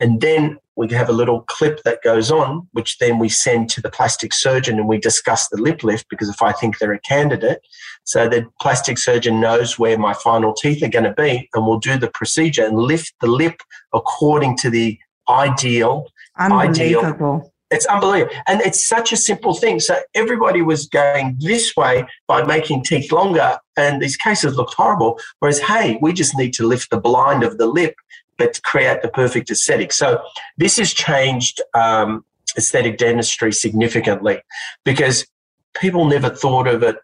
And 0.00 0.20
then 0.20 0.58
we 0.76 0.92
have 0.92 1.08
a 1.08 1.12
little 1.12 1.42
clip 1.42 1.82
that 1.84 2.02
goes 2.02 2.30
on, 2.30 2.66
which 2.72 2.98
then 2.98 3.18
we 3.18 3.28
send 3.28 3.70
to 3.70 3.80
the 3.80 3.90
plastic 3.90 4.32
surgeon 4.32 4.78
and 4.78 4.88
we 4.88 4.98
discuss 4.98 5.48
the 5.48 5.60
lip 5.60 5.84
lift 5.84 6.08
because 6.08 6.28
if 6.28 6.42
I 6.42 6.52
think 6.52 6.78
they're 6.78 6.92
a 6.92 7.00
candidate, 7.00 7.60
so 8.04 8.28
the 8.28 8.46
plastic 8.60 8.98
surgeon 8.98 9.40
knows 9.40 9.78
where 9.78 9.98
my 9.98 10.14
final 10.14 10.52
teeth 10.52 10.82
are 10.82 10.88
going 10.88 11.04
to 11.04 11.12
be 11.12 11.48
and 11.54 11.66
we'll 11.66 11.78
do 11.78 11.96
the 11.98 12.10
procedure 12.10 12.64
and 12.64 12.76
lift 12.76 13.14
the 13.20 13.28
lip 13.28 13.60
according 13.92 14.56
to 14.58 14.70
the 14.70 14.98
ideal 15.28 16.06
Unbelievable. 16.38 17.36
Ideal. 17.36 17.52
It's 17.70 17.86
unbelievable. 17.86 18.34
And 18.46 18.60
it's 18.60 18.86
such 18.86 19.12
a 19.12 19.16
simple 19.16 19.54
thing. 19.54 19.80
So 19.80 19.98
everybody 20.14 20.62
was 20.62 20.86
going 20.86 21.36
this 21.40 21.74
way 21.76 22.06
by 22.28 22.44
making 22.44 22.84
teeth 22.84 23.10
longer, 23.10 23.58
and 23.76 24.00
these 24.00 24.16
cases 24.16 24.56
looked 24.56 24.74
horrible. 24.74 25.18
Whereas, 25.40 25.58
hey, 25.58 25.98
we 26.00 26.12
just 26.12 26.36
need 26.36 26.52
to 26.54 26.66
lift 26.66 26.90
the 26.90 27.00
blind 27.00 27.42
of 27.42 27.58
the 27.58 27.66
lip, 27.66 27.94
but 28.38 28.60
create 28.62 29.02
the 29.02 29.08
perfect 29.08 29.50
aesthetic. 29.50 29.92
So 29.92 30.22
this 30.56 30.78
has 30.78 30.92
changed 30.92 31.60
um, 31.74 32.24
aesthetic 32.56 32.98
dentistry 32.98 33.52
significantly 33.52 34.40
because 34.84 35.26
people 35.74 36.04
never 36.06 36.30
thought 36.30 36.66
of 36.66 36.82
it, 36.82 36.96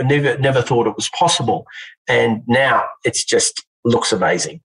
never 0.00 0.38
never 0.38 0.62
thought 0.62 0.86
it 0.86 0.96
was 0.96 1.08
possible, 1.10 1.66
and 2.08 2.42
now 2.46 2.84
it's 3.04 3.24
just 3.24 3.64
looks 3.84 4.12
amazing. 4.12 4.60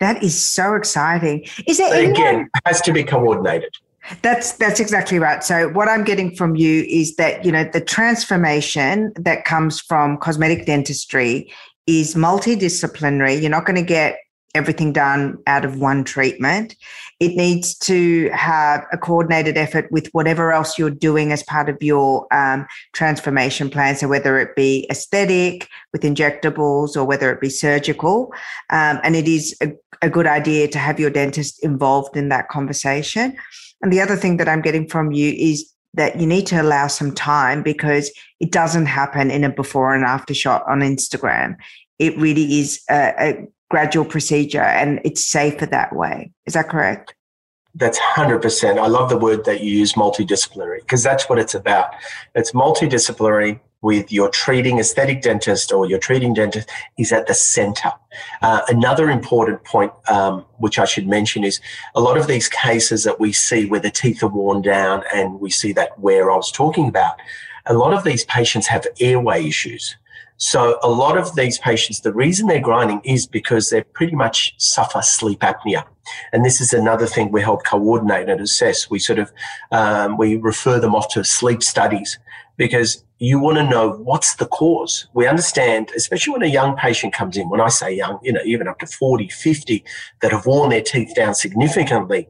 That 0.00 0.22
is 0.22 0.38
so 0.38 0.74
exciting. 0.74 1.46
Is 1.66 1.78
there 1.78 1.92
anyone- 1.92 2.12
again 2.12 2.50
has 2.66 2.80
to 2.82 2.92
be 2.92 3.02
coordinated? 3.02 3.74
That's 4.22 4.52
that's 4.52 4.78
exactly 4.78 5.18
right. 5.18 5.42
So 5.42 5.68
what 5.70 5.88
I'm 5.88 6.04
getting 6.04 6.34
from 6.36 6.54
you 6.54 6.84
is 6.88 7.16
that 7.16 7.44
you 7.44 7.50
know 7.50 7.64
the 7.64 7.80
transformation 7.80 9.12
that 9.16 9.44
comes 9.44 9.80
from 9.80 10.16
cosmetic 10.18 10.64
dentistry 10.64 11.52
is 11.86 12.14
multidisciplinary. 12.14 13.40
You're 13.40 13.50
not 13.50 13.66
going 13.66 13.76
to 13.76 13.82
get 13.82 14.18
everything 14.54 14.92
done 14.92 15.36
out 15.46 15.64
of 15.64 15.78
one 15.78 16.02
treatment. 16.02 16.74
It 17.20 17.36
needs 17.36 17.76
to 17.80 18.30
have 18.30 18.86
a 18.92 18.98
coordinated 18.98 19.56
effort 19.56 19.90
with 19.90 20.08
whatever 20.12 20.52
else 20.52 20.78
you're 20.78 20.90
doing 20.90 21.32
as 21.32 21.42
part 21.42 21.68
of 21.68 21.76
your 21.80 22.26
um, 22.32 22.66
transformation 22.92 23.70
plan. 23.70 23.96
So, 23.96 24.08
whether 24.08 24.38
it 24.38 24.56
be 24.56 24.86
aesthetic 24.90 25.68
with 25.92 26.02
injectables 26.02 26.96
or 26.96 27.04
whether 27.04 27.30
it 27.32 27.40
be 27.40 27.50
surgical. 27.50 28.32
Um, 28.70 29.00
and 29.02 29.16
it 29.16 29.28
is 29.28 29.56
a, 29.62 29.72
a 30.02 30.10
good 30.10 30.26
idea 30.26 30.68
to 30.68 30.78
have 30.78 31.00
your 31.00 31.10
dentist 31.10 31.62
involved 31.64 32.16
in 32.16 32.28
that 32.30 32.48
conversation. 32.48 33.36
And 33.82 33.92
the 33.92 34.00
other 34.00 34.16
thing 34.16 34.38
that 34.38 34.48
I'm 34.48 34.62
getting 34.62 34.88
from 34.88 35.12
you 35.12 35.32
is 35.32 35.72
that 35.94 36.20
you 36.20 36.26
need 36.26 36.46
to 36.46 36.60
allow 36.60 36.86
some 36.86 37.14
time 37.14 37.62
because 37.62 38.10
it 38.40 38.52
doesn't 38.52 38.86
happen 38.86 39.30
in 39.30 39.44
a 39.44 39.50
before 39.50 39.94
and 39.94 40.04
after 40.04 40.34
shot 40.34 40.62
on 40.68 40.80
Instagram. 40.80 41.56
It 41.98 42.16
really 42.18 42.60
is 42.60 42.82
a, 42.90 43.14
a 43.18 43.46
gradual 43.70 44.04
procedure 44.04 44.62
and 44.62 45.00
it's 45.04 45.24
safer 45.24 45.66
that 45.66 45.94
way. 45.94 46.32
Is 46.46 46.54
that 46.54 46.68
correct? 46.68 47.14
That's 47.74 47.98
100%. 47.98 48.78
I 48.78 48.86
love 48.86 49.10
the 49.10 49.18
word 49.18 49.44
that 49.44 49.62
you 49.62 49.78
use 49.78 49.92
multidisciplinary 49.94 50.80
because 50.80 51.02
that's 51.02 51.28
what 51.28 51.38
it's 51.38 51.54
about. 51.54 51.94
It's 52.34 52.52
multidisciplinary 52.52 53.60
with 53.82 54.10
your 54.10 54.30
treating 54.30 54.78
aesthetic 54.78 55.20
dentist 55.20 55.72
or 55.72 55.86
your 55.86 55.98
treating 55.98 56.32
dentist 56.32 56.70
is 56.98 57.12
at 57.12 57.26
the 57.26 57.34
center. 57.34 57.92
Uh, 58.40 58.62
another 58.68 59.10
important 59.10 59.62
point, 59.64 59.92
um, 60.08 60.44
which 60.56 60.78
I 60.78 60.86
should 60.86 61.06
mention, 61.06 61.44
is 61.44 61.60
a 61.94 62.00
lot 62.00 62.16
of 62.16 62.26
these 62.26 62.48
cases 62.48 63.04
that 63.04 63.20
we 63.20 63.32
see 63.32 63.66
where 63.66 63.80
the 63.80 63.90
teeth 63.90 64.22
are 64.22 64.28
worn 64.28 64.62
down 64.62 65.04
and 65.14 65.38
we 65.38 65.50
see 65.50 65.72
that 65.74 65.98
where 66.00 66.30
I 66.30 66.36
was 66.36 66.50
talking 66.50 66.88
about, 66.88 67.20
a 67.66 67.74
lot 67.74 67.92
of 67.92 68.04
these 68.04 68.24
patients 68.24 68.66
have 68.68 68.86
airway 69.00 69.46
issues. 69.46 69.96
So 70.38 70.78
a 70.82 70.88
lot 70.88 71.16
of 71.16 71.34
these 71.34 71.58
patients, 71.58 72.00
the 72.00 72.12
reason 72.12 72.46
they're 72.46 72.60
grinding 72.60 73.00
is 73.04 73.26
because 73.26 73.70
they 73.70 73.82
pretty 73.82 74.14
much 74.14 74.54
suffer 74.58 75.00
sleep 75.00 75.40
apnea. 75.40 75.84
And 76.32 76.44
this 76.44 76.60
is 76.60 76.72
another 76.72 77.06
thing 77.06 77.32
we 77.32 77.40
help 77.40 77.64
coordinate 77.64 78.28
and 78.28 78.40
assess. 78.40 78.90
We 78.90 78.98
sort 78.98 79.18
of, 79.18 79.32
um, 79.72 80.18
we 80.18 80.36
refer 80.36 80.78
them 80.78 80.94
off 80.94 81.08
to 81.14 81.24
sleep 81.24 81.62
studies 81.62 82.18
because 82.56 83.04
you 83.18 83.38
want 83.38 83.56
to 83.56 83.62
know 83.62 83.92
what's 83.92 84.36
the 84.36 84.46
cause. 84.46 85.06
We 85.14 85.26
understand, 85.26 85.90
especially 85.96 86.34
when 86.34 86.42
a 86.42 86.52
young 86.52 86.76
patient 86.76 87.14
comes 87.14 87.36
in, 87.36 87.48
when 87.48 87.60
I 87.60 87.68
say 87.68 87.94
young, 87.94 88.18
you 88.22 88.32
know, 88.32 88.42
even 88.44 88.68
up 88.68 88.78
to 88.80 88.86
40, 88.86 89.28
50 89.28 89.84
that 90.20 90.32
have 90.32 90.44
worn 90.44 90.70
their 90.70 90.82
teeth 90.82 91.14
down 91.14 91.34
significantly. 91.34 92.28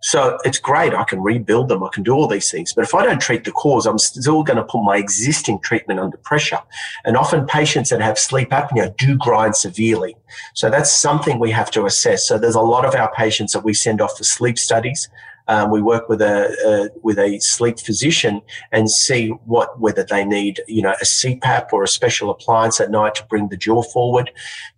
So 0.00 0.38
it's 0.44 0.58
great. 0.58 0.94
I 0.94 1.04
can 1.04 1.22
rebuild 1.22 1.68
them. 1.68 1.84
I 1.84 1.88
can 1.92 2.02
do 2.02 2.14
all 2.14 2.26
these 2.26 2.50
things. 2.50 2.72
But 2.72 2.84
if 2.84 2.94
I 2.94 3.04
don't 3.04 3.20
treat 3.20 3.44
the 3.44 3.52
cause, 3.52 3.86
I'm 3.86 3.98
still 3.98 4.42
going 4.42 4.56
to 4.56 4.64
put 4.64 4.82
my 4.82 4.96
existing 4.96 5.60
treatment 5.60 6.00
under 6.00 6.16
pressure. 6.16 6.60
And 7.04 7.16
often 7.16 7.46
patients 7.46 7.90
that 7.90 8.00
have 8.00 8.18
sleep 8.18 8.50
apnea 8.50 8.96
do 8.96 9.16
grind 9.16 9.54
severely. 9.54 10.16
So 10.54 10.70
that's 10.70 10.90
something 10.90 11.38
we 11.38 11.50
have 11.50 11.70
to 11.72 11.84
assess. 11.84 12.26
So 12.26 12.38
there's 12.38 12.54
a 12.54 12.60
lot 12.60 12.86
of 12.86 12.94
our 12.94 13.12
patients 13.14 13.52
that 13.52 13.64
we 13.64 13.74
send 13.74 14.00
off 14.00 14.16
for 14.16 14.24
sleep 14.24 14.58
studies. 14.58 15.08
Um, 15.48 15.70
we 15.70 15.82
work 15.82 16.08
with 16.08 16.22
a, 16.22 16.90
a, 16.94 17.00
with 17.00 17.18
a 17.18 17.38
sleep 17.40 17.78
physician 17.78 18.42
and 18.70 18.90
see 18.90 19.28
what 19.44 19.80
whether 19.80 20.04
they 20.04 20.24
need 20.24 20.60
you 20.68 20.82
know 20.82 20.92
a 21.00 21.04
CPAP 21.04 21.72
or 21.72 21.82
a 21.82 21.88
special 21.88 22.30
appliance 22.30 22.80
at 22.80 22.90
night 22.90 23.14
to 23.16 23.26
bring 23.26 23.48
the 23.48 23.56
jaw 23.56 23.82
forward, 23.82 24.30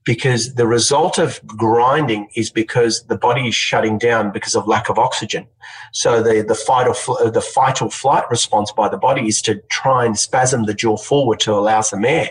because 0.04 0.54
the 0.54 0.66
result 0.66 1.18
of 1.18 1.40
grinding 1.46 2.28
is 2.34 2.50
because 2.50 3.04
the 3.04 3.16
body 3.16 3.48
is 3.48 3.54
shutting 3.54 3.98
down 3.98 4.32
because 4.32 4.54
of 4.54 4.66
lack 4.66 4.88
of 4.88 4.98
oxygen. 4.98 5.46
So 5.92 6.22
the 6.22 6.42
the 6.42 6.54
fight 6.54 6.86
or 6.88 6.94
fl- 6.94 7.30
the 7.30 7.40
fight 7.40 7.82
or 7.82 7.90
flight 7.90 8.24
response 8.30 8.72
by 8.72 8.88
the 8.88 8.98
body 8.98 9.26
is 9.28 9.42
to 9.42 9.56
try 9.68 10.04
and 10.04 10.18
spasm 10.18 10.64
the 10.64 10.74
jaw 10.74 10.96
forward 10.96 11.40
to 11.40 11.52
allow 11.52 11.82
some 11.82 12.04
air. 12.04 12.30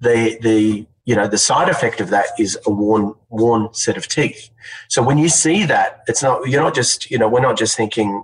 The 0.00 0.38
the 0.42 0.86
you 1.04 1.16
know, 1.16 1.26
the 1.26 1.38
side 1.38 1.68
effect 1.68 2.00
of 2.00 2.10
that 2.10 2.26
is 2.38 2.58
a 2.66 2.70
worn, 2.70 3.14
worn 3.28 3.72
set 3.72 3.96
of 3.96 4.06
teeth. 4.06 4.50
So 4.88 5.02
when 5.02 5.18
you 5.18 5.28
see 5.28 5.64
that, 5.66 6.02
it's 6.06 6.22
not, 6.22 6.48
you're 6.48 6.62
not 6.62 6.74
just, 6.74 7.10
you 7.10 7.18
know, 7.18 7.28
we're 7.28 7.40
not 7.40 7.58
just 7.58 7.76
thinking 7.76 8.22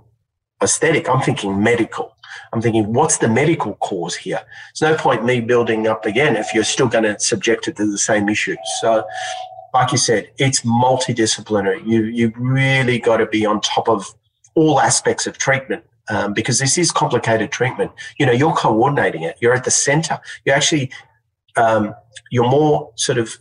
aesthetic. 0.61 1.09
I'm 1.09 1.21
thinking 1.21 1.61
medical. 1.61 2.15
I'm 2.53 2.61
thinking, 2.61 2.93
what's 2.93 3.17
the 3.17 3.27
medical 3.27 3.75
cause 3.75 4.15
here? 4.15 4.41
There's 4.79 4.91
no 4.91 4.97
point 4.97 5.25
me 5.25 5.41
building 5.41 5.87
up 5.87 6.05
again 6.05 6.35
if 6.35 6.53
you're 6.53 6.63
still 6.63 6.87
going 6.87 7.03
to 7.03 7.19
subject 7.19 7.67
it 7.67 7.75
to 7.77 7.85
the 7.85 7.97
same 7.97 8.29
issues. 8.29 8.57
So, 8.81 9.05
like 9.73 9.91
you 9.91 9.97
said, 9.97 10.31
it's 10.37 10.61
multidisciplinary. 10.61 11.85
You 11.85 12.05
you 12.05 12.33
really 12.37 12.97
got 12.97 13.17
to 13.17 13.27
be 13.27 13.45
on 13.45 13.61
top 13.61 13.87
of 13.87 14.15
all 14.55 14.79
aspects 14.79 15.27
of 15.27 15.37
treatment 15.37 15.83
um, 16.09 16.33
because 16.33 16.57
this 16.57 16.77
is 16.77 16.91
complicated 16.91 17.51
treatment. 17.51 17.91
You 18.17 18.25
know, 18.25 18.31
you're 18.31 18.53
coordinating 18.53 19.23
it. 19.23 19.37
You're 19.41 19.53
at 19.53 19.63
the 19.63 19.71
center. 19.71 20.19
You're 20.43 20.55
actually 20.55 20.91
um, 21.57 21.95
you're 22.31 22.49
more 22.49 22.91
sort 22.95 23.17
of 23.17 23.37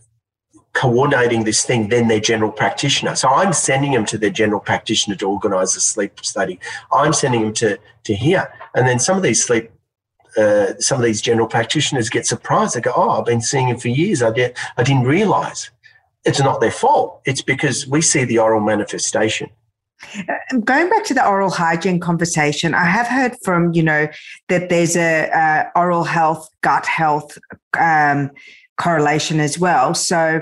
coordinating 0.72 1.44
this 1.44 1.64
thing 1.64 1.88
than 1.88 2.08
their 2.08 2.20
general 2.20 2.52
practitioner. 2.52 3.16
So 3.16 3.28
I'm 3.28 3.52
sending 3.52 3.92
them 3.92 4.04
to 4.06 4.18
their 4.18 4.30
general 4.30 4.60
practitioner 4.60 5.16
to 5.16 5.28
organise 5.28 5.76
a 5.76 5.80
sleep 5.80 6.20
study. 6.24 6.60
I'm 6.92 7.12
sending 7.12 7.42
them 7.42 7.54
to 7.54 7.78
to 8.04 8.14
here, 8.14 8.52
and 8.74 8.86
then 8.86 8.98
some 8.98 9.16
of 9.16 9.22
these 9.22 9.42
sleep. 9.42 9.70
Uh, 10.36 10.74
some 10.78 10.98
of 10.98 11.04
these 11.04 11.20
general 11.20 11.48
practitioners 11.48 12.08
get 12.08 12.26
surprised. 12.26 12.76
They 12.76 12.80
go, 12.80 12.92
"Oh, 12.94 13.10
I've 13.10 13.24
been 13.24 13.40
seeing 13.40 13.68
him 13.68 13.78
for 13.78 13.88
years. 13.88 14.22
I, 14.22 14.30
did, 14.30 14.56
I 14.76 14.82
didn't 14.84 15.04
realise." 15.04 15.70
It's 16.24 16.40
not 16.40 16.60
their 16.60 16.70
fault. 16.70 17.22
It's 17.24 17.42
because 17.42 17.88
we 17.88 18.02
see 18.02 18.24
the 18.24 18.38
oral 18.38 18.60
manifestation. 18.60 19.50
Going 20.64 20.88
back 20.88 21.04
to 21.06 21.14
the 21.14 21.26
oral 21.26 21.50
hygiene 21.50 22.00
conversation, 22.00 22.74
I 22.74 22.84
have 22.84 23.06
heard 23.06 23.36
from 23.42 23.72
you 23.72 23.82
know 23.82 24.08
that 24.48 24.68
there's 24.68 24.96
a, 24.96 25.28
a 25.30 25.70
oral 25.74 26.04
health, 26.04 26.48
gut 26.62 26.86
health 26.86 27.36
um, 27.78 28.30
correlation 28.78 29.40
as 29.40 29.58
well. 29.58 29.92
So 29.92 30.40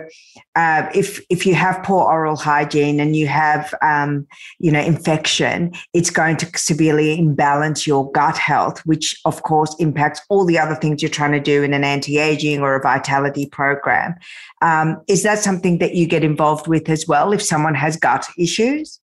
uh, 0.54 0.88
if 0.94 1.20
if 1.30 1.46
you 1.46 1.54
have 1.54 1.82
poor 1.82 2.04
oral 2.04 2.36
hygiene 2.36 3.00
and 3.00 3.16
you 3.16 3.26
have 3.26 3.74
um, 3.82 4.26
you 4.58 4.70
know 4.70 4.80
infection, 4.80 5.72
it's 5.94 6.10
going 6.10 6.36
to 6.38 6.58
severely 6.58 7.18
imbalance 7.18 7.86
your 7.86 8.10
gut 8.12 8.36
health, 8.36 8.80
which 8.86 9.18
of 9.24 9.42
course 9.42 9.74
impacts 9.78 10.20
all 10.28 10.44
the 10.44 10.58
other 10.58 10.74
things 10.74 11.02
you're 11.02 11.10
trying 11.10 11.32
to 11.32 11.40
do 11.40 11.62
in 11.62 11.72
an 11.74 11.82
anti-aging 11.82 12.60
or 12.60 12.76
a 12.76 12.82
vitality 12.82 13.46
program. 13.46 14.14
Um, 14.62 15.00
is 15.08 15.22
that 15.22 15.38
something 15.38 15.78
that 15.78 15.94
you 15.94 16.06
get 16.06 16.22
involved 16.22 16.68
with 16.68 16.88
as 16.88 17.06
well 17.08 17.32
if 17.32 17.42
someone 17.42 17.74
has 17.74 17.96
gut 17.96 18.26
issues? 18.38 19.00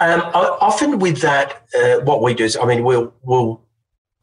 Um, 0.00 0.20
often 0.34 0.98
with 0.98 1.20
that, 1.22 1.66
uh, 1.78 2.00
what 2.00 2.22
we 2.22 2.34
do 2.34 2.44
is, 2.44 2.56
I 2.56 2.64
mean, 2.66 2.84
we'll 2.84 3.12
we'll 3.22 3.60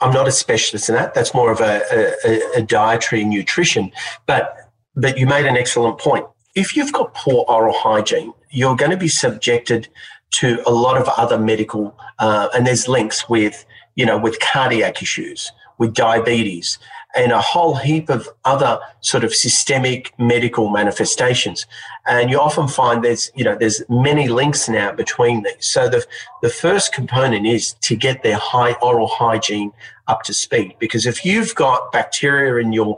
I'm 0.02 0.14
not 0.14 0.28
a 0.28 0.32
specialist 0.32 0.90
in 0.90 0.96
that. 0.96 1.14
That's 1.14 1.34
more 1.34 1.52
of 1.52 1.62
a, 1.62 1.82
a, 2.26 2.60
a 2.60 2.62
dietary 2.62 3.24
nutrition. 3.24 3.92
But 4.26 4.56
but 4.96 5.18
you 5.18 5.26
made 5.26 5.46
an 5.46 5.58
excellent 5.58 6.00
point. 6.00 6.26
If 6.56 6.76
you've 6.76 6.94
got 6.94 7.14
poor 7.14 7.46
oral 7.48 7.74
hygiene, 7.74 8.34
you're 8.50 8.76
going 8.76 8.92
to 8.92 8.98
be 8.98 9.10
subjected 9.10 9.90
to 10.32 10.62
a 10.66 10.72
lot 10.72 10.98
of 10.98 11.08
other 11.18 11.38
medical, 11.38 11.98
uh, 12.20 12.50
and 12.54 12.66
there's 12.66 12.88
links 12.88 13.28
with 13.30 13.66
you 13.96 14.06
know 14.06 14.18
with 14.18 14.40
cardiac 14.40 15.02
issues, 15.02 15.52
with 15.78 15.94
diabetes, 15.94 16.78
and 17.16 17.32
a 17.32 17.42
whole 17.42 17.76
heap 17.76 18.10
of 18.10 18.28
other 18.44 18.80
sort 19.02 19.24
of 19.24 19.34
systemic 19.34 20.14
medical 20.20 20.70
manifestations. 20.70 21.66
And 22.06 22.30
you 22.30 22.40
often 22.40 22.68
find 22.68 23.04
there's, 23.04 23.32
you 23.36 23.44
know, 23.44 23.56
there's 23.56 23.82
many 23.90 24.28
links 24.28 24.68
now 24.68 24.92
between 24.92 25.44
these. 25.44 25.66
So 25.66 25.88
the, 25.88 26.06
the 26.42 26.50
first 26.50 26.94
component 26.94 27.48
is 27.48 27.74
to 27.82 27.96
get 27.96 28.22
their 28.22 28.38
high 28.38 28.74
oral 28.82 29.08
hygiene 29.08 29.72
up 30.08 30.24
to 30.24 30.34
speed. 30.34 30.76
Because 30.80 31.06
if 31.06 31.26
you've 31.26 31.56
got 31.56 31.92
bacteria 31.92 32.62
in 32.62 32.74
your, 32.74 32.98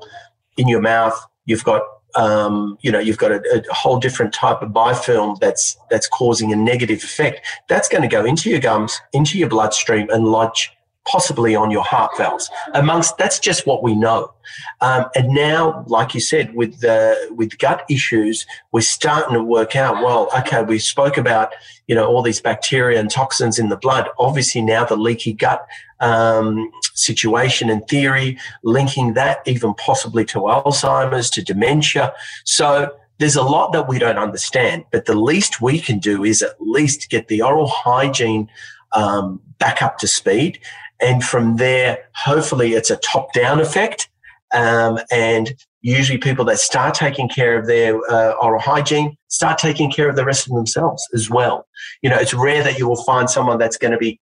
in 0.57 0.67
your 0.67 0.81
mouth, 0.81 1.17
you've 1.45 1.63
got 1.63 1.83
um, 2.15 2.79
you 2.81 2.91
know, 2.91 2.97
you've 2.97 3.19
got 3.19 3.31
a, 3.31 3.63
a, 3.69 3.73
whole 3.73 3.99
different 3.99 4.33
type 4.33 4.63
of 4.63 4.69
biofilm 4.69 5.39
that's 5.39 5.77
that's 5.91 6.07
causing 6.07 6.51
a 6.51 6.55
negative 6.55 7.03
effect. 7.03 7.45
That's 7.69 7.87
going 7.87 8.01
to 8.01 8.07
go 8.07 8.25
into 8.25 8.49
your 8.49 8.59
gums, 8.59 8.99
into 9.13 9.37
your 9.37 9.49
bloodstream, 9.49 10.09
and 10.09 10.25
lodge 10.25 10.71
possibly 11.09 11.55
on 11.55 11.71
your 11.71 11.83
heart 11.83 12.11
valves. 12.17 12.49
Amongst 12.73 13.17
that's 13.17 13.39
just 13.39 13.65
what 13.65 13.83
we 13.83 13.95
know. 13.95 14.33
Um, 14.81 15.05
and 15.15 15.29
now, 15.29 15.83
like 15.87 16.13
you 16.13 16.19
said, 16.19 16.53
with 16.53 16.79
the 16.79 17.29
with 17.31 17.57
gut 17.57 17.83
issues, 17.89 18.45
we're 18.71 18.81
starting 18.81 19.33
to 19.33 19.43
work 19.43 19.75
out. 19.75 20.03
Well, 20.03 20.29
okay, 20.37 20.63
we 20.63 20.79
spoke 20.79 21.17
about 21.17 21.53
you 21.87 21.95
know 21.95 22.07
all 22.07 22.21
these 22.21 22.41
bacteria 22.41 22.99
and 22.99 23.09
toxins 23.09 23.59
in 23.59 23.69
the 23.69 23.77
blood. 23.77 24.07
Obviously, 24.19 24.61
now 24.61 24.85
the 24.85 24.97
leaky 24.97 25.33
gut 25.33 25.65
um, 25.99 26.71
situation 26.93 27.69
and 27.69 27.87
theory, 27.87 28.37
linking 28.63 29.13
that 29.13 29.39
even 29.45 29.73
possibly 29.75 30.25
to 30.25 30.39
Alzheimer's, 30.39 31.29
to 31.31 31.43
dementia. 31.43 32.13
So 32.45 32.95
there's 33.19 33.35
a 33.35 33.43
lot 33.43 33.73
that 33.73 33.87
we 33.87 33.97
don't 33.97 34.17
understand, 34.17 34.85
but 34.91 35.05
the 35.05 35.15
least 35.15 35.61
we 35.61 35.79
can 35.79 35.97
do 35.99 36.23
is 36.23 36.41
at 36.41 36.59
least 36.59 37.09
get 37.09 37.27
the 37.27 37.41
oral 37.41 37.67
hygiene 37.67 38.47
um, 38.91 39.41
back 39.59 39.81
up 39.81 39.97
to 39.99 40.07
speed 40.07 40.59
and 41.01 41.23
from 41.23 41.57
there, 41.57 41.99
hopefully, 42.15 42.73
it's 42.73 42.89
a 42.89 42.97
top 42.97 43.33
down 43.33 43.59
effect. 43.59 44.09
Um, 44.53 44.99
and 45.11 45.53
usually, 45.81 46.17
people 46.17 46.45
that 46.45 46.59
start 46.59 46.95
taking 46.95 47.29
care 47.29 47.57
of 47.57 47.67
their 47.67 47.97
uh, 48.09 48.31
oral 48.41 48.61
hygiene 48.61 49.15
start 49.27 49.57
taking 49.57 49.91
care 49.91 50.09
of 50.09 50.15
the 50.15 50.25
rest 50.25 50.47
of 50.47 50.55
themselves 50.55 51.05
as 51.13 51.29
well. 51.29 51.67
You 52.01 52.09
know, 52.09 52.17
it's 52.17 52.33
rare 52.33 52.63
that 52.63 52.77
you 52.77 52.87
will 52.87 53.03
find 53.03 53.29
someone 53.29 53.57
that's 53.57 53.77
going 53.77 53.91
to 53.91 53.97
be 53.97 54.19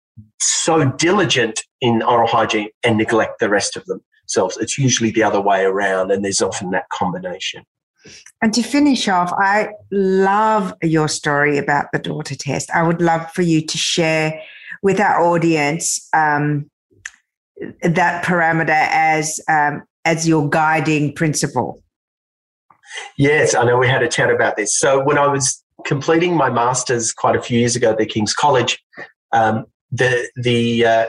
so 0.41 0.85
diligent 0.85 1.65
in 1.81 2.03
oral 2.03 2.29
hygiene 2.29 2.69
and 2.83 2.97
neglect 2.97 3.39
the 3.41 3.49
rest 3.49 3.77
of 3.77 3.85
themselves. 3.87 4.57
It's 4.59 4.79
usually 4.79 5.11
the 5.11 5.23
other 5.23 5.41
way 5.41 5.65
around, 5.65 6.11
and 6.11 6.25
there's 6.25 6.43
often 6.43 6.71
that 6.71 6.89
combination. 6.91 7.65
And 8.43 8.55
to 8.55 8.63
finish 8.63 9.09
off, 9.09 9.33
I 9.33 9.71
love 9.91 10.75
your 10.83 11.09
story 11.09 11.59
about 11.59 11.87
the 11.93 11.99
daughter 11.99 12.35
test. 12.35 12.71
I 12.71 12.83
would 12.83 13.03
love 13.03 13.31
for 13.33 13.43
you 13.43 13.61
to 13.65 13.79
share 13.79 14.41
with 14.83 15.01
our 15.01 15.21
audience 15.21 16.09
um, 16.13 16.71
that 17.83 18.25
parameter 18.25 18.71
as 18.71 19.41
um, 19.49 19.83
as 20.05 20.27
your 20.27 20.49
guiding 20.49 21.13
principle. 21.15 21.83
Yes, 23.17 23.55
I 23.55 23.65
know 23.65 23.77
we 23.77 23.89
had 23.89 24.03
a 24.03 24.09
chat 24.09 24.31
about 24.31 24.57
this. 24.57 24.79
So 24.79 25.03
when 25.03 25.19
I 25.19 25.27
was 25.27 25.63
completing 25.85 26.35
my 26.35 26.51
masters 26.51 27.13
quite 27.13 27.37
a 27.37 27.43
few 27.43 27.59
years 27.59 27.77
ago 27.77 27.91
at 27.91 27.99
the 27.99 28.07
King's 28.07 28.35
College, 28.35 28.83
um, 29.33 29.67
the 29.91 30.29
the 30.37 30.87
uh, 30.87 31.07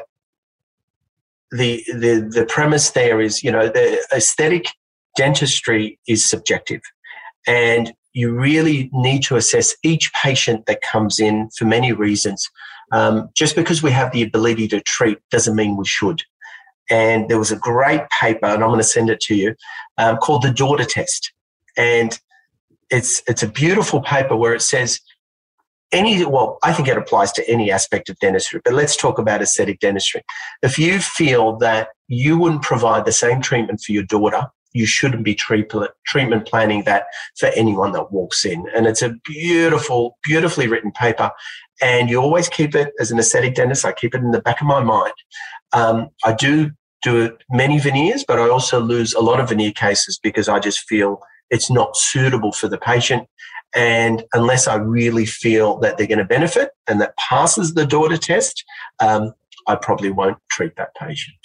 the 1.52 1.84
the 1.88 2.30
the 2.32 2.46
premise 2.48 2.92
there 2.92 3.22
is 3.22 3.44
you 3.44 3.52
know 3.52 3.68
the 3.68 4.04
aesthetic 4.14 4.66
dentistry 5.16 6.00
is 6.08 6.28
subjective, 6.28 6.82
and 7.48 7.94
you 8.14 8.34
really 8.34 8.90
need 8.92 9.24
to 9.24 9.36
assess 9.36 9.76
each 9.84 10.12
patient 10.14 10.66
that 10.66 10.82
comes 10.82 11.20
in 11.20 11.50
for 11.58 11.66
many 11.66 11.94
reasons. 11.94 12.50
Um, 12.92 13.30
just 13.36 13.56
because 13.56 13.84
we 13.84 13.92
have 13.92 14.12
the 14.12 14.24
ability 14.24 14.68
to 14.70 14.82
treat 14.82 15.20
doesn't 15.30 15.56
mean 15.56 15.78
we 15.78 15.86
should. 15.86 16.24
And 16.90 17.30
there 17.30 17.38
was 17.38 17.52
a 17.52 17.56
great 17.56 18.02
paper, 18.10 18.48
and 18.48 18.64
I'm 18.64 18.70
going 18.70 18.80
to 18.80 18.84
send 18.84 19.10
it 19.10 19.20
to 19.22 19.36
you, 19.36 19.56
um, 19.98 20.18
called 20.18 20.42
the 20.42 20.52
Daughter 20.52 20.86
Test. 20.86 21.32
And 21.78 22.20
it's 22.90 23.22
it's 23.28 23.44
a 23.44 23.48
beautiful 23.48 24.02
paper 24.02 24.36
where 24.36 24.56
it 24.56 24.62
says 24.62 25.00
any 25.92 26.24
well, 26.26 26.58
I 26.64 26.74
think 26.74 26.88
it 26.88 26.98
applies 26.98 27.32
to 27.34 27.50
any 27.50 27.72
aspect 27.72 28.10
of 28.10 28.18
dentistry, 28.20 28.62
but 28.64 28.74
let's 28.74 28.96
talk 28.96 29.18
about 29.20 29.42
aesthetic 29.42 29.80
dentistry. 29.80 30.24
If 30.62 30.78
you 30.78 31.00
feel 31.00 31.58
that 31.58 31.90
you 32.08 32.38
wouldn't 32.38 32.62
provide 32.62 33.06
the 33.06 33.12
same 33.12 33.42
treatment 33.42 33.82
for 33.82 33.92
your 33.92 34.04
daughter 34.04 34.48
you 34.74 34.86
shouldn't 34.86 35.24
be 35.24 35.36
treatment 35.36 36.46
planning 36.46 36.84
that 36.84 37.06
for 37.38 37.48
anyone 37.56 37.92
that 37.94 38.12
walks 38.12 38.46
in. 38.46 38.66
And 38.76 38.86
it's 38.86 39.02
a 39.02 39.16
beautiful, 39.26 40.18
beautifully 40.24 40.68
written 40.68 40.92
paper. 40.92 41.32
And 41.82 42.10
you 42.10 42.22
always 42.22 42.50
keep 42.50 42.76
it 42.76 42.92
as 43.00 43.12
an 43.12 43.20
aesthetic 43.20 43.56
dentist. 43.56 43.86
I 43.86 43.94
keep 43.94 44.14
it 44.14 44.22
in 44.22 44.32
the 44.32 44.42
back 44.42 44.62
of 44.62 44.68
my 44.68 44.82
mind. 44.82 45.14
Um, 45.74 46.10
I 46.24 46.34
do 46.34 46.72
do 47.02 47.38
many 47.50 47.80
veneers, 47.80 48.26
but 48.28 48.40
I 48.40 48.50
also 48.50 48.80
lose 48.80 49.14
a 49.14 49.22
lot 49.22 49.40
of 49.40 49.50
veneer 49.50 49.72
cases 49.72 50.20
because 50.22 50.50
I 50.50 50.60
just 50.60 50.82
feel 50.82 51.22
it's 51.50 51.72
not 51.72 51.96
suitable 51.96 52.52
for 52.52 52.68
the 52.68 52.78
patient. 52.78 53.28
And 53.76 54.24
unless 54.34 54.68
I 54.68 54.76
really 54.76 55.26
feel 55.26 55.78
that 55.80 55.98
they're 55.98 56.08
going 56.08 56.20
to 56.20 56.26
benefit 56.26 56.72
and 56.88 57.00
that 57.02 57.16
passes 57.18 57.74
the 57.74 57.86
daughter 57.86 58.18
test, 58.18 58.64
um, 59.00 59.34
I 59.68 59.76
probably 59.76 60.12
won't 60.12 60.38
treat 60.50 60.76
that 60.78 60.96
patient. 60.96 61.38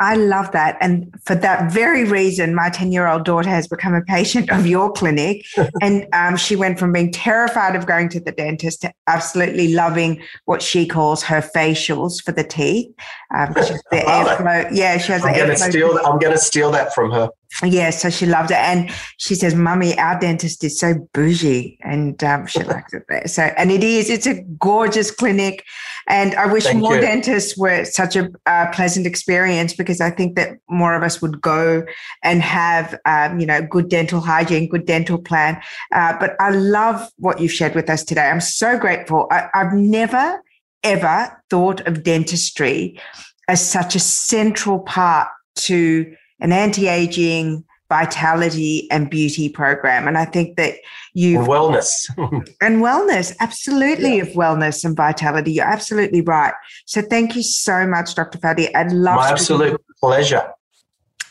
I 0.00 0.14
love 0.14 0.52
that. 0.52 0.76
And 0.80 1.12
for 1.24 1.34
that 1.34 1.72
very 1.72 2.04
reason, 2.04 2.54
my 2.54 2.70
10 2.70 2.92
year 2.92 3.08
old 3.08 3.24
daughter 3.24 3.48
has 3.48 3.66
become 3.66 3.94
a 3.94 4.02
patient 4.02 4.50
of 4.50 4.66
your 4.66 4.92
clinic. 4.92 5.44
and 5.82 6.06
um, 6.12 6.36
she 6.36 6.54
went 6.54 6.78
from 6.78 6.92
being 6.92 7.10
terrified 7.10 7.74
of 7.74 7.86
going 7.86 8.08
to 8.10 8.20
the 8.20 8.30
dentist 8.30 8.82
to 8.82 8.92
absolutely 9.08 9.74
loving 9.74 10.22
what 10.44 10.62
she 10.62 10.86
calls 10.86 11.22
her 11.24 11.40
facials 11.40 12.22
for 12.22 12.30
the 12.30 12.44
teeth. 12.44 12.92
Um, 13.36 13.52
the 13.54 13.80
airflow. 13.92 14.68
Yeah, 14.72 14.98
she 14.98 15.12
has 15.12 15.24
I'm 15.24 15.34
going 15.34 15.50
to 15.50 15.56
steal. 15.56 15.98
I'm 16.04 16.18
going 16.18 16.32
to 16.32 16.38
steal 16.38 16.70
that 16.70 16.94
from 16.94 17.10
her. 17.10 17.30
Yeah, 17.64 17.90
so 17.90 18.08
she 18.08 18.26
loved 18.26 18.50
it, 18.50 18.58
and 18.58 18.90
she 19.16 19.34
says, 19.34 19.54
"Mummy, 19.54 19.98
our 19.98 20.18
dentist 20.20 20.62
is 20.62 20.78
so 20.78 20.94
bougie," 21.12 21.78
and 21.80 22.22
um, 22.22 22.46
she 22.46 22.62
likes 22.74 22.92
it 22.92 23.04
there. 23.08 23.26
So, 23.26 23.42
and 23.42 23.72
it 23.72 23.82
is. 23.82 24.10
It's 24.10 24.26
a 24.26 24.42
gorgeous 24.60 25.10
clinic, 25.10 25.64
and 26.06 26.34
I 26.36 26.46
wish 26.46 26.64
Thank 26.64 26.78
more 26.78 26.94
you. 26.94 27.00
dentists 27.00 27.58
were 27.58 27.84
such 27.84 28.14
a 28.14 28.30
uh, 28.46 28.70
pleasant 28.72 29.06
experience 29.06 29.72
because 29.74 30.00
I 30.00 30.10
think 30.10 30.36
that 30.36 30.58
more 30.68 30.94
of 30.94 31.02
us 31.02 31.20
would 31.20 31.40
go 31.40 31.84
and 32.22 32.42
have, 32.42 32.96
um, 33.06 33.40
you 33.40 33.46
know, 33.46 33.62
good 33.62 33.88
dental 33.88 34.20
hygiene, 34.20 34.68
good 34.68 34.86
dental 34.86 35.18
plan. 35.18 35.60
Uh, 35.92 36.16
but 36.20 36.36
I 36.40 36.50
love 36.50 37.10
what 37.16 37.40
you've 37.40 37.52
shared 37.52 37.74
with 37.74 37.90
us 37.90 38.04
today. 38.04 38.28
I'm 38.28 38.40
so 38.40 38.78
grateful. 38.78 39.26
I, 39.32 39.48
I've 39.54 39.72
never 39.72 40.42
ever 40.84 41.42
thought 41.50 41.86
of 41.88 42.04
dentistry 42.04 43.00
as 43.48 43.66
such 43.66 43.96
a 43.96 44.00
central 44.00 44.78
part 44.80 45.28
to 45.56 46.14
an 46.40 46.52
anti-aging 46.52 47.64
vitality 47.88 48.86
and 48.90 49.08
beauty 49.08 49.48
program. 49.48 50.06
And 50.06 50.18
i 50.18 50.24
think 50.24 50.56
that 50.56 50.74
you 51.14 51.38
wellness. 51.38 51.90
And 52.60 52.82
wellness 52.82 53.34
absolutely 53.40 54.16
yeah. 54.16 54.22
of 54.22 54.28
wellness 54.28 54.84
and 54.84 54.96
vitality. 54.96 55.52
You're 55.52 55.64
absolutely 55.64 56.20
right. 56.20 56.52
So 56.86 57.00
thank 57.02 57.34
you 57.34 57.42
so 57.42 57.86
much 57.86 58.14
dr 58.14 58.38
fadi. 58.38 58.74
I'd 58.74 58.92
love 58.92 59.16
my 59.16 59.30
absolute 59.30 59.80
pleasure. 60.00 60.52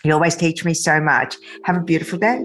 You 0.03 0.13
always 0.13 0.35
teach 0.35 0.63
me 0.63 0.73
so 0.73 0.99
much. 0.99 1.35
Have 1.63 1.77
a 1.77 1.81
beautiful 1.81 2.17
day. 2.17 2.43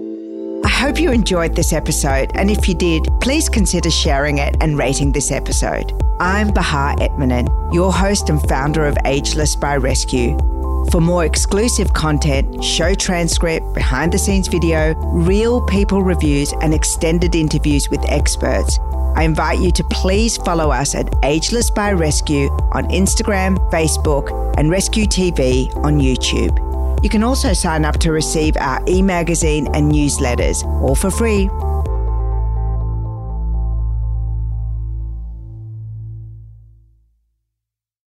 I 0.65 0.69
hope 0.69 0.99
you 0.99 1.11
enjoyed 1.11 1.55
this 1.55 1.73
episode, 1.73 2.31
and 2.35 2.49
if 2.49 2.69
you 2.69 2.75
did, 2.75 3.05
please 3.19 3.49
consider 3.49 3.91
sharing 3.91 4.37
it 4.37 4.55
and 4.61 4.77
rating 4.77 5.11
this 5.11 5.29
episode. 5.29 5.91
I'm 6.21 6.53
Bahar 6.53 6.95
Etminan, 6.97 7.73
your 7.73 7.91
host 7.91 8.29
and 8.29 8.41
founder 8.47 8.85
of 8.85 8.97
Ageless 9.03 9.57
by 9.57 9.77
Rescu. 9.77 10.52
For 10.91 11.01
more 11.01 11.25
exclusive 11.25 11.93
content, 11.93 12.63
show 12.63 12.93
transcript, 12.93 13.73
behind 13.73 14.11
the 14.11 14.19
scenes 14.19 14.47
video, 14.47 14.93
real 14.95 15.61
people 15.61 16.03
reviews, 16.03 16.53
and 16.61 16.73
extended 16.73 17.35
interviews 17.35 17.89
with 17.89 17.99
experts, 18.07 18.79
I 19.15 19.23
invite 19.23 19.59
you 19.59 19.71
to 19.71 19.83
please 19.85 20.37
follow 20.37 20.71
us 20.71 20.95
at 20.95 21.13
Ageless 21.23 21.69
by 21.69 21.93
Rescu 21.93 22.49
on 22.73 22.85
Instagram, 22.85 23.57
Facebook, 23.71 24.29
and 24.57 24.69
Rescu 24.69 25.05
TV 25.05 25.75
on 25.77 25.99
YouTube. 25.99 26.59
You 27.03 27.09
can 27.09 27.23
also 27.23 27.53
sign 27.53 27.85
up 27.85 27.97
to 27.99 28.11
receive 28.11 28.55
our 28.57 28.81
e 28.87 29.01
magazine 29.01 29.67
and 29.73 29.91
newsletters, 29.91 30.63
all 30.81 30.95
for 30.95 31.11
free. 31.11 31.49